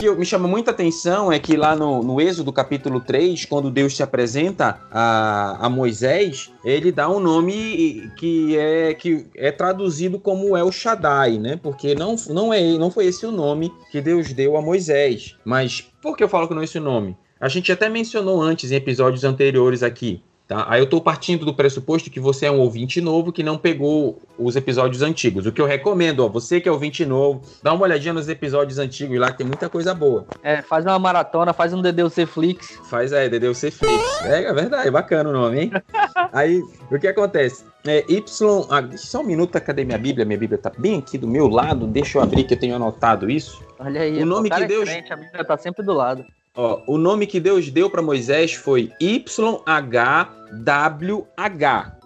que 0.00 0.10
me 0.14 0.24
chama 0.24 0.48
muita 0.48 0.70
atenção 0.70 1.30
é 1.30 1.38
que 1.38 1.56
lá 1.56 1.76
no, 1.76 2.02
no 2.02 2.20
Êxodo 2.20 2.50
capítulo 2.50 3.00
3, 3.00 3.44
quando 3.44 3.70
Deus 3.70 3.94
se 3.94 4.02
apresenta 4.02 4.80
a, 4.90 5.66
a 5.66 5.68
Moisés, 5.68 6.50
ele 6.64 6.90
dá 6.90 7.08
um 7.08 7.20
nome 7.20 8.10
que 8.16 8.56
é, 8.56 8.94
que 8.94 9.26
é 9.36 9.52
traduzido 9.52 10.18
como 10.18 10.56
El 10.56 10.72
Shaddai, 10.72 11.38
né? 11.38 11.60
Porque 11.62 11.94
não, 11.94 12.16
não, 12.30 12.52
é, 12.52 12.78
não 12.78 12.90
foi 12.90 13.06
esse 13.06 13.26
o 13.26 13.30
nome 13.30 13.70
que 13.90 14.00
Deus 14.00 14.32
deu 14.32 14.56
a 14.56 14.62
Moisés. 14.62 15.36
Mas 15.44 15.82
por 16.00 16.16
que 16.16 16.24
eu 16.24 16.28
falo 16.28 16.48
que 16.48 16.54
não 16.54 16.62
é 16.62 16.64
esse 16.64 16.78
o 16.78 16.82
nome? 16.82 17.14
A 17.38 17.48
gente 17.48 17.70
até 17.70 17.88
mencionou 17.88 18.40
antes 18.40 18.70
em 18.70 18.76
episódios 18.76 19.24
anteriores 19.24 19.82
aqui. 19.82 20.22
Tá? 20.50 20.66
Aí 20.68 20.80
eu 20.80 20.84
estou 20.84 21.00
partindo 21.00 21.46
do 21.46 21.54
pressuposto 21.54 22.10
que 22.10 22.18
você 22.18 22.46
é 22.46 22.50
um 22.50 22.58
ouvinte 22.58 23.00
novo 23.00 23.30
que 23.30 23.40
não 23.40 23.56
pegou 23.56 24.20
os 24.36 24.56
episódios 24.56 25.00
antigos. 25.00 25.46
O 25.46 25.52
que 25.52 25.60
eu 25.60 25.64
recomendo, 25.64 26.24
ó, 26.24 26.28
você 26.28 26.60
que 26.60 26.68
é 26.68 26.72
ouvinte 26.72 27.06
novo, 27.06 27.40
dá 27.62 27.72
uma 27.72 27.84
olhadinha 27.84 28.12
nos 28.12 28.28
episódios 28.28 28.76
antigos 28.76 29.16
lá 29.16 29.30
que 29.30 29.38
tem 29.38 29.46
muita 29.46 29.68
coisa 29.68 29.94
boa. 29.94 30.26
É, 30.42 30.60
faz 30.60 30.84
uma 30.84 30.98
maratona, 30.98 31.52
faz 31.52 31.72
um 31.72 31.80
DDUC 31.80 32.26
Flix. 32.26 32.80
Faz 32.90 33.12
aí, 33.12 33.28
DDUC 33.28 33.70
Flix. 33.70 34.22
É, 34.24 34.42
é 34.42 34.52
verdade, 34.52 34.90
bacana 34.90 35.30
o 35.30 35.32
nome, 35.32 35.60
hein? 35.60 35.72
aí, 36.32 36.60
o 36.90 36.98
que 36.98 37.06
acontece? 37.06 37.64
É, 37.86 38.04
y. 38.08 38.20
Ah, 38.70 38.96
só 38.96 39.20
um 39.20 39.24
minuto, 39.24 39.52
cadê 39.60 39.84
minha 39.84 39.98
Bíblia? 39.98 40.26
Minha 40.26 40.38
Bíblia 40.40 40.58
tá 40.58 40.72
bem 40.76 40.98
aqui 40.98 41.16
do 41.16 41.28
meu 41.28 41.46
lado. 41.46 41.86
Deixa 41.86 42.18
eu 42.18 42.22
abrir 42.22 42.42
que 42.42 42.54
eu 42.54 42.58
tenho 42.58 42.74
anotado 42.74 43.30
isso. 43.30 43.62
Olha 43.78 44.00
aí, 44.00 44.20
o 44.20 44.26
nome 44.26 44.50
que 44.50 44.66
Deus. 44.66 44.88
Frente, 44.88 45.12
a 45.12 45.16
Bíblia 45.16 45.44
tá 45.44 45.56
sempre 45.56 45.84
do 45.84 45.92
lado. 45.92 46.24
Ó, 46.62 46.82
o 46.86 46.98
nome 46.98 47.26
que 47.26 47.40
Deus 47.40 47.70
deu 47.70 47.88
para 47.88 48.02
Moisés 48.02 48.52
foi 48.52 48.92
YHWH, 49.00 49.22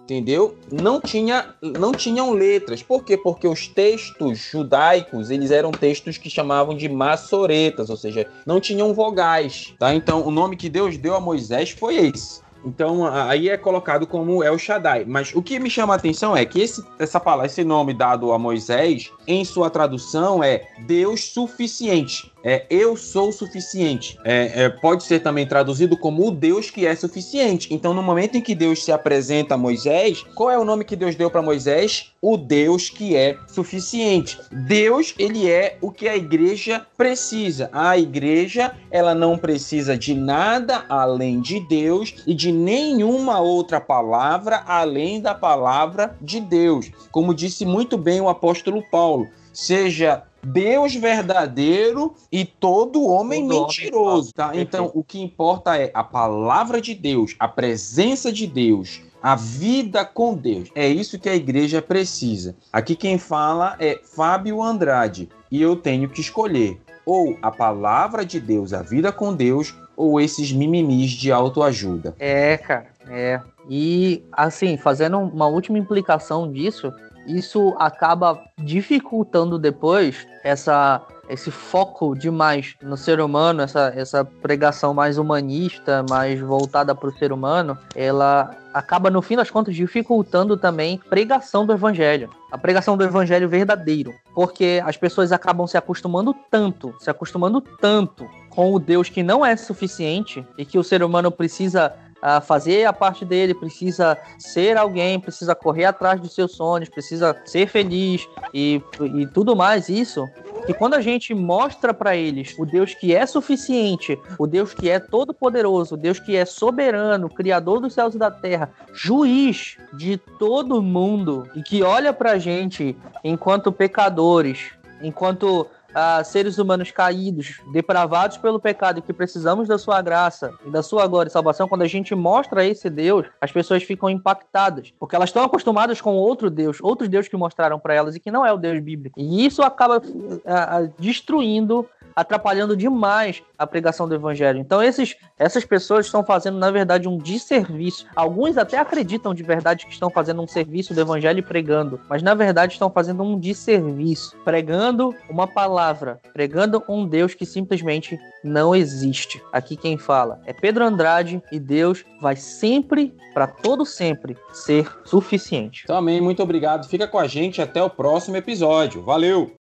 entendeu? 0.01 0.57
Não 0.71 1.01
tinha 1.01 1.53
não 1.61 1.91
tinham 1.91 2.31
letras. 2.31 2.81
Por 2.81 3.03
quê? 3.03 3.17
Porque 3.17 3.45
os 3.49 3.67
textos 3.67 4.37
judaicos, 4.37 5.29
eles 5.29 5.51
eram 5.51 5.71
textos 5.71 6.17
que 6.17 6.29
chamavam 6.29 6.73
de 6.73 6.87
massoretas, 6.87 7.89
ou 7.89 7.97
seja, 7.97 8.29
não 8.45 8.61
tinham 8.61 8.93
vogais, 8.93 9.75
tá? 9.77 9.93
Então, 9.93 10.25
o 10.25 10.31
nome 10.31 10.55
que 10.55 10.69
Deus 10.69 10.97
deu 10.97 11.15
a 11.15 11.19
Moisés 11.19 11.71
foi 11.71 11.95
esse. 11.97 12.39
Então 12.65 13.05
aí 13.05 13.49
é 13.49 13.57
colocado 13.57 14.07
como 14.07 14.41
El 14.41 14.57
Shaddai. 14.57 15.03
Mas 15.05 15.35
o 15.35 15.43
que 15.43 15.59
me 15.59 15.69
chama 15.69 15.93
a 15.93 15.97
atenção 15.97 16.35
é 16.35 16.45
que 16.45 16.61
esse, 16.61 16.81
essa 16.97 17.19
palavra, 17.19 17.45
esse 17.45 17.63
nome 17.65 17.93
dado 17.93 18.31
a 18.31 18.39
Moisés, 18.39 19.11
em 19.27 19.43
sua 19.43 19.69
tradução 19.69 20.41
é 20.41 20.65
Deus 20.87 21.25
suficiente 21.25 22.33
é 22.45 22.63
eu 22.69 22.95
sou 22.95 23.31
suficiente. 23.31 24.19
É, 24.23 24.65
é, 24.65 24.69
pode 24.69 25.03
ser 25.03 25.21
também 25.21 25.47
traduzido 25.47 25.97
como 25.97 26.27
o 26.27 26.31
Deus 26.31 26.69
que 26.69 26.85
é 26.85 26.95
suficiente. 26.95 27.73
Então, 27.73 27.91
no 27.91 28.03
momento 28.03 28.37
em 28.37 28.41
que 28.41 28.53
Deus 28.53 28.85
se 28.85 28.91
apresenta 28.91 29.55
a 29.55 29.57
Moisés, 29.57 30.23
qual 30.35 30.51
é 30.51 30.57
o 30.57 30.63
nome 30.63 30.85
que 30.85 30.95
Deus 30.95 31.15
deu 31.15 31.31
para 31.31 31.41
Moisés? 31.41 32.13
O 32.21 32.37
Deus 32.37 32.87
que 32.87 33.15
é 33.15 33.35
suficiente. 33.47 34.37
Deus, 34.51 35.15
ele 35.17 35.49
é 35.49 35.79
o 35.81 35.91
que 35.91 36.07
a 36.07 36.15
igreja 36.15 36.85
precisa. 36.95 37.67
A 37.73 37.97
igreja, 37.97 38.75
ela 38.91 39.15
não 39.15 39.39
precisa 39.39 39.97
de 39.97 40.13
nada 40.13 40.85
além 40.87 41.41
de 41.41 41.59
Deus 41.59 42.13
e 42.27 42.35
de 42.35 42.51
nenhuma 42.51 43.39
outra 43.39 43.81
palavra 43.81 44.63
além 44.67 45.19
da 45.19 45.33
palavra 45.33 46.15
de 46.21 46.39
Deus. 46.39 46.91
Como 47.11 47.33
disse 47.33 47.65
muito 47.65 47.97
bem 47.97 48.21
o 48.21 48.29
apóstolo 48.29 48.83
Paulo, 48.91 49.27
seja 49.51 50.23
Deus 50.45 50.95
verdadeiro 50.95 52.13
e 52.31 52.45
todo 52.45 53.03
homem 53.03 53.47
todo 53.47 53.63
mentiroso, 53.63 54.31
homem 54.37 54.51
tá? 54.51 54.51
Então, 54.53 54.91
o 54.93 55.03
que 55.03 55.19
importa 55.19 55.77
é 55.77 55.91
a 55.93 56.03
palavra 56.03 56.79
de 56.79 56.93
Deus, 56.93 57.35
a 57.39 57.47
presença 57.47 58.31
de 58.31 58.45
Deus, 58.45 59.01
a 59.21 59.35
vida 59.35 60.05
com 60.05 60.35
Deus. 60.35 60.69
É 60.75 60.87
isso 60.87 61.19
que 61.19 61.27
a 61.27 61.35
igreja 61.35 61.81
precisa. 61.81 62.55
Aqui 62.71 62.95
quem 62.95 63.17
fala 63.17 63.75
é 63.79 63.99
Fábio 64.03 64.61
Andrade 64.61 65.29
e 65.49 65.61
eu 65.61 65.75
tenho 65.75 66.07
que 66.09 66.21
escolher 66.21 66.79
ou 67.05 67.37
a 67.41 67.51
palavra 67.51 68.25
de 68.25 68.39
Deus, 68.39 68.73
a 68.73 68.81
vida 68.81 69.11
com 69.11 69.33
Deus, 69.33 69.75
ou 69.95 70.19
esses 70.19 70.51
mimimis 70.51 71.11
de 71.11 71.31
autoajuda. 71.31 72.15
É, 72.19 72.57
cara, 72.57 72.87
é. 73.07 73.39
E 73.69 74.23
assim, 74.31 74.77
fazendo 74.77 75.19
uma 75.19 75.47
última 75.47 75.77
implicação 75.77 76.51
disso, 76.51 76.91
isso 77.25 77.75
acaba 77.77 78.41
dificultando 78.57 79.57
depois 79.57 80.27
essa 80.43 81.01
esse 81.29 81.49
foco 81.49 82.15
demais 82.15 82.75
no 82.81 82.95
ser 82.95 83.19
humano, 83.19 83.61
essa, 83.61 83.91
essa 83.95 84.23
pregação 84.23 84.93
mais 84.93 85.17
humanista, 85.17 86.05
mais 86.09 86.39
voltada 86.39 86.93
para 86.93 87.09
o 87.09 87.17
ser 87.17 87.31
humano, 87.31 87.77
ela 87.95 88.55
acaba, 88.73 89.09
no 89.09 89.21
fim 89.21 89.35
das 89.35 89.49
contas, 89.49 89.75
dificultando 89.75 90.57
também 90.57 90.99
a 91.05 91.09
pregação 91.09 91.65
do 91.65 91.73
evangelho. 91.73 92.29
A 92.51 92.57
pregação 92.57 92.95
do 92.95 93.03
evangelho 93.03 93.49
verdadeiro. 93.49 94.13
Porque 94.33 94.81
as 94.85 94.97
pessoas 94.97 95.31
acabam 95.31 95.65
se 95.65 95.77
acostumando 95.77 96.35
tanto, 96.51 96.93
se 96.99 97.09
acostumando 97.09 97.59
tanto 97.59 98.29
com 98.49 98.73
o 98.73 98.79
Deus 98.79 99.09
que 99.09 99.23
não 99.23 99.45
é 99.45 99.55
suficiente 99.55 100.45
e 100.57 100.65
que 100.65 100.77
o 100.77 100.83
ser 100.83 101.03
humano 101.03 101.31
precisa 101.31 101.93
a 102.25 102.41
fazer 102.41 102.85
a 102.85 102.91
parte 102.91 103.23
dele, 103.23 103.53
precisa 103.53 104.17
ser 104.39 104.77
alguém, 104.77 105.19
precisa 105.19 105.53
correr 105.53 105.85
atrás 105.85 106.19
dos 106.19 106.33
seus 106.33 106.53
sonhos, 106.53 106.89
precisa 106.89 107.39
ser 107.45 107.67
feliz 107.67 108.27
e, 108.51 108.81
e 108.99 109.27
tudo 109.27 109.55
mais 109.55 109.89
isso. 109.89 110.27
Que 110.65 110.73
quando 110.73 110.95
a 110.95 111.01
gente 111.01 111.35
mostra 111.35 111.93
para 111.93 112.15
eles 112.15 112.55
o 112.57 112.65
Deus 112.65 112.95
que 112.95 113.13
é 113.13 113.27
suficiente, 113.27 114.17
o 114.39 114.47
Deus 114.47 114.73
que 114.73 114.89
é 114.89 114.99
todo 114.99 115.35
poderoso, 115.35 115.93
o 115.93 115.97
Deus 115.97 116.19
que 116.19 116.35
é 116.35 116.45
soberano, 116.45 117.29
criador 117.29 117.79
dos 117.79 117.93
céus 117.93 118.15
e 118.15 118.17
da 118.17 118.31
terra, 118.31 118.71
juiz 118.91 119.77
de 119.93 120.17
todo 120.17 120.81
mundo 120.81 121.47
e 121.55 121.61
que 121.61 121.83
olha 121.83 122.11
para 122.11 122.39
gente 122.39 122.97
enquanto 123.23 123.71
pecadores, 123.71 124.71
enquanto 124.99 125.67
a 125.95 126.21
seres 126.25 126.57
humanos 126.57 126.91
caídos, 126.91 127.61
depravados 127.71 128.35
pelo 128.37 128.59
pecado 128.59 129.01
que 129.01 129.13
precisamos 129.13 129.65
da 129.65 129.77
sua 129.77 130.01
graça 130.01 130.51
e 130.65 130.69
da 130.69 130.83
sua 130.83 131.07
glória 131.07 131.29
e 131.29 131.31
salvação, 131.31 131.69
quando 131.69 131.83
a 131.83 131.87
gente 131.87 132.13
mostra 132.13 132.65
esse 132.65 132.89
Deus, 132.89 133.25
as 133.39 133.49
pessoas 133.49 133.81
ficam 133.81 134.09
impactadas, 134.09 134.93
porque 134.99 135.15
elas 135.15 135.29
estão 135.29 135.43
acostumadas 135.43 136.01
com 136.01 136.13
outro 136.15 136.49
Deus, 136.49 136.79
outros 136.81 137.07
Deus 137.07 137.29
que 137.29 137.37
mostraram 137.37 137.79
para 137.79 137.93
elas 137.93 138.13
e 138.13 138.19
que 138.19 138.29
não 138.29 138.45
é 138.45 138.51
o 138.51 138.57
Deus 138.57 138.77
bíblico. 138.81 139.17
E 139.17 139.45
isso 139.45 139.63
acaba 139.63 139.99
uh, 139.99 140.93
destruindo 140.99 141.87
atrapalhando 142.15 142.77
demais 142.77 143.43
a 143.57 143.67
pregação 143.67 144.07
do 144.07 144.15
evangelho. 144.15 144.59
Então, 144.59 144.81
esses, 144.81 145.15
essas 145.37 145.65
pessoas 145.65 146.05
estão 146.05 146.23
fazendo, 146.23 146.57
na 146.57 146.71
verdade, 146.71 147.07
um 147.07 147.17
desserviço. 147.17 148.05
Alguns 148.15 148.57
até 148.57 148.77
acreditam 148.77 149.33
de 149.33 149.43
verdade 149.43 149.85
que 149.85 149.91
estão 149.91 150.09
fazendo 150.09 150.41
um 150.41 150.47
serviço 150.47 150.93
do 150.93 151.01
evangelho 151.01 151.39
e 151.39 151.41
pregando, 151.41 151.99
mas 152.09 152.21
na 152.21 152.33
verdade 152.33 152.73
estão 152.73 152.89
fazendo 152.89 153.23
um 153.23 153.39
desserviço, 153.39 154.37
pregando 154.43 155.13
uma 155.29 155.47
palavra, 155.47 156.19
pregando 156.33 156.83
um 156.87 157.05
Deus 157.07 157.33
que 157.33 157.45
simplesmente 157.45 158.19
não 158.43 158.75
existe. 158.75 159.41
Aqui 159.51 159.75
quem 159.75 159.97
fala 159.97 160.39
é 160.45 160.53
Pedro 160.53 160.85
Andrade 160.85 161.41
e 161.51 161.59
Deus 161.59 162.05
vai 162.21 162.35
sempre, 162.35 163.13
para 163.33 163.47
todo 163.47 163.85
sempre, 163.85 164.37
ser 164.53 164.89
suficiente. 165.03 165.85
Também, 165.87 166.21
muito 166.21 166.41
obrigado. 166.41 166.87
Fica 166.87 167.07
com 167.07 167.19
a 167.19 167.27
gente 167.27 167.61
até 167.61 167.81
o 167.83 167.89
próximo 167.89 168.37
episódio. 168.37 169.03
Valeu! 169.03 169.64